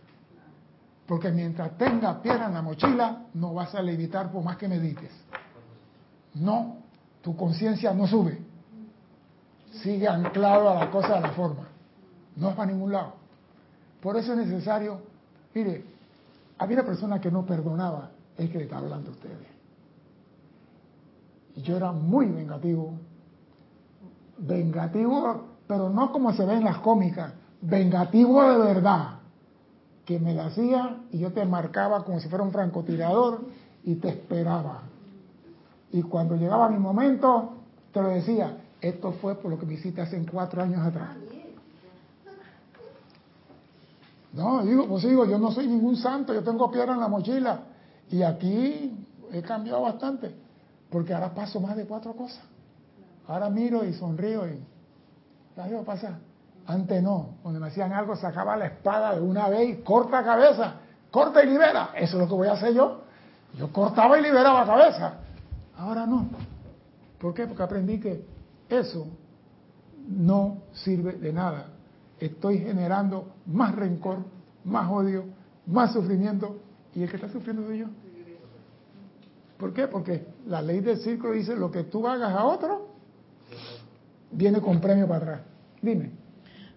Porque 1.07 1.31
mientras 1.31 1.77
tengas 1.77 2.17
piedra 2.19 2.47
en 2.47 2.55
la 2.55 2.63
mochila, 2.63 3.27
no 3.35 3.53
vas 3.53 3.75
a 3.75 3.83
levitar 3.83 4.31
por 4.31 4.43
más 4.43 4.57
que 4.57 4.69
medites. 4.69 5.11
No, 6.35 6.79
tu 7.21 7.37
conciencia 7.37 7.93
no 7.93 8.07
sube. 8.07 8.39
Sigue 9.83 10.09
anclado 10.09 10.71
a 10.71 10.75
la 10.75 10.91
cosa 10.91 11.17
de 11.17 11.21
la 11.21 11.33
forma. 11.33 11.69
No 12.37 12.51
es 12.51 12.57
para 12.57 12.73
ningún 12.73 12.93
lado. 12.93 13.15
Por 14.01 14.17
eso 14.17 14.33
es 14.33 14.39
necesario, 14.39 15.01
mire, 15.55 15.85
había 16.59 16.79
una 16.79 16.87
persona 16.87 17.21
que 17.21 17.31
no 17.31 17.45
perdonaba 17.45 18.11
el 18.37 18.51
que 18.51 18.59
le 18.59 18.65
está 18.65 18.79
hablando 18.79 19.11
a 19.11 19.13
ustedes. 19.13 19.49
Y 21.57 21.63
yo 21.63 21.77
era 21.77 21.93
muy 21.93 22.27
vengativo. 22.27 22.95
Vengativo, 24.39 25.45
pero 25.67 25.91
no 25.91 26.13
como 26.13 26.33
se 26.33 26.45
ve 26.45 26.55
en 26.55 26.65
las 26.65 26.79
cómicas. 26.79 27.33
Vengativo 27.61 28.43
de 28.43 28.59
verdad. 28.59 29.19
Que 30.05 30.19
me 30.19 30.35
la 30.35 30.47
hacía 30.47 30.99
y 31.11 31.19
yo 31.19 31.33
te 31.33 31.45
marcaba 31.45 32.05
como 32.05 32.19
si 32.21 32.29
fuera 32.29 32.45
un 32.45 32.51
francotirador 32.51 33.43
y 33.85 33.97
te 33.97 34.09
esperaba. 34.09 34.83
Y 35.93 36.03
cuando 36.03 36.37
llegaba 36.37 36.69
mi 36.69 36.79
momento, 36.79 37.53
te 37.93 38.01
lo 38.01 38.09
decía, 38.09 38.59
esto 38.81 39.13
fue 39.13 39.37
por 39.37 39.51
lo 39.51 39.59
que 39.59 39.67
me 39.67 39.75
hiciste 39.75 40.01
hace 40.01 40.25
cuatro 40.27 40.63
años 40.63 40.81
atrás. 40.85 41.17
No, 44.33 44.65
digo, 44.65 44.87
pues 44.87 45.03
digo, 45.03 45.27
yo 45.27 45.39
no 45.39 45.51
soy 45.51 45.67
ningún 45.67 45.97
santo, 45.97 46.33
yo 46.33 46.43
tengo 46.43 46.71
piedra 46.71 46.95
en 46.95 47.01
la 47.01 47.09
mochila. 47.09 47.61
Y 48.11 48.23
aquí 48.23 49.07
he 49.31 49.43
cambiado 49.43 49.83
bastante, 49.83 50.35
porque 50.91 51.13
ahora 51.15 51.35
paso 51.35 51.61
más 51.61 51.77
de 51.77 51.87
cuatro 51.87 52.15
cosas. 52.15 52.43
Ahora 53.27 53.51
miro 53.51 53.85
y 53.85 53.93
sonrío 53.95 54.49
y 54.49 54.59
la 55.57 55.69
dejo 55.69 55.85
pasar. 55.85 56.19
Antes 56.67 57.03
no, 57.03 57.37
cuando 57.43 57.61
me 57.61 57.67
hacían 57.67 57.93
algo 57.93 58.17
sacaba 58.17 58.57
la 58.57 58.67
espada 58.67 59.15
de 59.15 59.21
una 59.21 59.49
vez 59.49 59.69
y 59.69 59.83
corta 59.83 60.23
cabeza, 60.23 60.75
corta 61.11 61.43
y 61.43 61.49
libera. 61.49 61.91
Eso 61.95 62.17
es 62.17 62.23
lo 62.23 62.29
que 62.29 62.35
voy 62.35 62.49
a 62.49 62.53
hacer 62.53 62.73
yo. 62.73 63.03
Yo 63.59 63.71
cortaba 63.73 64.19
y 64.19 64.23
liberaba 64.23 64.65
cabeza. 64.65 65.15
Ahora 65.77 66.07
no. 66.07 66.27
¿Por 67.19 67.35
qué? 67.35 67.47
Porque 67.47 67.63
aprendí 67.63 68.01
que 68.01 68.25
eso 68.69 69.07
no 70.09 70.59
sirve 70.73 71.13
de 71.13 71.33
nada. 71.33 71.72
Estoy 72.23 72.59
generando 72.59 73.33
más 73.47 73.75
rencor, 73.75 74.19
más 74.65 74.89
odio, 74.89 75.25
más 75.67 75.93
sufrimiento 75.93 76.57
y 76.95 77.03
el 77.03 77.11
que 77.11 77.17
está 77.17 77.29
sufriendo 77.29 77.67
soy 77.67 77.79
yo. 77.79 77.87
¿Por 79.59 79.73
qué? 79.73 79.89
Porque 79.89 80.25
la 80.47 80.63
ley 80.63 80.79
del 80.81 80.99
círculo 80.99 81.33
dice 81.33 81.57
lo 81.57 81.73
que 81.73 81.83
tú 81.83 82.07
hagas 82.07 82.33
a 82.33 82.45
otro 82.45 82.91
viene 84.31 84.61
con 84.61 84.81
premio 84.81 85.09
para 85.09 85.19
atrás. 85.19 85.41
Dime. 85.81 86.13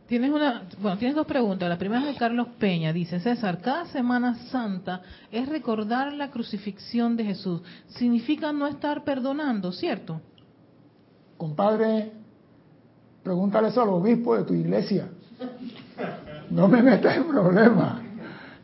Tienes 0.08 0.32
una, 0.32 0.68
bueno, 0.82 0.98
tienes 0.98 1.16
dos 1.16 1.28
preguntas. 1.28 1.70
La 1.70 1.78
primera 1.78 2.02
es 2.02 2.08
de 2.08 2.16
Carlos 2.16 2.48
Peña. 2.60 2.92
Dice, 2.92 3.20
César, 3.20 3.62
cada 3.62 3.86
Semana 3.86 4.36
Santa 4.50 5.04
es 5.32 5.48
recordar 5.48 6.12
la 6.14 6.32
crucifixión 6.32 7.16
de 7.18 7.26
Jesús. 7.26 7.62
Significa 7.88 8.52
no 8.52 8.66
estar 8.66 9.04
perdonando, 9.04 9.72
¿cierto? 9.72 10.22
Compadre, 11.38 12.14
pregúntale 13.22 13.68
eso 13.68 13.84
al 13.84 13.90
obispo 13.90 14.36
de 14.36 14.44
tu 14.44 14.56
iglesia. 14.56 15.10
No 16.50 16.68
me 16.68 16.82
metas 16.82 17.18
en 17.18 17.28
problemas. 17.28 18.00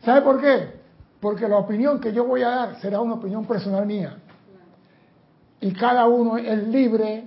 ¿Sabe 0.03 0.21
por 0.21 0.41
qué? 0.41 0.81
Porque 1.19 1.47
la 1.47 1.57
opinión 1.57 1.99
que 1.99 2.13
yo 2.13 2.25
voy 2.25 2.41
a 2.41 2.49
dar 2.49 2.81
será 2.81 2.99
una 2.99 3.15
opinión 3.15 3.45
personal 3.45 3.85
mía. 3.85 4.17
Y 5.59 5.71
cada 5.73 6.07
uno 6.07 6.37
es 6.37 6.67
libre 6.67 7.25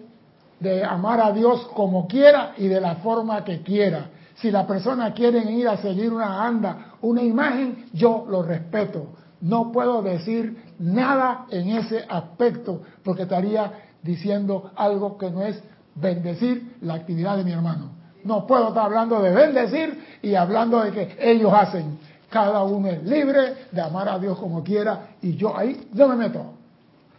de 0.59 0.85
amar 0.85 1.21
a 1.21 1.33
Dios 1.33 1.69
como 1.75 2.09
quiera 2.09 2.55
y 2.57 2.67
de 2.67 2.81
la 2.81 2.97
forma 2.97 3.45
que 3.45 3.63
quiera. 3.63 4.11
Si 4.37 4.51
la 4.51 4.67
persona 4.67 5.13
quiere 5.13 5.39
ir 5.51 5.69
a 5.69 5.77
seguir 5.77 6.13
una 6.13 6.45
anda, 6.45 6.95
una 7.03 7.23
imagen, 7.23 7.87
yo 7.93 8.27
lo 8.29 8.43
respeto. 8.43 9.07
No 9.41 9.71
puedo 9.71 10.03
decir 10.03 10.75
nada 10.79 11.47
en 11.51 11.69
ese 11.71 12.05
aspecto 12.09 12.83
porque 13.05 13.23
estaría 13.23 13.73
diciendo 14.03 14.73
algo 14.75 15.17
que 15.17 15.31
no 15.31 15.43
es 15.43 15.63
bendecir 15.95 16.77
la 16.81 16.95
actividad 16.95 17.37
de 17.37 17.45
mi 17.45 17.53
hermano. 17.53 18.04
No 18.25 18.47
puedo 18.47 18.69
estar 18.69 18.85
hablando 18.85 19.21
de 19.21 19.31
bendecir 19.31 20.19
y 20.23 20.35
hablando 20.35 20.83
de 20.83 20.93
que 20.93 21.17
ellos 21.21 21.53
hacen. 21.53 21.99
Cada 22.31 22.63
uno 22.65 22.89
es 22.89 23.03
libre 23.05 23.67
de 23.71 23.81
amar 23.81 24.09
a 24.09 24.19
Dios 24.19 24.39
como 24.39 24.65
quiera 24.65 25.11
y 25.21 25.37
yo 25.37 25.57
ahí 25.57 25.89
yo 25.93 26.09
me 26.09 26.17
meto. 26.17 26.55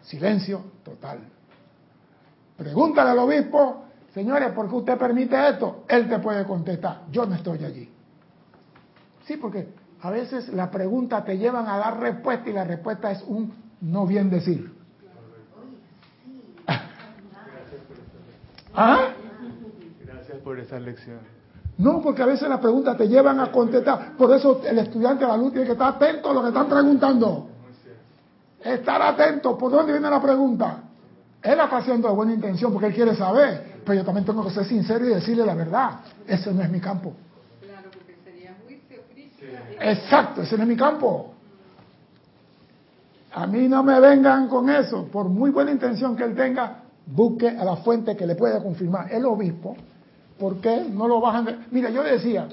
Silencio 0.02 0.62
total. 0.84 1.20
Pregúntale 2.58 3.12
al 3.12 3.20
obispo, 3.20 3.86
señores, 4.14 4.52
¿por 4.52 4.68
qué 4.68 4.76
usted 4.76 4.98
permite 4.98 5.50
esto? 5.50 5.84
Él 5.88 6.10
te 6.10 6.20
puede 6.20 6.44
contestar, 6.46 7.04
yo 7.12 7.26
no 7.26 7.36
estoy 7.36 7.64
allí. 7.64 7.90
Sí, 9.26 9.38
porque 9.38 9.70
a 10.02 10.10
veces 10.10 10.50
las 10.50 10.70
preguntas 10.70 11.24
te 11.26 11.38
llevan 11.38 11.68
a 11.68 11.78
dar 11.78 12.00
respuesta 12.00 12.50
y 12.50 12.54
la 12.54 12.64
respuesta 12.64 13.12
es 13.12 13.22
un 13.24 13.54
no 13.82 14.06
bien 14.06 14.30
decir. 14.30 14.74
¿Ah? 18.74 19.10
Por 20.46 20.60
esa 20.60 20.80
lección. 20.80 21.18
No, 21.80 22.04
porque 22.04 22.22
a 22.22 22.28
veces 22.28 22.48
las 22.48 22.60
preguntas 22.60 22.96
te 22.96 23.08
llevan 23.08 23.40
a 23.40 23.52
contestar. 23.52 24.16
Por 24.16 24.32
eso 24.32 24.62
el 24.64 24.78
estudiante 24.78 25.26
de 25.26 25.32
la 25.32 25.38
luz 25.38 25.52
tiene 25.52 25.66
que 25.66 25.72
estar 25.72 25.96
atento 25.96 26.30
a 26.30 26.34
lo 26.36 26.44
que 26.44 26.50
están 26.50 26.70
preguntando. 26.70 27.50
Estar 28.64 29.02
atento. 29.02 29.58
¿Por 29.58 29.72
dónde 29.72 29.92
viene 29.92 30.08
la 30.08 30.22
pregunta? 30.22 30.84
Él 31.42 31.58
la 31.58 31.64
está 31.64 31.78
haciendo 31.78 32.08
de 32.10 32.14
buena 32.14 32.36
intención 32.36 32.72
porque 32.72 32.90
él 32.90 32.94
quiere 32.94 33.16
saber. 33.16 33.82
Pero 33.84 33.96
yo 33.96 34.06
también 34.06 34.24
tengo 34.24 34.44
que 34.44 34.52
ser 34.52 34.66
sincero 34.66 35.04
y 35.06 35.10
decirle 35.16 35.44
la 35.44 35.56
verdad. 35.56 36.00
Ese 36.28 36.54
no 36.54 36.62
es 36.62 36.70
mi 36.70 36.80
campo. 36.80 37.14
Claro, 37.62 37.90
porque 37.92 38.16
sería 38.24 38.56
juicio, 38.66 39.02
crítica. 39.12 39.92
Exacto, 39.92 40.44
ese 40.44 40.56
no 40.58 40.62
es 40.62 40.70
mi 40.70 40.78
campo. 40.78 41.34
A 43.34 43.48
mí 43.48 43.68
no 43.68 43.82
me 43.82 44.00
vengan 44.00 44.48
con 44.48 44.70
eso. 44.70 45.06
Por 45.08 45.28
muy 45.28 45.50
buena 45.50 45.72
intención 45.72 46.16
que 46.16 46.24
él 46.24 46.36
tenga, 46.36 46.84
busque 47.08 47.50
a 47.50 47.66
la 47.66 47.78
fuente 47.78 48.16
que 48.16 48.28
le 48.28 48.36
pueda 48.36 48.62
confirmar. 48.62 49.12
El 49.12 49.26
obispo, 49.26 49.76
¿por 50.40 50.62
qué 50.62 50.86
no 50.90 51.08
lo 51.08 51.20
bajan? 51.22 51.46
De... 51.46 51.58
Mira, 51.72 51.90
yo 51.90 52.04
decía, 52.04 52.48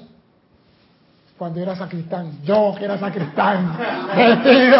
cuando 1.38 1.60
era 1.60 1.76
sacristán, 1.76 2.42
yo 2.44 2.74
que 2.78 2.84
era 2.84 2.98
sacristán, 2.98 3.76
vestido. 4.16 4.78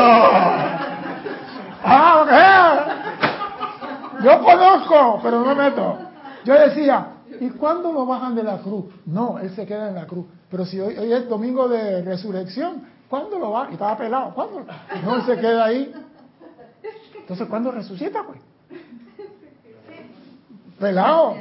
Ah. 1.84 2.86
Yo 4.22 4.40
conozco, 4.40 5.20
pero 5.22 5.40
no 5.40 5.46
me 5.46 5.55
meto. 5.55 5.98
Yo 6.44 6.55
decía, 6.55 7.07
¿y 7.40 7.50
cuándo 7.50 7.92
lo 7.92 8.07
bajan 8.07 8.34
de 8.34 8.44
la 8.44 8.59
cruz? 8.59 8.86
No, 9.07 9.38
él 9.38 9.50
se 9.55 9.66
queda 9.66 9.88
en 9.88 9.96
la 9.96 10.07
cruz. 10.07 10.26
Pero 10.50 10.64
si 10.64 10.78
hoy, 10.80 10.96
hoy 10.96 11.12
es 11.12 11.28
domingo 11.28 11.68
de 11.68 12.03
resurrección, 12.03 12.82
¿cuándo 13.09 13.38
lo 13.38 13.50
bajan? 13.50 13.70
Y 13.70 13.74
estaba 13.74 13.96
pelado, 13.96 14.34
¿cuándo? 14.34 14.64
No, 15.05 15.16
él 15.16 15.22
se 15.26 15.36
queda 15.38 15.64
ahí. 15.64 15.92
Entonces, 17.14 17.48
¿cuándo 17.48 17.70
resucita, 17.72 18.22
pues? 18.24 18.38
Pelado. 20.78 21.36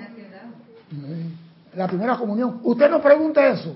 La 1.75 1.87
primera 1.87 2.17
comunión. 2.17 2.59
Usted 2.63 2.89
no 2.89 3.01
pregunta 3.01 3.47
eso. 3.47 3.75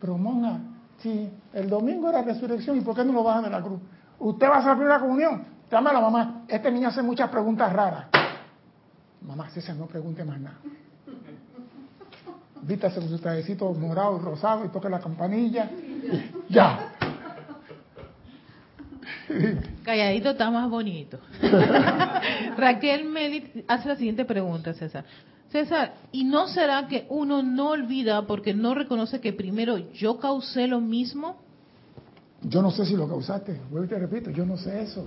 Pero, 0.00 0.18
monja, 0.18 0.58
si 0.98 1.30
el 1.52 1.68
domingo 1.68 2.08
era 2.08 2.22
resurrección, 2.22 2.76
¿y 2.76 2.80
por 2.80 2.94
qué 2.94 3.04
no 3.04 3.12
lo 3.12 3.24
bajan 3.24 3.44
de 3.44 3.50
la 3.50 3.62
cruz? 3.62 3.80
Usted 4.18 4.46
va 4.46 4.56
a 4.56 4.58
hacer 4.58 4.70
la 4.70 4.76
primera 4.76 5.00
comunión. 5.00 5.44
Llama 5.70 5.90
a 5.90 5.92
la 5.94 6.00
mamá. 6.00 6.44
Este 6.48 6.70
niño 6.70 6.88
hace 6.88 7.02
muchas 7.02 7.30
preguntas 7.30 7.72
raras. 7.72 8.06
Mamá, 9.22 9.48
César, 9.50 9.76
no 9.76 9.86
pregunte 9.86 10.24
más 10.24 10.38
nada. 10.38 10.58
Vítase 12.62 13.00
con 13.00 13.08
su 13.08 13.18
trajecito 13.18 13.72
morado, 13.72 14.18
rosado 14.18 14.64
y 14.64 14.68
toque 14.68 14.88
la 14.88 15.00
campanilla. 15.00 15.70
Ya. 16.48 16.92
Calladito 19.82 20.30
está 20.30 20.50
más 20.50 20.68
bonito. 20.70 21.18
Raquel 22.56 23.04
Meli 23.06 23.64
hace 23.68 23.88
la 23.88 23.96
siguiente 23.96 24.24
pregunta, 24.24 24.72
César. 24.74 25.04
César, 25.54 25.94
¿y 26.10 26.24
no 26.24 26.48
será 26.48 26.88
que 26.88 27.06
uno 27.10 27.40
no 27.40 27.68
olvida 27.70 28.26
porque 28.26 28.52
no 28.52 28.74
reconoce 28.74 29.20
que 29.20 29.32
primero 29.32 29.78
yo 29.78 30.18
causé 30.18 30.66
lo 30.66 30.80
mismo? 30.80 31.36
Yo 32.42 32.60
no 32.60 32.72
sé 32.72 32.84
si 32.84 32.96
lo 32.96 33.06
causaste. 33.06 33.60
Vuelvo 33.70 33.84
y 33.86 33.88
te 33.88 33.96
repito, 33.96 34.30
yo 34.30 34.44
no 34.44 34.56
sé 34.56 34.82
eso. 34.82 35.06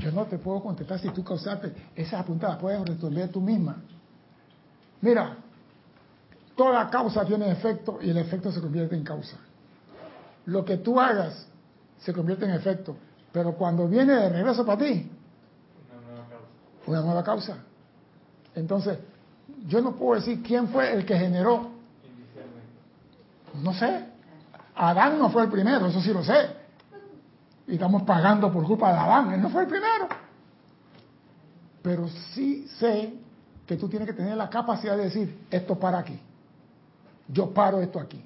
Yo 0.00 0.10
no 0.10 0.24
te 0.24 0.36
puedo 0.38 0.60
contestar 0.60 0.98
si 0.98 1.10
tú 1.10 1.22
causaste. 1.22 1.72
Esas 1.94 2.14
apuntadas 2.22 2.56
puedes 2.58 2.84
resolver 2.84 3.28
tú 3.28 3.40
misma. 3.40 3.76
Mira, 5.00 5.36
toda 6.56 6.90
causa 6.90 7.24
tiene 7.24 7.48
efecto 7.52 8.00
y 8.02 8.10
el 8.10 8.16
efecto 8.16 8.50
se 8.50 8.60
convierte 8.60 8.96
en 8.96 9.04
causa. 9.04 9.36
Lo 10.46 10.64
que 10.64 10.78
tú 10.78 10.98
hagas 10.98 11.46
se 11.98 12.12
convierte 12.12 12.46
en 12.46 12.50
efecto. 12.50 12.96
Pero 13.30 13.54
cuando 13.54 13.86
viene 13.86 14.12
de 14.12 14.28
regreso 14.28 14.66
para 14.66 14.78
ti, 14.84 15.08
Una 15.88 16.02
nueva 16.02 16.26
causa. 16.28 16.90
una 16.90 17.00
nueva 17.00 17.22
causa. 17.22 17.56
Entonces, 18.56 18.98
yo 19.66 19.80
no 19.80 19.92
puedo 19.92 20.20
decir 20.20 20.42
quién 20.42 20.68
fue 20.68 20.92
el 20.92 21.04
que 21.04 21.16
generó. 21.16 21.70
No 23.62 23.72
sé. 23.74 24.06
Adán 24.74 25.18
no 25.18 25.30
fue 25.30 25.42
el 25.42 25.50
primero, 25.50 25.86
eso 25.86 26.00
sí 26.00 26.12
lo 26.12 26.24
sé. 26.24 26.62
Y 27.66 27.74
estamos 27.74 28.02
pagando 28.02 28.52
por 28.52 28.64
culpa 28.64 28.92
de 28.92 28.98
Adán, 28.98 29.32
él 29.32 29.42
no 29.42 29.50
fue 29.50 29.62
el 29.62 29.68
primero. 29.68 30.08
Pero 31.82 32.08
sí 32.34 32.66
sé 32.78 33.14
que 33.66 33.76
tú 33.76 33.88
tienes 33.88 34.08
que 34.08 34.14
tener 34.14 34.36
la 34.36 34.48
capacidad 34.48 34.96
de 34.96 35.04
decir, 35.04 35.46
esto 35.50 35.78
para 35.78 35.98
aquí. 35.98 36.18
Yo 37.28 37.50
paro 37.52 37.80
esto 37.80 38.00
aquí. 38.00 38.22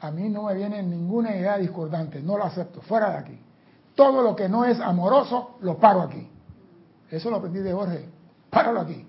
A 0.00 0.10
mí 0.10 0.28
no 0.28 0.44
me 0.44 0.54
viene 0.54 0.82
ninguna 0.82 1.34
idea 1.34 1.58
discordante, 1.58 2.20
no 2.20 2.36
lo 2.36 2.44
acepto, 2.44 2.80
fuera 2.82 3.10
de 3.10 3.16
aquí. 3.16 3.38
Todo 3.94 4.22
lo 4.22 4.36
que 4.36 4.48
no 4.48 4.64
es 4.64 4.78
amoroso, 4.78 5.56
lo 5.60 5.76
paro 5.78 6.02
aquí. 6.02 6.28
Eso 7.10 7.30
lo 7.30 7.36
aprendí 7.36 7.60
de 7.60 7.72
Jorge. 7.72 8.08
Páralo 8.50 8.80
aquí. 8.80 9.04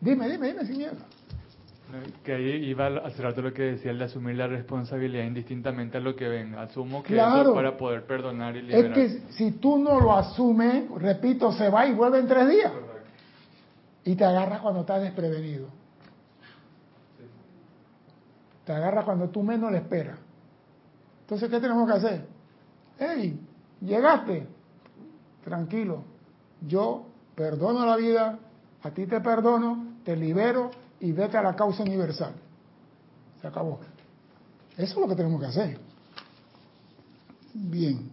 Dime, 0.00 0.28
dime, 0.28 0.48
dime 0.48 0.66
sin 0.66 0.78
miedo. 0.78 0.96
Que 2.24 2.32
ahí 2.34 2.50
iba 2.70 2.86
hace 3.04 3.22
rato 3.22 3.40
lo 3.42 3.52
que 3.52 3.62
decía, 3.62 3.90
el 3.92 3.98
de 3.98 4.04
asumir 4.06 4.36
la 4.36 4.46
responsabilidad 4.48 5.24
indistintamente 5.24 5.98
a 5.98 6.00
lo 6.00 6.16
que 6.16 6.26
venga. 6.28 6.62
Asumo 6.62 7.02
que 7.02 7.12
Claro. 7.14 7.42
eso 7.42 7.54
para 7.54 7.76
poder 7.76 8.04
perdonar 8.06 8.56
y 8.56 8.60
Es 8.60 8.64
liberar. 8.64 8.94
que 8.94 9.08
si 9.32 9.52
tú 9.52 9.78
no 9.78 10.00
lo 10.00 10.16
asumes, 10.16 10.90
repito, 10.96 11.52
se 11.52 11.68
va 11.68 11.86
y 11.86 11.92
vuelve 11.94 12.18
en 12.20 12.26
tres 12.26 12.48
días. 12.48 12.72
Y 14.04 14.16
te 14.16 14.24
agarra 14.24 14.58
cuando 14.60 14.80
estás 14.80 15.02
desprevenido. 15.02 15.68
Te 18.64 18.72
agarra 18.72 19.04
cuando 19.04 19.28
tú 19.28 19.42
menos 19.42 19.70
le 19.70 19.78
esperas. 19.78 20.18
Entonces, 21.22 21.48
¿qué 21.50 21.60
tenemos 21.60 21.86
que 21.88 21.96
hacer? 21.96 22.26
Hey, 22.98 23.38
llegaste. 23.82 24.46
Tranquilo. 25.44 26.02
Yo 26.66 27.06
perdono 27.34 27.84
la 27.84 27.96
vida, 27.96 28.38
a 28.82 28.90
ti 28.90 29.06
te 29.06 29.20
perdono, 29.20 29.96
te 30.04 30.16
libero 30.16 30.70
y 31.04 31.12
vete 31.12 31.36
a 31.36 31.42
la 31.42 31.54
causa 31.54 31.82
universal. 31.82 32.32
Se 33.38 33.46
acabó. 33.46 33.78
Eso 34.74 34.94
es 34.94 34.96
lo 34.96 35.06
que 35.06 35.14
tenemos 35.14 35.38
que 35.38 35.46
hacer. 35.46 35.78
Bien. 37.52 38.10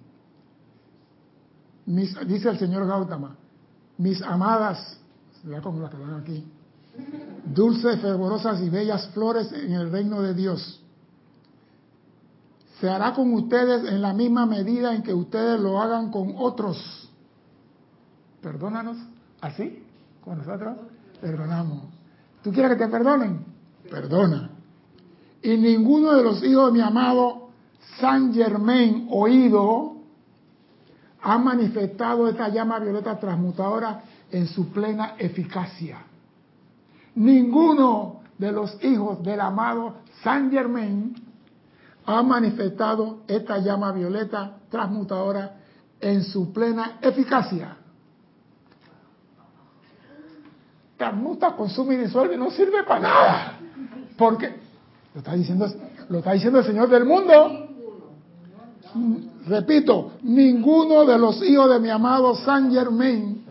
Dice 1.86 2.50
el 2.50 2.60
señor 2.60 2.86
Gautama, 2.86 3.38
mis 3.98 4.22
amadas, 4.22 5.00
como 5.64 5.80
la 5.80 5.90
que 5.90 5.98
aquí, 6.20 6.52
dulces, 7.46 8.02
fervorosas 8.02 8.60
y 8.62 8.70
bellas 8.70 9.08
flores 9.14 9.54
en 9.54 9.72
el 9.72 9.90
reino 9.90 10.22
de 10.22 10.34
Dios. 10.34 10.84
Se 12.82 12.90
hará 12.90 13.14
con 13.14 13.34
ustedes 13.34 13.90
en 13.90 14.02
la 14.02 14.14
misma 14.14 14.46
medida 14.46 14.94
en 14.94 15.02
que 15.02 15.14
ustedes 15.14 15.62
lo 15.62 15.80
hagan 15.80 16.12
con 16.12 16.34
otros. 16.38 17.10
Perdónanos, 18.42 18.98
así, 19.40 19.82
con 20.26 20.40
nosotros, 20.40 20.78
perdonamos. 21.22 21.84
¿Tú 22.44 22.52
quieres 22.52 22.72
que 22.72 22.86
te 22.86 22.92
perdonen? 22.92 23.46
Perdona. 23.90 24.50
Y 25.42 25.58
ninguno 25.58 26.14
de 26.14 26.24
los 26.24 26.44
hijos 26.44 26.68
de 26.68 26.80
mi 26.80 26.82
amado 26.82 27.50
San 28.00 28.34
Germain 28.34 29.08
oído 29.12 29.96
ha 31.22 31.38
manifestado 31.38 32.28
esta 32.28 32.50
llama 32.50 32.80
violeta 32.80 33.20
transmutadora 33.20 34.04
en 34.32 34.48
su 34.48 34.72
plena 34.72 35.16
eficacia. 35.18 36.00
Ninguno 37.16 38.22
de 38.38 38.52
los 38.52 38.84
hijos 38.84 39.22
del 39.24 39.40
amado 39.40 39.98
San 40.24 40.50
Germain 40.50 41.14
ha 42.06 42.24
manifestado 42.24 43.20
esta 43.28 43.60
llama 43.60 43.92
violeta 43.92 44.58
transmutadora 44.70 45.58
en 46.00 46.24
su 46.24 46.52
plena 46.52 46.98
eficacia. 47.02 47.78
Transmuta, 51.02 51.56
consume 51.56 51.96
y 51.96 51.98
disuelve, 51.98 52.38
no 52.38 52.52
sirve 52.52 52.84
para 52.84 53.00
nada. 53.00 53.60
Porque 54.16 54.54
lo 55.16 55.20
está 55.20 55.34
diciendo, 55.34 55.68
lo 56.10 56.20
está 56.20 56.34
diciendo 56.34 56.60
el 56.60 56.66
Señor 56.66 56.90
del 56.90 57.06
mundo. 57.06 57.70
Repito, 59.48 60.12
ninguno 60.22 61.04
de 61.06 61.18
los 61.18 61.42
hijos 61.42 61.72
de 61.72 61.80
mi 61.80 61.90
amado 61.90 62.36
San 62.36 62.72
Germain 62.72 63.44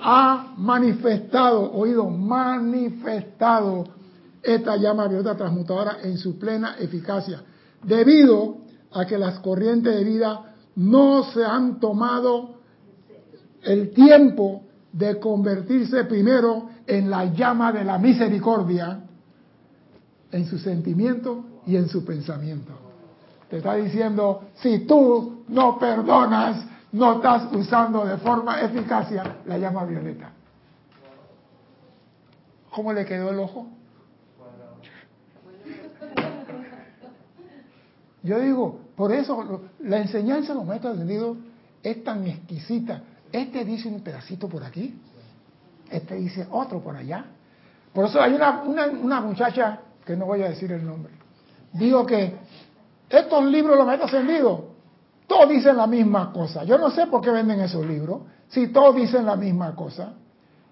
ha 0.00 0.54
manifestado, 0.56 1.72
oído, 1.72 2.08
manifestado 2.08 3.86
esta 4.40 4.76
llama 4.76 5.08
violeta 5.08 5.36
transmutadora 5.36 5.96
en 6.00 6.16
su 6.16 6.38
plena 6.38 6.76
eficacia, 6.78 7.42
debido 7.82 8.58
a 8.92 9.04
que 9.04 9.18
las 9.18 9.40
corrientes 9.40 9.96
de 9.96 10.04
vida 10.04 10.54
no 10.76 11.24
se 11.24 11.44
han 11.44 11.80
tomado 11.80 12.50
el 13.64 13.90
tiempo 13.90 14.62
de 14.92 15.18
convertirse 15.18 16.04
primero 16.04 16.68
en 16.86 17.10
la 17.10 17.24
llama 17.26 17.72
de 17.72 17.84
la 17.84 17.98
misericordia, 17.98 19.00
en 20.30 20.46
su 20.46 20.58
sentimiento 20.58 21.44
y 21.66 21.76
en 21.76 21.88
su 21.88 22.04
pensamiento. 22.04 22.72
Te 23.48 23.58
está 23.58 23.74
diciendo, 23.74 24.44
si 24.56 24.80
tú 24.80 25.44
no 25.48 25.78
perdonas, 25.78 26.66
no 26.92 27.16
estás 27.16 27.52
usando 27.52 28.04
de 28.04 28.16
forma 28.18 28.60
eficacia 28.60 29.38
la 29.46 29.58
llama 29.58 29.84
violeta. 29.84 30.30
¿Cómo 32.70 32.92
le 32.92 33.04
quedó 33.04 33.30
el 33.30 33.38
ojo? 33.38 33.68
Yo 38.22 38.40
digo, 38.40 38.80
por 38.96 39.12
eso 39.12 39.62
la 39.80 39.98
enseñanza 39.98 40.52
de 40.52 40.54
los 40.54 40.66
maestros 40.66 40.94
ascendidos 40.94 41.36
es 41.82 42.02
tan 42.02 42.26
exquisita. 42.26 43.02
Este 43.30 43.64
dice 43.64 43.88
un 43.88 44.00
pedacito 44.00 44.48
por 44.48 44.64
aquí, 44.64 44.98
este 45.96 46.14
dice 46.16 46.46
otro 46.50 46.80
por 46.80 46.96
allá. 46.96 47.24
Por 47.92 48.06
eso 48.06 48.20
hay 48.20 48.34
una, 48.34 48.62
una, 48.62 49.20
muchacha, 49.20 49.80
que 50.04 50.16
no 50.16 50.26
voy 50.26 50.42
a 50.42 50.48
decir 50.48 50.72
el 50.72 50.84
nombre, 50.84 51.12
digo 51.72 52.04
que 52.04 52.36
estos 53.08 53.44
libros 53.44 53.76
los 53.76 53.86
maestros 53.86 54.12
ascendidos, 54.12 54.60
todos 55.26 55.48
dicen 55.48 55.76
la 55.76 55.86
misma 55.86 56.32
cosa. 56.32 56.64
Yo 56.64 56.76
no 56.76 56.90
sé 56.90 57.06
por 57.06 57.20
qué 57.20 57.30
venden 57.30 57.60
esos 57.60 57.86
libros, 57.86 58.22
si 58.48 58.68
todos 58.68 58.96
dicen 58.96 59.24
la 59.24 59.36
misma 59.36 59.74
cosa, 59.74 60.14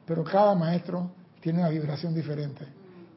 pero 0.04 0.24
cada 0.24 0.54
maestro 0.54 1.12
tiene 1.40 1.60
una 1.60 1.68
vibración 1.68 2.14
diferente. 2.14 2.66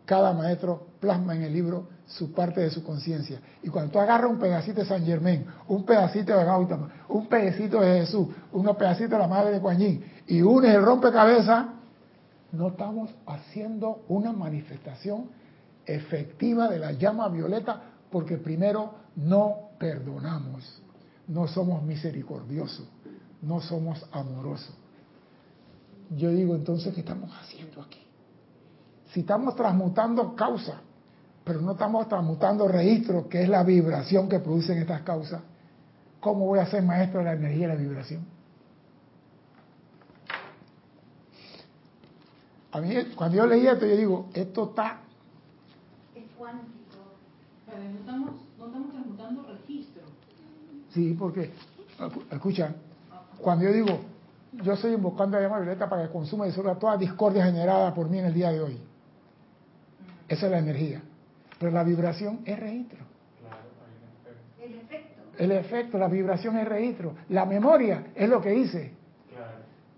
Cada 0.05 0.33
maestro 0.33 0.87
plasma 0.99 1.35
en 1.35 1.43
el 1.43 1.53
libro 1.53 1.87
su 2.05 2.31
parte 2.31 2.61
de 2.61 2.69
su 2.69 2.83
conciencia. 2.83 3.39
Y 3.63 3.69
cuando 3.69 3.91
tú 3.91 3.99
agarras 3.99 4.29
un 4.29 4.37
pedacito 4.37 4.81
de 4.81 4.85
San 4.85 5.03
Germán, 5.03 5.45
un 5.67 5.83
pedacito 5.83 6.37
de 6.37 6.43
Gautama, 6.45 6.89
un 7.09 7.27
pedacito 7.27 7.81
de 7.81 8.01
Jesús, 8.01 8.27
unos 8.51 8.77
pedacitos 8.77 9.11
de 9.11 9.17
la 9.17 9.27
madre 9.27 9.51
de 9.51 9.59
Kuan 9.59 9.81
y 9.81 10.41
unes 10.41 10.75
el 10.75 10.83
rompecabezas, 10.83 11.65
no 12.51 12.69
estamos 12.69 13.09
haciendo 13.25 14.03
una 14.07 14.31
manifestación 14.31 15.29
efectiva 15.85 16.69
de 16.69 16.79
la 16.79 16.91
llama 16.93 17.27
violeta 17.29 17.81
porque 18.11 18.37
primero 18.37 18.93
no 19.15 19.69
perdonamos, 19.79 20.81
no 21.27 21.47
somos 21.47 21.83
misericordiosos, 21.83 22.87
no 23.41 23.61
somos 23.61 24.05
amorosos. 24.11 24.73
Yo 26.15 26.29
digo 26.29 26.55
entonces, 26.55 26.93
¿qué 26.93 27.01
estamos 27.01 27.31
haciendo 27.41 27.81
aquí? 27.81 27.99
Si 29.11 29.21
estamos 29.21 29.55
transmutando 29.55 30.35
causa, 30.35 30.81
pero 31.43 31.61
no 31.61 31.73
estamos 31.73 32.07
transmutando 32.07 32.67
registro, 32.67 33.27
que 33.29 33.43
es 33.43 33.49
la 33.49 33.63
vibración 33.63 34.27
que 34.29 34.39
producen 34.39 34.77
estas 34.79 35.01
causas, 35.01 35.41
¿cómo 36.19 36.45
voy 36.45 36.59
a 36.59 36.65
ser 36.65 36.83
maestro 36.83 37.19
de 37.19 37.25
la 37.25 37.33
energía 37.33 37.65
y 37.65 37.67
la 37.67 37.75
vibración? 37.75 38.34
A 42.75 42.81
mí, 42.81 42.93
cuando 43.15 43.37
yo 43.37 43.47
leí 43.47 43.65
esto, 43.65 43.85
yo 43.85 43.95
digo, 43.95 44.29
esto 44.33 44.65
está... 44.65 44.99
Es 46.13 46.23
cuántico. 46.37 47.15
Pero 47.65 47.81
no 47.81 47.99
estamos, 47.99 48.31
no 48.59 48.65
estamos 48.65 48.91
transmutando 48.91 49.43
registro. 49.43 50.01
Sí, 50.93 51.15
porque, 51.17 51.51
escucha, 52.31 52.75
cuando 53.39 53.63
yo 53.63 53.71
digo, 53.71 53.99
yo 54.51 54.73
estoy 54.73 54.91
invocando 54.91 55.37
a 55.37 55.39
la 55.39 55.47
llama 55.47 55.61
violeta 55.61 55.87
para 55.87 56.05
que 56.05 56.11
consuma 56.11 56.45
y 56.45 56.49
disuelva 56.49 56.77
toda 56.77 56.97
discordia 56.97 57.45
generada 57.45 57.93
por 57.93 58.09
mí 58.09 58.19
en 58.19 58.25
el 58.25 58.33
día 58.33 58.51
de 58.51 58.59
hoy. 58.59 58.77
Esa 60.27 60.47
es 60.47 60.51
la 60.51 60.59
energía. 60.59 61.01
Pero 61.57 61.71
la 61.71 61.85
vibración 61.85 62.41
es 62.43 62.59
registro. 62.59 62.99
El 64.61 64.73
efecto. 64.73 65.21
El 65.37 65.51
efecto, 65.53 65.97
la 65.97 66.09
vibración 66.09 66.57
es 66.57 66.67
registro. 66.67 67.13
La 67.29 67.45
memoria 67.45 68.07
es 68.15 68.27
lo 68.27 68.41
que 68.41 68.53
hice. 68.53 68.91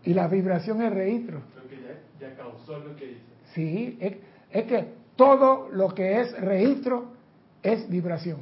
Y 0.04 0.14
la 0.14 0.28
vibración 0.28 0.84
es 0.84 0.94
registro. 0.94 1.42
Lo 1.56 1.68
que 1.68 1.77
ya, 2.20 2.36
causó 2.36 2.80
lo 2.80 2.96
que 2.96 3.12
hice. 3.12 3.22
Sí, 3.54 3.98
es, 4.02 4.18
es 4.52 4.66
que 4.66 4.94
todo 5.16 5.70
lo 5.72 5.90
que 5.90 6.22
es 6.22 6.40
registro 6.40 7.12
es 7.64 7.90
vibración. 7.90 8.40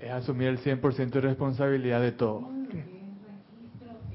Es 0.00 0.10
asumir 0.10 0.48
el 0.48 0.58
100% 0.58 1.10
de 1.10 1.20
responsabilidad 1.20 2.00
de 2.00 2.12
todo. 2.12 2.48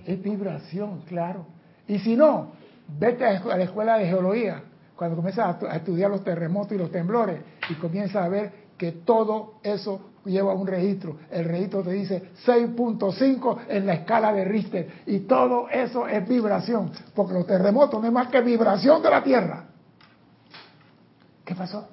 Es 0.05 0.21
vibración, 0.21 1.01
claro. 1.07 1.45
Y 1.87 1.99
si 1.99 2.15
no, 2.15 2.51
vete 2.99 3.25
a 3.25 3.57
la 3.57 3.63
escuela 3.63 3.97
de 3.97 4.07
geología 4.07 4.63
cuando 4.95 5.15
comienzas 5.15 5.61
a, 5.63 5.75
estudiar 5.75 6.09
los 6.09 6.23
terremotos 6.23 6.73
y 6.73 6.77
los 6.77 6.91
temblores 6.91 7.41
y 7.69 7.73
comienzas 7.75 8.23
a 8.23 8.27
ver 8.27 8.51
que 8.77 8.91
todo 8.91 9.55
eso 9.63 10.12
lleva 10.25 10.53
un 10.53 10.67
registro. 10.67 11.17
El 11.31 11.45
registro 11.45 11.83
te 11.83 11.91
dice 11.91 12.31
6.5 12.45 13.59
en 13.67 13.85
la 13.85 13.93
escala 13.93 14.33
de 14.33 14.45
Richter 14.45 14.89
y 15.05 15.19
todo 15.19 15.69
eso 15.69 16.07
es 16.07 16.27
vibración, 16.27 16.91
porque 17.13 17.33
los 17.33 17.45
terremotos 17.45 18.01
no 18.01 18.07
es 18.07 18.13
más 18.13 18.27
que 18.27 18.41
vibración 18.41 19.01
de 19.01 19.09
la 19.09 19.23
Tierra. 19.23 19.65
¿Qué 21.45 21.55
pasó? 21.55 21.87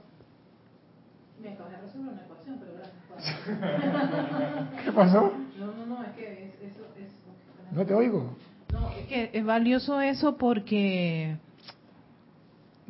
Me 1.43 1.51
acabas 1.51 1.73
de 1.73 1.79
resolver 1.79 2.13
una 2.13 2.23
ecuación, 2.23 2.61
pero 2.61 2.73
gracias. 2.75 4.81
¿Qué 4.85 4.93
pasó? 4.93 5.33
No, 5.59 5.67
no, 5.67 5.87
no, 5.87 6.05
es 6.05 6.13
que 6.13 6.55
eso 6.63 6.83
es... 6.97 7.11
No 7.73 7.85
te 7.85 7.95
oigo. 7.95 8.37
No, 8.73 8.91
es 8.91 9.07
que 9.07 9.31
es 9.33 9.45
valioso 9.45 10.01
eso 10.01 10.37
porque 10.37 11.37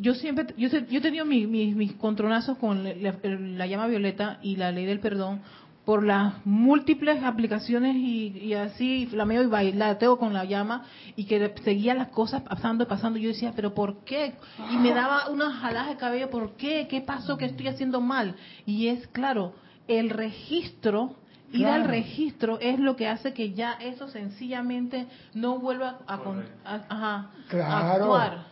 yo 0.00 0.14
siempre, 0.14 0.54
yo, 0.56 0.68
yo 0.68 0.98
he 0.98 1.00
tenido 1.00 1.26
mis, 1.26 1.46
mis, 1.46 1.92
contronazos 1.94 2.56
con 2.58 2.84
la, 2.84 3.66
llama 3.66 3.86
violeta 3.86 4.38
y 4.42 4.56
la 4.56 4.72
ley 4.72 4.86
del 4.86 5.00
perdón 5.00 5.42
por 5.84 6.04
las 6.04 6.34
múltiples 6.46 7.22
aplicaciones 7.22 7.96
y, 7.96 8.54
así 8.54 9.06
flameo 9.10 9.42
y 9.42 9.46
bailateo 9.46 10.18
con 10.18 10.32
la 10.32 10.44
llama 10.44 10.84
y 11.16 11.24
que 11.24 11.54
seguía 11.64 11.94
las 11.94 12.08
cosas 12.08 12.42
pasando 12.42 12.84
y 12.84 12.86
pasando. 12.86 13.18
Yo 13.18 13.28
decía, 13.28 13.52
pero 13.54 13.74
¿por 13.74 14.04
qué? 14.04 14.34
Y 14.70 14.76
me 14.78 14.94
daba 14.94 15.28
unas 15.28 15.54
jaladas 15.60 15.90
de 15.90 15.96
cabello, 15.96 16.30
¿por 16.30 16.52
qué? 16.56 16.86
¿Qué 16.88 17.00
pasó? 17.00 17.36
¿Qué 17.36 17.46
estoy 17.46 17.68
haciendo 17.68 18.00
mal? 18.00 18.36
Y 18.66 18.88
es 18.88 19.06
claro, 19.08 19.54
el 19.86 20.10
registro 20.10 21.16
Ir 21.52 21.66
al 21.66 21.84
registro 21.84 22.60
es 22.60 22.78
lo 22.78 22.94
que 22.94 23.08
hace 23.08 23.32
que 23.32 23.52
ya 23.52 23.72
eso 23.72 24.06
sencillamente 24.06 25.08
no 25.34 25.58
vuelva 25.58 25.98
a, 26.06 26.20
a, 26.64 27.30
a 27.58 27.92
actuar. 27.92 28.46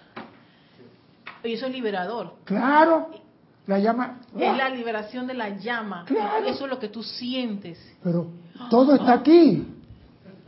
Y 1.45 1.53
eso 1.53 1.67
es 1.67 1.73
liberador. 1.73 2.35
Claro. 2.45 3.11
La 3.67 3.79
llama. 3.79 4.21
Es 4.35 4.57
la 4.57 4.71
liberación 4.71 5.27
de 5.27 5.35
la 5.35 5.51
llama. 5.51 6.05
Claro. 6.07 6.47
Eso 6.47 6.65
es 6.65 6.71
lo 6.71 6.79
que 6.79 6.89
tú 6.89 7.03
sientes. 7.03 7.79
Pero 8.03 8.29
todo 8.71 8.95
está 8.95 9.15
aquí. 9.15 9.67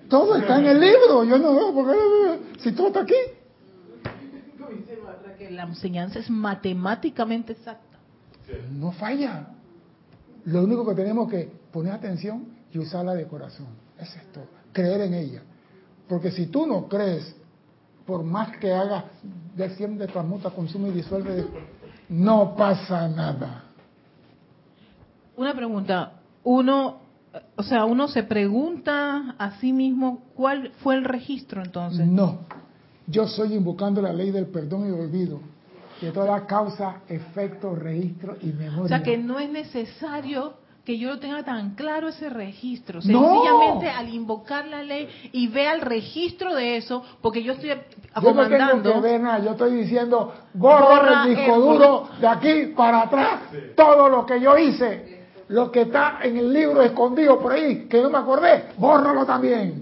Todo 0.09 0.37
está 0.37 0.59
en 0.59 0.67
el 0.67 0.81
libro. 0.81 1.25
Yo 1.25 1.39
no 1.39 1.55
veo 1.55 1.75
porque 1.75 2.61
si 2.61 2.73
todo 2.73 2.89
está 2.89 3.01
aquí. 3.01 3.15
La 5.51 5.65
enseñanza 5.65 6.19
es 6.19 6.31
matemáticamente 6.31 7.53
exacta. 7.53 7.99
No 8.71 8.93
falla. 8.93 9.49
Lo 10.47 10.65
único 10.65 10.87
que 10.87 10.95
tenemos 10.95 11.31
que 11.31 11.51
poner 11.71 11.93
atención 11.93 12.47
y 12.73 12.79
usarla 12.79 13.15
de 13.15 13.27
corazón. 13.27 13.69
Es 13.99 14.15
esto. 14.17 14.41
Creer 14.73 15.03
en 15.03 15.15
ella. 15.15 15.43
Porque 16.09 16.31
si 16.31 16.47
tú 16.47 16.67
no 16.67 16.89
crees 16.89 17.37
por 18.11 18.25
más 18.25 18.57
que 18.59 18.73
haga 18.73 19.05
desciende, 19.55 20.09
transmuta, 20.09 20.51
consume 20.51 20.89
y 20.89 20.93
disuelve, 20.95 21.47
no 22.09 22.57
pasa 22.57 23.09
nada. 23.09 23.67
Una 25.37 25.55
pregunta, 25.55 26.15
uno, 26.43 27.03
o 27.55 27.63
sea, 27.63 27.85
uno 27.85 28.09
se 28.09 28.25
pregunta 28.25 29.37
a 29.39 29.61
sí 29.61 29.73
mismo 29.73 30.25
cuál 30.35 30.73
fue 30.83 30.97
el 30.97 31.05
registro 31.05 31.63
entonces. 31.63 32.05
No, 32.05 32.41
yo 33.07 33.29
soy 33.29 33.55
invocando 33.55 34.03
la 34.03 34.13
ley 34.13 34.33
del 34.33 34.47
perdón 34.47 34.89
y 34.89 34.91
olvido, 34.91 35.39
que 36.01 36.11
toda 36.11 36.47
causa, 36.47 37.03
efecto, 37.09 37.77
registro 37.77 38.37
y 38.43 38.47
memoria. 38.47 38.83
O 38.83 38.89
sea, 38.89 39.05
que 39.05 39.19
no 39.19 39.39
es 39.39 39.53
necesario 39.53 40.55
que 40.91 40.99
yo 40.99 41.11
lo 41.11 41.21
tenga 41.21 41.45
tan 41.45 41.77
claro 41.77 42.09
ese 42.09 42.29
registro. 42.29 43.01
Sencillamente 43.01 43.89
al 43.89 44.13
invocar 44.13 44.67
la 44.67 44.83
ley 44.83 45.09
y 45.31 45.47
vea 45.47 45.73
el 45.73 45.83
registro 45.83 46.53
de 46.53 46.79
eso, 46.79 47.05
porque 47.23 47.45
yo 47.45 47.53
estoy 47.53 47.71
comandando. 48.13 48.59
Yo 48.59 48.75
no 48.75 48.83
tengo 48.83 48.95
que 48.97 49.09
ver 49.09 49.21
nada, 49.21 49.39
yo 49.39 49.53
estoy 49.53 49.73
diciendo, 49.77 50.35
borra, 50.53 51.23
el 51.23 51.37
disco 51.37 51.61
duro 51.61 52.09
de 52.21 52.27
aquí 52.27 52.67
para 52.77 53.03
atrás, 53.03 53.43
todo 53.77 54.09
lo 54.09 54.27
que 54.27 54.41
yo 54.41 54.59
hice, 54.59 55.27
lo 55.47 55.71
que 55.71 55.83
está 55.83 56.19
en 56.25 56.39
el 56.39 56.53
libro 56.53 56.83
escondido 56.83 57.39
por 57.39 57.53
ahí, 57.53 57.87
que 57.87 58.03
no 58.03 58.11
me 58.11 58.19
acordé, 58.19 58.71
bórralo 58.77 59.25
también. 59.25 59.81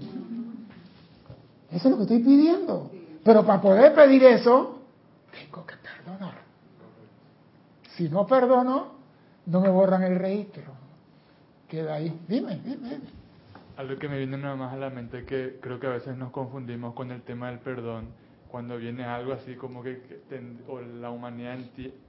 Eso 1.71 1.87
es 1.87 1.91
lo 1.91 1.97
que 1.97 2.03
estoy 2.03 2.19
pidiendo. 2.19 2.91
Pero 3.23 3.43
para 3.43 3.59
poder 3.59 3.95
pedir 3.95 4.23
eso, 4.25 4.79
tengo 5.31 5.65
que 5.65 5.73
perdonar. 5.77 6.35
Si 7.95 8.07
no 8.09 8.27
perdono, 8.27 8.89
no 9.47 9.59
me 9.59 9.69
borran 9.69 10.03
el 10.03 10.19
registro 10.19 10.78
queda 11.69 11.95
ahí. 11.95 12.19
Dime, 12.27 12.59
dime. 12.65 12.99
Algo 13.77 13.97
que 13.97 14.09
me 14.09 14.17
viene 14.17 14.37
nada 14.37 14.55
más 14.55 14.73
a 14.73 14.77
la 14.77 14.89
mente 14.89 15.23
que 15.23 15.57
creo 15.61 15.79
que 15.79 15.87
a 15.87 15.91
veces 15.91 16.17
nos 16.17 16.31
confundimos 16.31 16.93
con 16.93 17.11
el 17.11 17.21
tema 17.21 17.49
del 17.49 17.59
perdón. 17.59 18.07
Cuando 18.49 18.77
viene 18.77 19.05
algo 19.05 19.31
así 19.31 19.55
como 19.55 19.83
que, 19.83 20.01
o 20.67 20.81
la 20.81 21.11
humanidad 21.11 21.57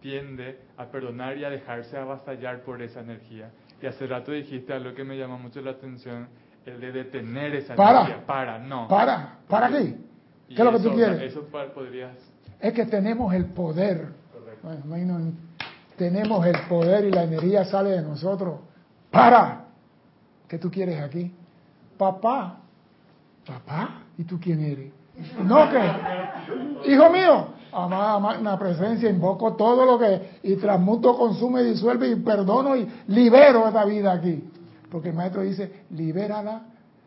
tiende 0.01 0.59
a 0.79 0.87
perdonar 0.87 1.37
y 1.37 1.45
a 1.45 1.51
dejarse 1.51 1.99
avasallar 1.99 2.63
por 2.63 2.81
esa 2.81 3.01
energía. 3.01 3.51
Y 3.81 3.87
hace 3.87 4.07
rato 4.07 4.33
dijiste 4.33 4.73
algo 4.73 4.95
que 4.95 5.05
me 5.05 5.19
llama 5.19 5.37
mucho 5.37 5.61
la 5.61 5.73
atención, 5.73 6.29
el 6.65 6.81
de 6.81 6.93
detener 6.93 7.55
esa 7.55 7.75
energía. 7.75 8.25
Para, 8.27 8.59
no. 8.59 8.89
Para, 8.89 9.39
¿para 9.47 9.69
qué? 9.69 9.97
¿Qué 10.49 10.55
es 10.55 10.59
lo 10.59 10.73
que 10.73 10.81
tú 10.81 10.95
quieres? 10.95 11.21
Eso 11.21 11.45
podrías... 11.45 12.17
Es 12.59 12.73
que 12.73 12.87
tenemos 12.87 13.33
el 13.35 13.45
poder. 13.45 14.09
Correcto 14.33 14.69
tenemos 16.01 16.47
el 16.47 16.57
poder 16.67 17.05
y 17.05 17.11
la 17.11 17.25
energía 17.25 17.67
sale 17.67 17.91
de 17.91 18.01
nosotros. 18.01 18.61
Para. 19.11 19.65
¿Qué 20.49 20.59
tú 20.59 20.71
quieres 20.71 21.01
aquí? 21.01 21.33
Papá. 21.97 22.59
Papá. 23.47 24.03
¿Y 24.19 24.25
tú 24.25 24.39
quién 24.41 24.61
eres? 24.61 24.93
No 25.45 25.69
que, 25.69 26.91
hijo 26.91 27.11
mío, 27.11 27.49
amada 27.73 28.19
magna 28.19 28.59
presencia, 28.59 29.11
invoco 29.11 29.55
todo 29.55 29.85
lo 29.85 29.99
que, 29.99 30.39
y 30.43 30.57
transmuto, 30.57 31.17
consume, 31.17 31.63
disuelve 31.63 32.09
y 32.09 32.17
perdono 32.17 32.77
y 32.77 32.89
libero 33.09 33.67
esta 33.69 33.85
vida 33.85 34.13
aquí. 34.13 34.49
Porque 34.91 35.11
el 35.11 35.15
maestro 35.15 35.43
dice, 35.43 35.85
libérala, 35.91 36.63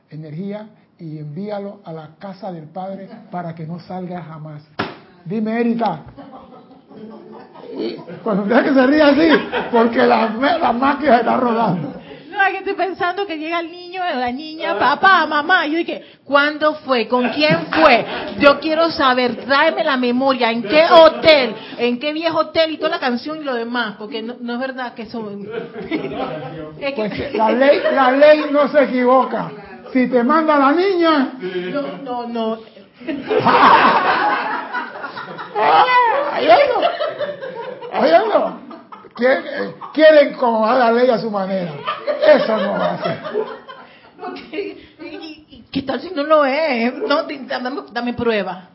energía, 0.10 0.70
y 1.00 1.18
envíalo 1.18 1.80
a 1.84 1.92
la 1.92 2.10
casa 2.20 2.52
del 2.52 2.66
Padre 2.66 3.10
para 3.32 3.54
que 3.56 3.66
no 3.66 3.80
salga 3.80 4.22
jamás. 4.22 4.64
Dime, 5.26 5.60
Erika. 5.60 6.04
Cuando 8.24 8.46
veas 8.46 8.64
que 8.64 8.74
se 8.74 8.88
ríe 8.88 9.02
así, 9.02 9.30
porque 9.72 10.06
la, 10.06 10.30
la 10.62 10.74
máquina 10.74 11.18
está 11.18 11.38
rodando. 11.38 11.94
No, 12.34 12.42
es 12.42 12.52
que 12.52 12.58
estoy 12.58 12.74
pensando 12.74 13.28
que 13.28 13.38
llega 13.38 13.60
el 13.60 13.72
niño, 13.72 14.02
la 14.04 14.32
niña, 14.32 14.78
papá, 14.80 15.26
mamá. 15.28 15.68
Yo 15.68 15.78
dije, 15.78 16.04
¿cuándo 16.24 16.74
fue? 16.76 17.08
¿Con 17.08 17.30
quién 17.30 17.68
fue? 17.72 18.06
Yo 18.40 18.60
quiero 18.60 18.90
saber, 18.90 19.36
tráeme 19.46 19.84
la 19.84 19.98
memoria, 19.98 20.50
¿en 20.50 20.64
qué 20.64 20.84
hotel? 20.90 21.54
¿En 21.78 22.00
qué 22.00 22.12
viejo 22.12 22.40
hotel? 22.40 22.72
Y 22.72 22.78
toda 22.78 22.90
la 22.90 23.00
canción 23.00 23.38
y 23.38 23.44
lo 23.44 23.54
demás, 23.54 23.98
porque 24.00 24.24
no, 24.24 24.36
no 24.42 24.54
es 24.54 24.60
verdad 24.60 24.94
que 24.96 25.06
son... 25.06 25.48
Pues 26.96 27.34
la 27.34 27.52
ley, 27.52 27.80
la 27.94 28.12
ley 28.12 28.46
no 28.52 28.68
se 28.68 28.84
equivoca. 28.84 29.52
Si 29.94 30.08
te 30.08 30.24
manda 30.24 30.58
la 30.58 30.72
niña, 30.72 31.34
No, 31.72 31.82
no, 32.04 32.28
no. 32.28 32.58
¡ah! 35.56 35.86
ahí 36.34 36.48
ando, 36.50 36.82
ahí 37.92 38.12
ando. 38.12 38.60
Quieren, 39.16 39.44
eh, 39.46 39.76
quieren 39.94 40.34
acomodar 40.34 40.78
la 40.78 40.92
ley 40.92 41.10
a 41.10 41.18
su 41.20 41.30
manera. 41.30 41.72
Eso 42.28 42.58
no 42.58 42.72
va 42.72 42.94
a 42.94 43.00
y- 44.52 45.64
¿Qué 45.72 45.82
tal 45.84 46.00
si 46.02 46.12
no 46.12 46.24
lo 46.24 46.46
es? 46.46 46.94
No, 46.96 47.24
dame, 47.24 47.82
dame 47.92 48.14
prueba. 48.14 48.70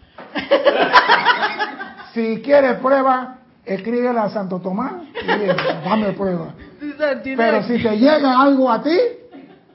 Si 2.13 2.41
quieres 2.43 2.79
prueba, 2.79 3.39
escríbela 3.65 4.25
a 4.25 4.31
Santo 4.31 4.59
Tomás 4.61 4.93
y 5.23 5.87
dame 5.89 6.13
prueba. 6.13 6.55
Pero 7.25 7.63
si 7.65 7.83
te 7.83 7.97
llega 7.99 8.41
algo 8.41 8.71
a 8.71 8.83
ti, 8.83 8.99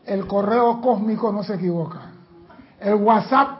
el 0.05 0.27
correo 0.27 0.81
cósmico 0.81 1.31
no 1.31 1.43
se 1.43 1.55
equivoca. 1.55 2.11
El 2.79 2.95
WhatsApp 2.95 3.59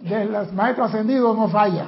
de 0.00 0.24
los 0.24 0.52
maestros 0.52 0.88
ascendidos 0.88 1.36
no 1.36 1.48
falla. 1.48 1.86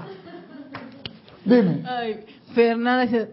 Dime. 1.49 1.83
Ay, 1.87 2.25
Fernanda 2.55 3.03
dice, 3.03 3.31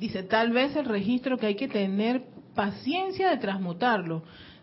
dice, 0.00 0.22
tal 0.22 0.50
vez 0.52 0.74
el 0.76 0.84
registro 0.86 1.38
que 1.38 1.46
hay 1.46 1.54
que 1.54 1.68
tener 1.68 2.24
paciencia 2.54 3.30
de 3.30 3.36
transmutarlo. 3.36 4.22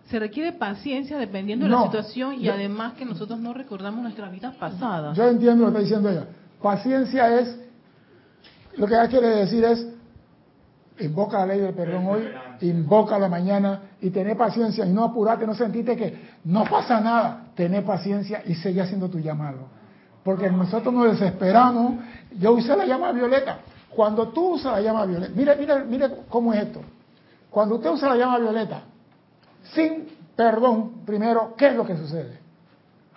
Se 0.09 0.19
requiere 0.19 0.51
paciencia 0.53 1.17
dependiendo 1.17 1.65
de 1.65 1.71
la 1.71 1.83
situación 1.83 2.35
y 2.35 2.43
Yo- 2.43 2.53
además 2.53 2.93
que 2.93 3.05
nosotros 3.05 3.39
no 3.39 3.53
recordamos 3.53 4.01
nuestras 4.03 4.31
vidas 4.31 4.53
pasadas. 4.55 5.17
Yo 5.17 5.27
entiendo 5.27 5.65
lo 5.65 5.71
que 5.73 5.79
está 5.79 5.79
diciendo 5.81 6.09
ella. 6.09 6.27
Paciencia 6.61 7.39
es, 7.39 7.59
lo 8.77 8.85
que 8.85 8.93
ella 8.93 9.07
quiere 9.07 9.27
decir 9.29 9.63
es, 9.63 9.87
invoca 10.99 11.39
la 11.39 11.47
ley 11.47 11.59
del 11.59 11.73
perdón 11.73 12.05
hoy, 12.07 12.21
invoca 12.61 13.17
la 13.17 13.27
mañana 13.27 13.81
y 13.99 14.11
tener 14.11 14.37
paciencia 14.37 14.85
y 14.85 14.93
no 14.93 15.03
apurarte, 15.03 15.45
no 15.47 15.55
sentirte 15.55 15.95
que 15.97 16.19
no 16.43 16.63
pasa 16.65 17.01
nada. 17.01 17.47
Tener 17.55 17.83
paciencia 17.83 18.43
y 18.45 18.53
seguir 18.55 18.81
haciendo 18.83 19.09
tu 19.09 19.19
llamado. 19.19 19.67
Porque 20.23 20.49
nosotros 20.51 20.93
nos 20.93 21.19
desesperamos. 21.19 21.95
Yo 22.39 22.53
usé 22.53 22.75
la 22.75 22.85
llama 22.85 23.11
violeta. 23.11 23.59
Cuando 23.89 24.27
tú 24.29 24.55
usas 24.55 24.73
la 24.73 24.81
llama 24.81 25.05
violeta, 25.05 25.31
mire, 25.35 25.55
mire, 25.55 25.83
mire 25.85 26.09
cómo 26.29 26.53
es 26.53 26.63
esto. 26.63 26.81
Cuando 27.49 27.75
usted 27.75 27.89
usa 27.91 28.09
la 28.09 28.15
llama 28.17 28.39
violeta, 28.39 28.81
sin 29.73 30.07
perdón, 30.35 31.05
primero, 31.05 31.53
¿qué 31.57 31.67
es 31.67 31.75
lo 31.75 31.85
que 31.85 31.95
sucede? 31.95 32.39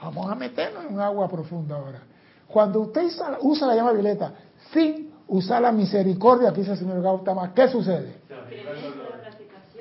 Vamos 0.01 0.31
a 0.31 0.36
meternos 0.36 0.85
en 0.85 0.95
un 0.95 1.01
agua 1.01 1.28
profunda 1.28 1.74
ahora. 1.77 2.01
Cuando 2.47 2.81
usted 2.81 3.05
usa, 3.07 3.39
usa 3.43 3.66
la 3.66 3.74
llama 3.74 3.93
violeta 3.93 4.32
sin 4.73 5.11
usar 5.27 5.61
la 5.62 5.73
misericordia 5.73 6.53
que 6.53 6.61
dice 6.61 6.73
el 6.73 6.78
señor 6.78 7.03
Gautama, 7.03 7.53
¿qué 7.53 7.69
sucede? 7.69 8.15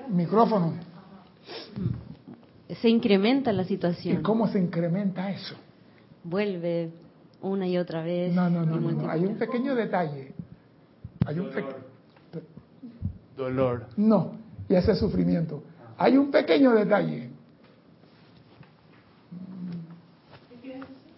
Micrófono. 0.09 0.73
Se 2.81 2.89
incrementa 2.89 3.53
la 3.53 3.61
¿Y 3.61 3.65
situación. 3.65 4.23
cómo 4.23 4.47
se 4.47 4.59
incrementa 4.59 5.30
eso? 5.31 5.55
Vuelve 6.23 6.91
una 7.41 7.68
y 7.68 7.77
otra 7.77 8.03
vez. 8.03 8.34
No, 8.34 8.49
no, 8.49 8.64
y 8.64 8.68
no, 8.68 8.91
no. 8.91 9.09
Hay 9.09 9.26
un 9.26 9.38
pequeño 9.38 9.76
detalle. 9.76 10.34
Hay 11.26 11.39
un 11.39 11.49
pequeño... 11.49 11.88
Dolor. 13.35 13.85
No, 13.97 14.34
y 14.68 14.76
ese 14.76 14.93
es 14.93 14.99
sufrimiento. 14.99 15.64
Hay 15.97 16.18
un 16.18 16.31
pequeño 16.31 16.72
detalle. 16.72 17.30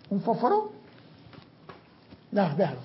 ¿Un 0.10 0.22
fósforo? 0.22 0.72
No, 2.32 2.56
déjalo. 2.56 2.80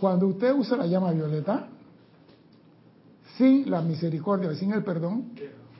Cuando 0.00 0.26
usted 0.26 0.52
usa 0.52 0.76
la 0.76 0.86
llama 0.86 1.12
violeta, 1.12 1.68
sin 3.38 3.70
la 3.70 3.80
misericordia 3.80 4.52
y 4.52 4.56
sin 4.56 4.72
el 4.72 4.82
perdón, 4.82 5.30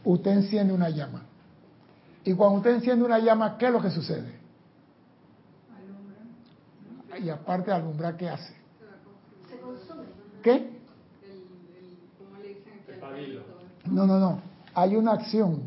usted 0.05 0.31
enciende 0.31 0.73
una 0.73 0.91
llama. 0.91 1.23
Y 2.25 2.33
cuando 2.35 2.59
usted 2.59 2.77
enciende 2.77 3.05
una 3.05 3.19
llama, 3.19 3.59
¿qué 3.59 3.67
es 3.67 3.73
lo 3.73 3.83
que 3.83 3.91
sucede? 3.91 4.34
Y 7.21 7.31
aparte 7.31 7.71
de 7.71 7.77
alumbrar, 7.77 8.17
¿qué 8.17 8.29
hace? 8.29 8.55
¿Qué? 10.43 10.75
No, 13.87 14.07
no, 14.07 14.19
no. 14.19 14.41
Hay 14.75 14.97
una 14.97 15.13
acción. 15.13 15.63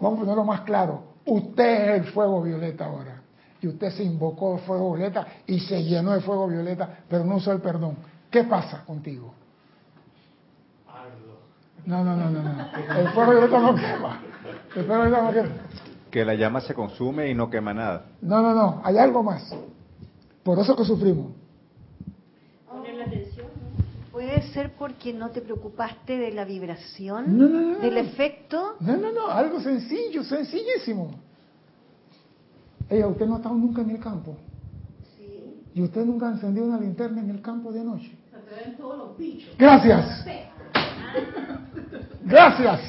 Vamos 0.00 0.18
a 0.18 0.20
ponerlo 0.22 0.44
más 0.44 0.62
claro. 0.62 1.04
Usted 1.26 1.94
es 1.94 2.00
el 2.00 2.12
fuego 2.12 2.42
violeta 2.42 2.86
ahora. 2.86 3.22
Y 3.60 3.68
usted 3.68 3.90
se 3.90 4.02
invocó 4.02 4.54
el 4.54 4.60
fuego 4.60 4.94
violeta 4.94 5.26
y 5.46 5.60
se 5.60 5.82
llenó 5.84 6.12
de 6.12 6.20
fuego 6.20 6.48
violeta, 6.48 7.00
pero 7.08 7.24
no 7.24 7.36
usó 7.36 7.52
el 7.52 7.60
perdón. 7.60 7.96
¿Qué 8.30 8.44
pasa 8.44 8.84
contigo? 8.84 9.34
No, 11.84 12.04
no, 12.04 12.16
no, 12.16 12.30
no, 12.30 12.42
no. 12.42 12.50
El 12.98 13.08
fuego 13.08 13.30
violeta 13.32 13.58
no 13.58 13.74
quema. 13.74 14.20
El 14.76 14.84
fuego 14.84 15.02
violeta 15.02 15.22
no 15.22 15.32
quema. 15.32 15.54
Que 16.10 16.24
la 16.24 16.34
llama 16.34 16.60
se 16.60 16.74
consume 16.74 17.30
y 17.30 17.34
no 17.34 17.48
quema 17.48 17.72
nada. 17.72 18.04
No, 18.20 18.42
no, 18.42 18.54
no. 18.54 18.80
Hay 18.84 18.98
algo 18.98 19.22
más. 19.22 19.52
Por 20.42 20.58
eso 20.58 20.74
que 20.76 20.84
sufrimos. 20.84 21.32
Puede 24.12 24.42
ser 24.52 24.72
porque 24.74 25.12
no 25.12 25.30
te 25.30 25.40
preocupaste 25.40 26.18
de 26.18 26.32
la 26.32 26.44
vibración, 26.44 27.38
No, 27.38 27.48
no, 27.48 27.60
no, 27.60 27.78
del 27.78 27.96
efecto. 27.96 28.76
No, 28.80 28.96
no, 28.96 29.12
no. 29.12 29.28
Algo 29.28 29.60
sencillo, 29.60 30.24
sencillísimo. 30.24 31.12
Ella, 32.88 33.06
usted 33.06 33.26
no 33.26 33.34
ha 33.34 33.36
estado 33.38 33.54
nunca 33.54 33.82
en 33.82 33.90
el 33.90 34.00
campo. 34.00 34.36
Sí. 35.16 35.62
Y 35.74 35.82
usted 35.82 36.04
nunca 36.04 36.28
ha 36.28 36.32
encendido 36.32 36.66
una 36.66 36.80
linterna 36.80 37.20
en 37.20 37.30
el 37.30 37.40
campo 37.40 37.72
de 37.72 37.84
noche. 37.84 38.18
Gracias. 39.56 40.24
Gracias. 42.24 42.80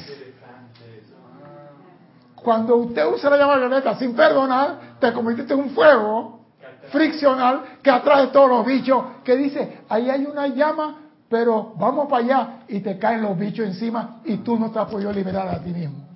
Cuando 2.34 2.76
usted 2.76 3.06
usa 3.06 3.30
la 3.30 3.36
llama 3.38 3.56
violeta 3.58 3.96
sin 3.96 4.14
perdonar, 4.14 4.96
te 4.98 5.12
convertiste 5.12 5.54
en 5.54 5.60
un 5.60 5.70
fuego 5.70 6.41
friccional 6.90 7.78
que 7.82 7.90
atrae 7.90 8.28
todos 8.28 8.48
los 8.48 8.66
bichos, 8.66 9.04
que 9.24 9.36
dice, 9.36 9.80
ahí 9.88 10.10
hay 10.10 10.24
una 10.24 10.48
llama, 10.48 10.98
pero 11.28 11.72
vamos 11.78 12.08
para 12.08 12.24
allá 12.24 12.48
y 12.68 12.80
te 12.80 12.98
caen 12.98 13.22
los 13.22 13.38
bichos 13.38 13.66
encima 13.66 14.20
y 14.24 14.38
tú 14.38 14.58
no 14.58 14.70
te 14.70 14.78
has 14.78 14.88
podido 14.88 15.12
liberar 15.12 15.48
a 15.48 15.58
ti 15.60 15.70
mismo. 15.70 16.06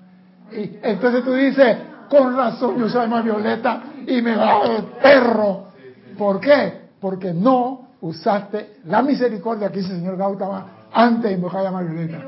Y 0.53 0.79
entonces 0.83 1.25
tú 1.25 1.33
dices, 1.33 1.77
con 2.09 2.37
razón 2.37 2.79
yo 2.79 2.87
la 2.87 3.03
llama 3.03 3.23
violeta 3.23 3.83
y 4.07 4.21
me 4.23 4.37
va 4.37 4.69
de 4.69 4.83
perro. 5.03 5.69
¿Por 6.17 6.41
qué? 6.41 6.91
Porque 7.01 7.33
no 7.33 7.89
usaste 8.01 8.79
la 8.85 9.03
misericordia 9.03 9.71
que 9.71 9.79
dice 9.79 9.93
el 9.93 10.01
señor 10.01 10.17
Gautama 10.17 10.89
antes 10.93 11.31
de 11.31 11.33
invocar 11.33 11.63
la 11.63 11.71
llama 11.71 11.83
violeta. 11.83 12.23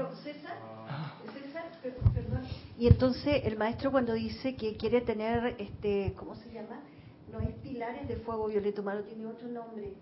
Y 2.79 2.87
entonces 2.87 3.43
el 3.45 3.57
maestro 3.57 3.91
cuando 3.91 4.13
dice 4.13 4.55
que 4.55 4.77
quiere 4.77 5.01
tener, 5.01 5.57
este, 5.59 6.15
¿cómo 6.17 6.37
se 6.37 6.53
llama? 6.53 6.81
No 7.33 7.41
es 7.41 7.55
pilares 7.63 8.09
de 8.09 8.17
fuego 8.17 8.47
violeta 8.49 8.81
humano, 8.81 9.01
tiene 9.03 9.27
otro 9.27 9.49
nombre. 9.49 9.93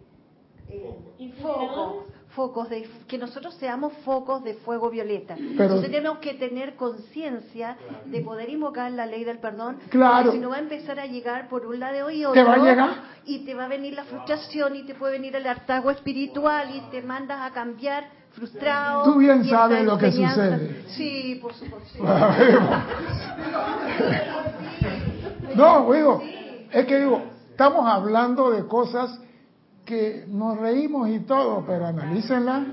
Eh, 0.69 1.33
focos, 1.41 2.07
focos 2.35 2.69
de 2.69 2.89
que 3.07 3.19
nosotros 3.19 3.55
seamos 3.55 3.93
focos 4.05 4.43
de 4.43 4.55
fuego 4.55 4.91
violeta. 4.91 5.37
Pero- 5.37 5.63
Entonces 5.65 5.91
tenemos 5.93 6.19
que 6.19 6.35
tener 6.35 6.75
conciencia 6.75 7.77
de 8.07 8.21
poder 8.21 8.51
invocar 8.51 8.91
la 8.91 9.07
ley 9.07 9.23
del 9.23 9.39
perdón, 9.39 9.79
Claro. 9.91 10.25
porque 10.25 10.39
si 10.39 10.43
no 10.43 10.49
va 10.51 10.57
a 10.57 10.61
empezar 10.61 10.99
a 10.99 11.07
llegar 11.07 11.49
por 11.49 11.67
un 11.67 11.79
lado 11.79 12.11
y 12.11 12.25
otro, 12.25 12.35
¿Te 12.35 12.43
va 12.49 12.55
a 12.55 12.59
llegar? 12.59 12.91
y 13.25 13.45
te 13.45 13.55
va 13.55 13.67
a 13.67 13.69
venir 13.69 13.95
la 13.95 14.05
frustración 14.05 14.75
y 14.75 14.83
te 14.83 14.95
puede 14.97 15.13
venir 15.13 15.37
el 15.37 15.47
hartazgo 15.47 15.93
espiritual 15.93 16.75
y 16.75 16.81
te 16.91 17.01
mandas 17.01 17.49
a 17.49 17.55
cambiar 17.55 18.09
frustrado. 18.33 19.05
Tú 19.05 19.19
bien 19.21 19.45
sabes 19.45 19.85
lo 19.85 19.97
que 19.97 20.11
sucede. 20.11 20.83
Sí, 20.89 21.39
por 21.41 21.55
supuesto. 21.55 22.03
No, 25.55 25.93
digo, 25.93 26.23
es 26.73 26.87
que 26.87 26.99
digo, 26.99 27.23
estamos 27.51 27.87
hablando 27.87 28.51
de 28.51 28.67
cosas 28.67 29.19
que 29.85 30.27
nos 30.29 30.59
reímos 30.59 31.09
y 31.09 31.21
todo, 31.21 31.65
pero 31.67 31.87
analícenla. 31.87 32.67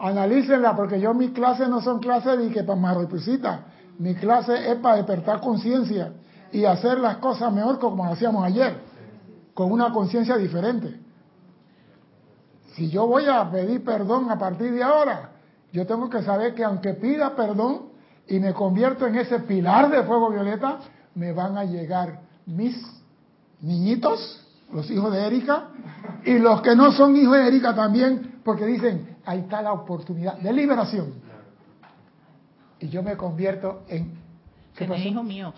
Analícenla, 0.00 0.76
porque 0.76 1.00
yo 1.00 1.14
mis 1.14 1.30
clases 1.30 1.68
no 1.68 1.80
son 1.80 2.00
clases 2.00 2.38
de 2.38 2.50
que 2.50 2.64
para 2.64 2.78
marripusita. 2.78 3.66
Mi 3.98 4.14
clase 4.14 4.72
es 4.72 4.76
para 4.78 4.96
despertar 4.96 5.40
conciencia 5.40 6.12
y 6.52 6.64
hacer 6.64 6.98
las 6.98 7.18
cosas 7.18 7.52
mejor 7.52 7.78
como 7.78 8.04
hacíamos 8.04 8.44
ayer, 8.44 8.76
con 9.54 9.70
una 9.70 9.92
conciencia 9.92 10.36
diferente. 10.36 11.00
Si 12.74 12.90
yo 12.90 13.06
voy 13.06 13.26
a 13.26 13.48
pedir 13.50 13.84
perdón 13.84 14.30
a 14.30 14.38
partir 14.38 14.72
de 14.72 14.82
ahora, 14.82 15.30
yo 15.72 15.86
tengo 15.86 16.10
que 16.10 16.22
saber 16.22 16.54
que 16.54 16.64
aunque 16.64 16.94
pida 16.94 17.36
perdón 17.36 17.90
y 18.26 18.40
me 18.40 18.52
convierto 18.52 19.06
en 19.06 19.14
ese 19.14 19.40
pilar 19.40 19.90
de 19.90 20.02
fuego 20.02 20.30
violeta, 20.30 20.78
me 21.14 21.32
van 21.32 21.56
a 21.56 21.64
llegar 21.64 22.23
mis 22.46 22.76
niñitos, 23.60 24.40
los 24.72 24.90
hijos 24.90 25.12
de 25.12 25.26
Erika, 25.26 25.68
y 26.24 26.38
los 26.38 26.62
que 26.62 26.74
no 26.74 26.92
son 26.92 27.16
hijos 27.16 27.36
de 27.36 27.48
Erika 27.48 27.74
también, 27.74 28.40
porque 28.44 28.66
dicen, 28.66 29.16
ahí 29.24 29.40
está 29.40 29.62
la 29.62 29.72
oportunidad 29.72 30.38
de 30.38 30.52
liberación. 30.52 31.14
Y 32.80 32.88
yo 32.88 33.02
me 33.02 33.16
convierto 33.16 33.82
en... 33.88 34.22
¿Qué 34.76 34.84
hijo 34.84 35.22
mío. 35.22 35.54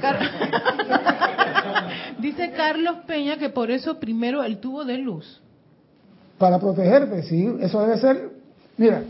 Car 0.00 0.18
Dice 2.18 2.52
Carlos 2.52 2.98
Peña 3.06 3.36
que 3.36 3.48
por 3.48 3.70
eso 3.70 3.98
primero 3.98 4.44
el 4.44 4.58
tubo 4.58 4.84
de 4.84 4.98
luz. 4.98 5.40
Para 6.38 6.58
protegerte, 6.58 7.22
sí, 7.22 7.56
eso 7.60 7.80
debe 7.80 7.98
ser... 7.98 8.30
Mira, 8.76 9.02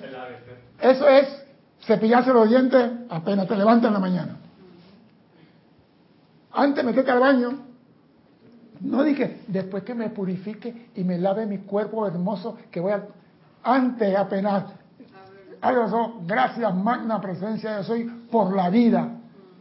eso 0.80 1.08
es 1.08 1.26
cepillarse 1.86 2.32
los 2.32 2.48
dientes 2.48 2.90
apenas 3.08 3.48
te 3.48 3.56
levantas 3.56 3.88
en 3.88 3.94
la 3.94 4.00
mañana. 4.00 4.36
Antes 6.56 6.76
de 6.76 6.90
meterte 6.90 7.10
al 7.10 7.20
baño, 7.20 7.50
no 8.80 9.02
dije, 9.02 9.42
después 9.46 9.84
que 9.84 9.94
me 9.94 10.08
purifique 10.08 10.88
y 10.94 11.04
me 11.04 11.18
lave 11.18 11.44
mi 11.44 11.58
cuerpo 11.58 12.06
hermoso, 12.06 12.56
que 12.70 12.80
voy 12.80 12.92
a... 12.92 13.06
Antes 13.62 14.16
apenas... 14.16 14.64
Gracias, 16.26 16.74
magna 16.74 17.20
presencia, 17.20 17.78
yo 17.78 17.84
soy 17.84 18.04
por 18.30 18.56
la 18.56 18.70
vida. 18.70 19.18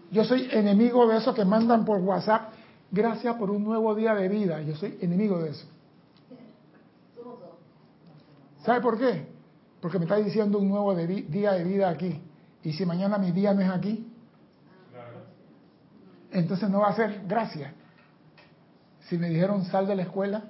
Yo 0.09 0.23
soy 0.23 0.47
enemigo 0.51 1.05
de 1.07 1.17
eso 1.17 1.33
que 1.33 1.43
mandan 1.43 1.83
por 1.83 1.99
WhatsApp. 1.99 2.53
Gracias 2.91 3.35
por 3.35 3.49
un 3.49 3.63
nuevo 3.65 3.93
día 3.93 4.15
de 4.15 4.29
vida. 4.29 4.61
Yo 4.61 4.75
soy 4.75 4.97
enemigo 5.01 5.39
de 5.39 5.49
eso. 5.49 5.65
¿Sabe 8.63 8.79
por 8.79 8.97
qué? 8.97 9.27
Porque 9.81 9.99
me 9.99 10.05
está 10.05 10.15
diciendo 10.15 10.59
un 10.59 10.69
nuevo 10.69 10.95
día 10.95 11.51
de 11.53 11.63
vida 11.65 11.89
aquí. 11.89 12.21
Y 12.63 12.71
si 12.71 12.85
mañana 12.85 13.17
mi 13.17 13.31
día 13.31 13.53
no 13.53 13.61
es 13.61 13.69
aquí, 13.69 14.11
entonces 16.35 16.69
no 16.69 16.81
va 16.81 16.89
a 16.89 16.95
ser 16.95 17.23
gracia. 17.27 17.73
Si 19.07 19.17
me 19.17 19.29
dijeron 19.29 19.65
sal 19.65 19.87
de 19.87 19.95
la 19.95 20.03
escuela, 20.03 20.43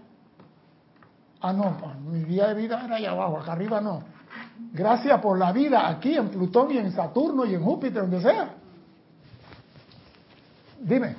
ah, 1.41 1.53
no, 1.53 1.78
mi 1.99 2.24
día 2.24 2.48
de 2.48 2.53
vida 2.56 2.84
era 2.84 2.95
allá 2.95 3.12
abajo, 3.12 3.40
acá 3.40 3.53
arriba 3.53 3.82
no. 3.82 4.03
Gracias 4.74 5.22
por 5.22 5.38
la 5.38 5.52
vida 5.52 5.88
aquí 5.88 6.16
en 6.16 6.30
Plutón 6.30 6.72
y 6.72 6.78
en 6.78 6.91
Saturno 6.91 7.45
y 7.45 7.53
en 7.53 7.64
Júpiter, 7.64 8.02
donde 8.02 8.22
sea. 8.22 8.56
Dime. 10.82 11.16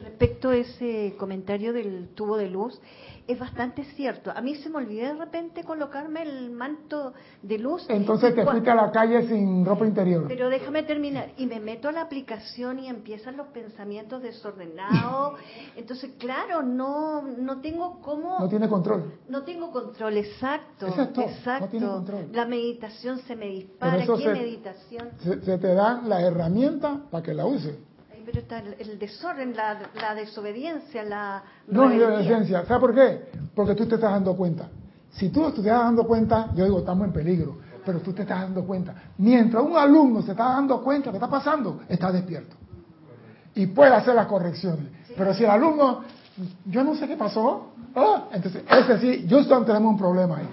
Respecto 0.00 0.50
a 0.50 0.56
ese 0.56 1.14
comentario 1.18 1.72
del 1.72 2.08
tubo 2.14 2.36
de 2.36 2.48
luz, 2.48 2.80
es 3.26 3.38
bastante 3.38 3.84
cierto. 3.96 4.30
A 4.34 4.40
mí 4.40 4.54
se 4.56 4.68
me 4.68 4.78
olvidó 4.78 5.06
de 5.06 5.14
repente 5.14 5.64
colocarme 5.64 6.22
el 6.22 6.50
manto 6.50 7.14
de 7.42 7.58
luz. 7.58 7.86
Entonces 7.88 8.34
te 8.34 8.44
fuiste 8.44 8.70
a 8.70 8.74
la 8.74 8.90
calle 8.90 9.26
sin 9.26 9.64
ropa 9.64 9.86
interior. 9.86 10.26
Pero 10.28 10.48
déjame 10.48 10.82
terminar. 10.82 11.30
Y 11.36 11.46
me 11.46 11.60
meto 11.60 11.88
a 11.88 11.92
la 11.92 12.02
aplicación 12.02 12.78
y 12.78 12.88
empiezan 12.88 13.36
los 13.36 13.48
pensamientos 13.48 14.22
desordenados. 14.22 15.38
Entonces, 15.76 16.12
claro, 16.18 16.62
no, 16.62 17.22
no 17.22 17.60
tengo 17.60 18.00
cómo... 18.02 18.38
No 18.38 18.48
tiene 18.48 18.68
control. 18.68 19.14
No 19.28 19.42
tengo 19.42 19.70
control, 19.70 20.18
exacto. 20.18 20.86
Exacto. 20.86 21.22
exacto. 21.22 21.64
No 21.64 21.70
tiene 21.70 21.86
control. 21.86 22.28
La 22.32 22.44
meditación 22.44 23.18
se 23.20 23.36
me 23.36 23.46
dispara. 23.46 24.04
¿Qué 24.04 24.28
meditación? 24.28 25.10
Se, 25.18 25.40
se, 25.40 25.58
te 25.58 25.74
dan 25.74 26.08
la 26.08 26.20
herramienta 26.20 27.00
para 27.10 27.22
que 27.22 27.32
la 27.32 27.46
uses 27.46 27.76
pero 28.24 28.40
está 28.40 28.58
el, 28.58 28.98
desorden, 28.98 29.54
la, 29.56 29.78
la, 29.94 30.14
desobediencia, 30.14 31.04
la... 31.04 31.42
No 31.66 31.90
es 31.90 31.98
desobediencia. 31.98 32.64
¿Sabes 32.64 32.80
por 32.80 32.94
qué? 32.94 33.28
Porque 33.54 33.74
tú 33.74 33.86
te 33.86 33.96
estás 33.96 34.12
dando 34.12 34.36
cuenta. 34.36 34.68
Si 35.10 35.28
tú 35.28 35.42
te 35.52 35.60
estás 35.60 35.64
dando 35.64 36.06
cuenta, 36.06 36.50
yo 36.54 36.64
digo, 36.64 36.80
estamos 36.80 37.06
en 37.06 37.12
peligro, 37.12 37.58
pero 37.84 38.00
tú 38.00 38.12
te 38.12 38.22
estás 38.22 38.40
dando 38.40 38.64
cuenta. 38.64 38.94
Mientras 39.18 39.62
un 39.62 39.76
alumno 39.76 40.22
se 40.22 40.32
está 40.32 40.44
dando 40.44 40.82
cuenta 40.82 41.06
de 41.06 41.12
que 41.12 41.24
está 41.24 41.30
pasando, 41.30 41.80
está 41.88 42.10
despierto. 42.10 42.56
Y 43.54 43.66
puede 43.68 43.94
hacer 43.94 44.14
las 44.14 44.26
correcciones. 44.26 44.86
Pero 45.16 45.32
si 45.34 45.44
el 45.44 45.50
alumno, 45.50 46.02
yo 46.66 46.82
no 46.82 46.96
sé 46.96 47.06
qué 47.06 47.16
pasó, 47.16 47.72
ah, 47.94 48.28
entonces 48.32 48.64
ese 48.68 48.98
sí, 48.98 49.26
Houston 49.28 49.64
tenemos 49.64 49.92
un 49.92 49.98
problema 49.98 50.38
ahí. 50.38 50.48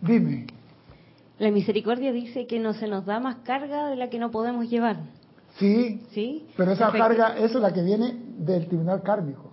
Dime. 0.00 0.46
La 1.38 1.50
misericordia 1.50 2.12
dice 2.12 2.46
que 2.46 2.58
no 2.58 2.72
se 2.72 2.86
nos 2.86 3.04
da 3.04 3.20
más 3.20 3.36
carga 3.44 3.88
de 3.88 3.96
la 3.96 4.08
que 4.08 4.18
no 4.18 4.30
podemos 4.30 4.68
llevar. 4.68 4.98
Sí, 5.58 6.02
¿Sí? 6.12 6.46
pero 6.56 6.72
esa 6.72 6.90
carga 6.92 7.36
es 7.38 7.52
la 7.54 7.72
que 7.72 7.82
viene 7.82 8.16
del 8.38 8.66
tribunal 8.66 9.02
kármico. 9.02 9.50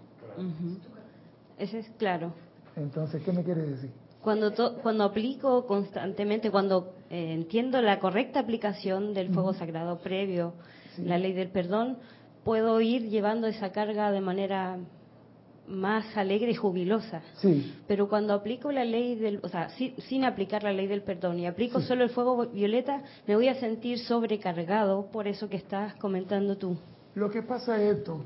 Ese 1.58 1.80
es 1.80 1.90
claro. 1.98 2.34
Entonces, 2.76 3.22
¿qué 3.24 3.32
me 3.32 3.44
quiere 3.44 3.62
decir? 3.62 3.92
Cuando, 4.22 4.54
cuando 4.82 5.04
aplico 5.06 5.66
constantemente, 5.66 6.52
cuando 6.52 6.94
eh, 7.10 7.34
entiendo 7.34 7.82
la 7.82 8.00
correcta 8.00 8.40
aplicación 8.40 9.14
del 9.14 9.34
fuego 9.34 9.54
sagrado 9.54 10.00
previo, 10.00 10.54
la 10.98 11.18
ley 11.18 11.34
del 11.34 11.50
perdón, 11.50 11.98
puedo 12.44 12.80
ir 12.82 13.10
llevando 13.10 13.48
esa 13.48 13.72
carga 13.72 14.12
de 14.12 14.22
manera 14.22 14.78
más 15.68 16.16
alegre 16.16 16.52
y 16.52 16.56
jubilosa. 16.56 17.22
Sí. 17.36 17.74
Pero 17.88 18.08
cuando 18.08 18.34
aplico 18.34 18.72
la 18.72 18.86
ley 18.86 19.16
del, 19.16 19.40
o 19.44 19.50
sea, 19.50 19.70
sin 19.70 20.24
aplicar 20.24 20.64
la 20.64 20.74
ley 20.74 20.88
del 20.88 21.04
perdón 21.04 21.40
y 21.40 21.46
aplico 21.46 21.82
solo 21.82 22.04
el 22.04 22.10
fuego 22.10 22.48
violeta, 22.48 23.04
me 23.28 23.36
voy 23.36 23.48
a 23.48 23.56
sentir 23.56 24.00
sobrecargado 24.00 25.08
por 25.12 25.28
eso 25.28 25.50
que 25.50 25.58
estás 25.58 25.96
comentando 25.96 26.58
tú. 26.58 26.78
Lo 27.16 27.30
que 27.30 27.42
pasa 27.42 27.82
es 27.82 27.98
esto. 27.98 28.22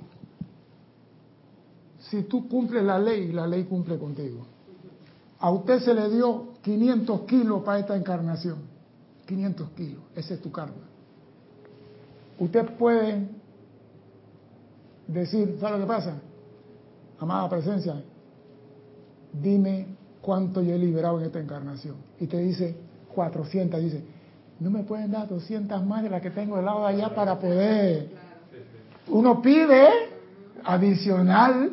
Si 2.00 2.24
tú 2.24 2.48
cumples 2.48 2.84
la 2.84 3.00
ley, 3.00 3.32
la 3.32 3.48
ley 3.48 3.64
cumple 3.64 3.98
contigo. 3.98 4.46
A 5.40 5.50
usted 5.52 5.80
se 5.80 5.94
le 5.94 6.10
dio 6.10 6.54
500 6.62 7.22
kilos 7.22 7.64
para 7.64 7.80
esta 7.80 7.96
encarnación. 7.96 8.58
500 9.26 9.70
kilos. 9.72 10.04
Ese 10.16 10.36
es 10.36 10.42
tu 10.42 10.52
carga. 10.52 10.74
Usted 12.38 12.66
puede 12.78 13.28
decir, 15.08 15.58
¿sabe 15.60 15.78
lo 15.78 15.86
que 15.86 15.88
pasa? 15.88 16.22
Amada 17.22 17.48
presencia, 17.50 18.02
dime 19.32 19.88
cuánto 20.22 20.62
yo 20.62 20.74
he 20.74 20.78
liberado 20.78 21.20
en 21.20 21.26
esta 21.26 21.40
encarnación. 21.40 21.96
Y 22.20 22.28
te 22.28 22.38
dice 22.38 22.76
400, 23.14 23.80
dice, 23.80 24.04
no 24.60 24.70
me 24.70 24.84
pueden 24.84 25.12
dar 25.12 25.28
200 25.28 25.86
más 25.86 26.04
de 26.04 26.10
las 26.10 26.22
que 26.22 26.32
tengo 26.32 26.56
del 26.56 26.66
lado 26.66 26.82
de 26.82 26.94
allá 26.94 27.14
para 27.14 27.40
poder. 27.40 28.10
Uno 29.08 29.42
pide 29.42 29.88
adicional, 30.64 31.72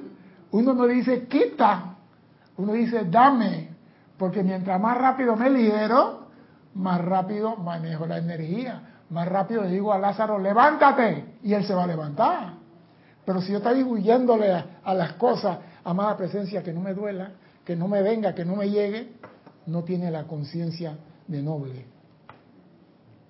uno 0.51 0.75
no 0.75 0.87
dice 0.87 1.27
quita, 1.27 1.97
uno 2.57 2.73
dice 2.73 3.05
dame, 3.05 3.71
porque 4.17 4.43
mientras 4.43 4.81
más 4.81 4.99
rápido 4.99 5.37
me 5.37 5.51
libero, 5.51 6.29
más 6.75 7.01
rápido 7.03 7.57
manejo 7.57 8.07
la 8.07 8.19
energía, 8.19 8.83
más 9.11 9.29
rápido 9.29 9.63
le 9.63 9.71
digo 9.71 9.93
a 9.93 9.99
Lázaro, 9.99 10.39
levántate, 10.39 11.39
y 11.43 11.55
él 11.55 11.65
se 11.65 11.75
va 11.75 11.85
a 11.85 11.87
levantar. 11.87 12.58
Pero 13.29 13.43
si 13.43 13.53
yo 13.53 13.59
estoy 13.59 13.83
huyéndole 13.83 14.51
a, 14.51 14.95
las 14.95 15.13
cosas, 15.17 15.59
amada 15.85 16.17
presencia, 16.17 16.63
que 16.63 16.73
no 16.73 16.81
me 16.81 16.95
duela, 16.95 17.33
que 17.63 17.77
no 17.77 17.87
me 17.87 18.01
venga, 18.01 18.35
que 18.35 18.43
no 18.43 18.57
me 18.57 18.71
llegue, 18.71 19.13
no 19.67 19.85
tiene 19.85 20.11
la 20.11 20.25
conciencia 20.25 20.97
de 21.27 21.43
noble. 21.43 21.85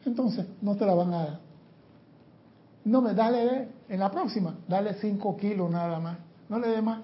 Entonces, 0.06 0.46
no 0.62 0.76
te 0.76 0.86
la 0.86 0.94
van 0.94 1.12
a 1.14 1.18
dar. 1.18 1.40
No 2.84 3.02
me, 3.02 3.12
dale, 3.12 3.70
en 3.88 3.98
la 3.98 4.08
próxima, 4.08 4.54
dale 4.68 4.94
5 4.94 5.36
kilos 5.36 5.68
nada 5.68 5.98
más. 5.98 6.16
No 6.48 6.60
le 6.60 6.68
dé 6.68 6.80
más. 6.80 7.00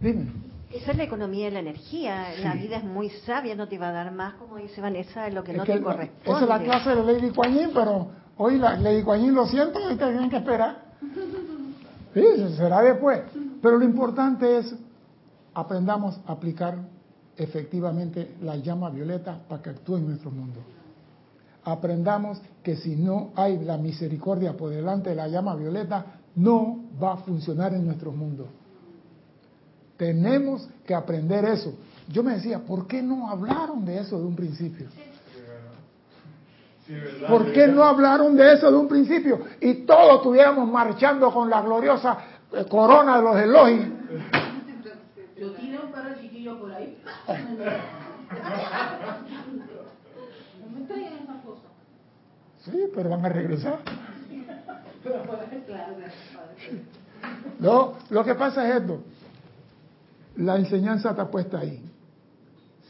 Dime. 0.00 0.32
Esa 0.72 0.92
es 0.92 0.96
la 0.96 1.04
economía 1.04 1.44
de 1.44 1.50
la 1.50 1.60
energía. 1.60 2.28
La 2.42 2.54
vida 2.54 2.78
es 2.78 2.84
muy 2.84 3.10
sabia, 3.10 3.54
no 3.54 3.68
te 3.68 3.76
va 3.76 3.90
a 3.90 3.92
dar 3.92 4.12
más, 4.12 4.32
como 4.36 4.56
dice 4.56 4.80
Vanessa, 4.80 5.28
lo 5.28 5.44
que 5.44 5.52
no 5.52 5.64
te 5.64 5.78
corresponde. 5.82 6.22
Esa 6.24 6.40
es 6.40 6.48
la 6.48 6.58
clase 6.58 6.94
de 6.94 7.12
Lady 7.12 7.30
Kuan 7.32 7.70
pero 7.74 8.08
hoy 8.38 8.56
la 8.56 8.78
Lady 8.78 9.02
Kuan 9.02 9.34
lo 9.34 9.46
siento, 9.46 9.78
y 9.90 9.94
te 9.94 10.06
tienen 10.06 10.30
que 10.30 10.38
esperar. 10.38 10.88
Sí, 12.14 12.22
será 12.56 12.82
después. 12.82 13.22
Pero 13.60 13.78
lo 13.78 13.84
importante 13.84 14.58
es 14.58 14.74
aprendamos 15.54 16.20
a 16.26 16.32
aplicar 16.32 16.78
efectivamente 17.36 18.36
la 18.42 18.56
llama 18.56 18.90
violeta 18.90 19.40
para 19.48 19.62
que 19.62 19.70
actúe 19.70 19.96
en 19.96 20.08
nuestro 20.08 20.30
mundo. 20.30 20.60
Aprendamos 21.64 22.40
que 22.62 22.76
si 22.76 22.96
no 22.96 23.30
hay 23.34 23.58
la 23.58 23.76
misericordia 23.76 24.56
por 24.56 24.70
delante 24.70 25.10
de 25.10 25.16
la 25.16 25.28
llama 25.28 25.54
violeta, 25.54 26.18
no 26.36 26.84
va 27.02 27.14
a 27.14 27.16
funcionar 27.18 27.74
en 27.74 27.84
nuestro 27.84 28.12
mundo. 28.12 28.46
Tenemos 29.96 30.68
que 30.86 30.94
aprender 30.94 31.44
eso. 31.44 31.74
Yo 32.08 32.22
me 32.22 32.34
decía, 32.34 32.60
¿por 32.60 32.86
qué 32.86 33.02
no 33.02 33.28
hablaron 33.28 33.84
de 33.84 33.98
eso 33.98 34.18
de 34.18 34.24
un 34.24 34.36
principio? 34.36 34.86
¿Por 37.28 37.52
qué 37.52 37.66
no 37.66 37.84
hablaron 37.84 38.34
de 38.36 38.54
eso 38.54 38.70
de 38.70 38.76
un 38.76 38.88
principio? 38.88 39.40
Y 39.60 39.84
todos 39.84 40.16
estuviéramos 40.16 40.70
marchando 40.70 41.30
con 41.30 41.50
la 41.50 41.60
gloriosa 41.60 42.18
eh, 42.52 42.64
corona 42.68 43.18
de 43.18 43.22
los 43.22 43.36
elogios. 43.36 43.88
chiquillo 46.20 46.58
por 46.58 46.72
ahí. 46.72 46.98
No 47.28 47.34
me 50.78 50.86
traigan 50.86 51.12
esas 51.14 51.44
cosas. 51.44 51.70
Sí, 52.64 52.84
pero 52.94 53.10
van 53.10 53.24
a 53.24 53.28
regresar. 53.28 53.80
No, 57.58 57.94
lo 58.10 58.24
que 58.24 58.34
pasa 58.34 58.68
es 58.68 58.80
esto. 58.80 59.02
La 60.36 60.56
enseñanza 60.56 61.10
está 61.10 61.30
puesta 61.30 61.58
ahí. 61.58 61.82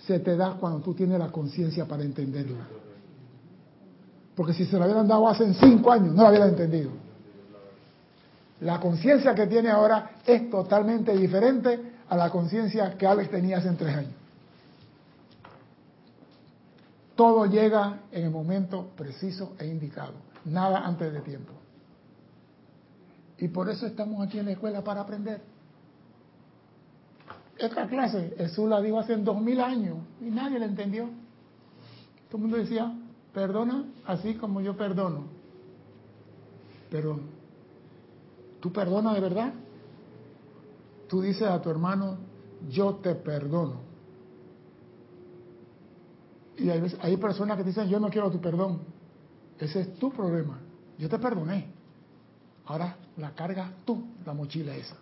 Se 0.06 0.20
te 0.20 0.36
da 0.36 0.56
cuando 0.58 0.80
tú 0.80 0.94
tienes 0.94 1.18
la 1.18 1.28
conciencia 1.28 1.86
para 1.86 2.02
entenderla. 2.02 2.66
Porque 4.38 4.54
si 4.54 4.66
se 4.66 4.78
la 4.78 4.84
hubieran 4.84 5.08
dado 5.08 5.26
hace 5.26 5.52
cinco 5.54 5.90
años, 5.90 6.14
no 6.14 6.22
la 6.22 6.28
hubieran 6.28 6.50
entendido. 6.50 6.92
La 8.60 8.78
conciencia 8.78 9.34
que 9.34 9.48
tiene 9.48 9.68
ahora 9.68 10.12
es 10.24 10.48
totalmente 10.48 11.10
diferente 11.16 11.94
a 12.08 12.16
la 12.16 12.30
conciencia 12.30 12.96
que 12.96 13.04
Alex 13.04 13.32
tenía 13.32 13.58
hace 13.58 13.72
tres 13.72 13.96
años. 13.96 14.12
Todo 17.16 17.46
llega 17.46 17.98
en 18.12 18.26
el 18.26 18.30
momento 18.30 18.90
preciso 18.96 19.56
e 19.58 19.66
indicado, 19.66 20.12
nada 20.44 20.86
antes 20.86 21.12
de 21.12 21.20
tiempo. 21.22 21.52
Y 23.38 23.48
por 23.48 23.68
eso 23.68 23.88
estamos 23.88 24.24
aquí 24.24 24.38
en 24.38 24.44
la 24.44 24.52
escuela 24.52 24.84
para 24.84 25.00
aprender. 25.00 25.40
Esta 27.58 27.88
clase 27.88 28.34
Jesús 28.38 28.68
la 28.68 28.80
dijo 28.80 29.00
hace 29.00 29.16
dos 29.16 29.40
mil 29.40 29.60
años 29.60 29.96
y 30.20 30.26
nadie 30.26 30.60
la 30.60 30.66
entendió. 30.66 31.08
Todo 32.28 32.36
el 32.36 32.42
mundo 32.42 32.56
decía, 32.58 32.94
perdona 33.38 33.84
así 34.04 34.34
como 34.34 34.60
yo 34.60 34.76
perdono. 34.76 35.26
Pero, 36.90 37.20
¿tú 38.58 38.72
perdonas 38.72 39.14
de 39.14 39.20
verdad? 39.20 39.54
Tú 41.08 41.20
dices 41.20 41.46
a 41.46 41.62
tu 41.62 41.70
hermano, 41.70 42.16
yo 42.68 42.96
te 42.96 43.14
perdono. 43.14 43.80
Y 46.56 46.68
hay, 46.68 46.82
hay 47.00 47.16
personas 47.16 47.56
que 47.56 47.62
dicen, 47.62 47.88
yo 47.88 48.00
no 48.00 48.10
quiero 48.10 48.28
tu 48.28 48.40
perdón. 48.40 48.80
Ese 49.60 49.82
es 49.82 49.94
tu 50.00 50.10
problema. 50.10 50.58
Yo 50.98 51.08
te 51.08 51.20
perdoné. 51.20 51.70
Ahora 52.66 52.96
la 53.18 53.36
cargas 53.36 53.70
tú, 53.84 54.04
la 54.26 54.34
mochila 54.34 54.74
esa. 54.74 54.96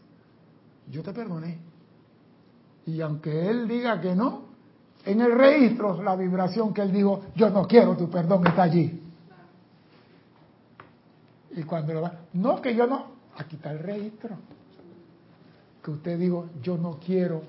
Yo 0.91 1.03
te 1.03 1.15
perdoné. 1.15 1.59
Y 2.85 3.01
aunque 3.01 3.49
él 3.49 3.67
diga 3.67 3.99
que 3.99 4.15
no, 4.15 4.46
en 5.07 5.21
el 5.21 5.33
registro 5.33 6.03
la 6.03 6.17
vibración 6.17 6.75
que 6.75 6.83
él 6.83 6.93
dijo, 6.93 7.23
yo 7.37 7.49
no 7.51 7.67
quiero 7.67 7.97
tu 7.97 8.11
perdón, 8.11 8.47
está 8.47 8.65
allí. 8.65 9.01
Y 11.53 11.63
cuando 11.63 11.95
lo 11.95 12.03
va, 12.03 12.13
no 12.35 12.61
que 12.61 12.75
yo 12.75 12.87
no, 12.87 13.07
aquí 13.39 13.57
está 13.57 13.71
el 13.71 13.79
registro. 13.79 14.37
Que 15.83 15.93
usted 15.93 16.19
dijo, 16.19 16.47
yo 16.61 16.77
no 16.77 16.99
quiero 16.99 17.43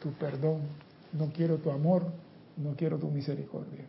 tu 0.00 0.10
perdón, 0.12 0.60
no 1.12 1.26
quiero 1.34 1.56
tu 1.56 1.70
amor, 1.70 2.04
no 2.56 2.74
quiero 2.76 2.96
tu 2.96 3.10
misericordia. 3.10 3.84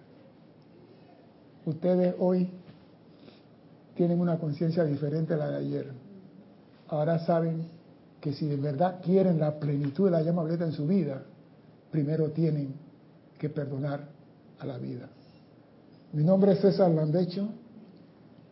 Ustedes 1.65 2.15
hoy 2.17 2.49
tienen 3.95 4.19
una 4.19 4.39
conciencia 4.39 4.83
diferente 4.83 5.35
a 5.35 5.37
la 5.37 5.49
de 5.49 5.57
ayer. 5.57 5.91
Ahora 6.87 7.19
saben 7.19 7.67
que 8.19 8.33
si 8.33 8.47
de 8.47 8.55
verdad 8.55 8.99
quieren 9.03 9.39
la 9.39 9.59
plenitud 9.59 10.05
de 10.05 10.11
la 10.11 10.23
llama 10.23 10.43
violeta 10.43 10.65
en 10.65 10.71
su 10.71 10.87
vida, 10.87 11.21
primero 11.91 12.31
tienen 12.31 12.73
que 13.41 13.49
perdonar 13.49 14.07
a 14.59 14.65
la 14.67 14.77
vida. 14.77 15.09
Mi 16.13 16.23
nombre 16.23 16.51
es 16.51 16.59
César 16.59 16.91
Landecho. 16.91 17.49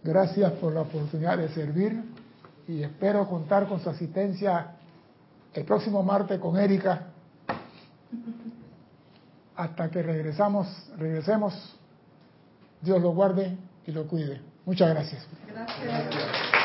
Gracias 0.03 0.52
por 0.53 0.74
la 0.74 0.82
oportunidad 0.82 1.38
de 1.38 1.48
servir 1.49 2.03
y 2.68 2.82
espero 2.82 3.30
contar 3.30 3.68
con 3.68 3.80
su 3.80 3.88
asistencia 3.88 4.72
el 5.53 5.64
próximo 5.64 6.02
martes 6.02 6.40
con 6.40 6.57
Erika 6.57 7.03
hasta 9.56 9.91
que 9.91 10.02
regresamos, 10.02 10.68
regresemos. 10.98 11.53
Dios 12.82 12.99
lo 12.99 13.11
guarde 13.11 13.56
y 13.86 13.91
lo 13.91 14.07
cuide. 14.07 14.41
Muchas 14.66 14.90
gracias. 14.90 15.28
Gracias. 15.48 16.59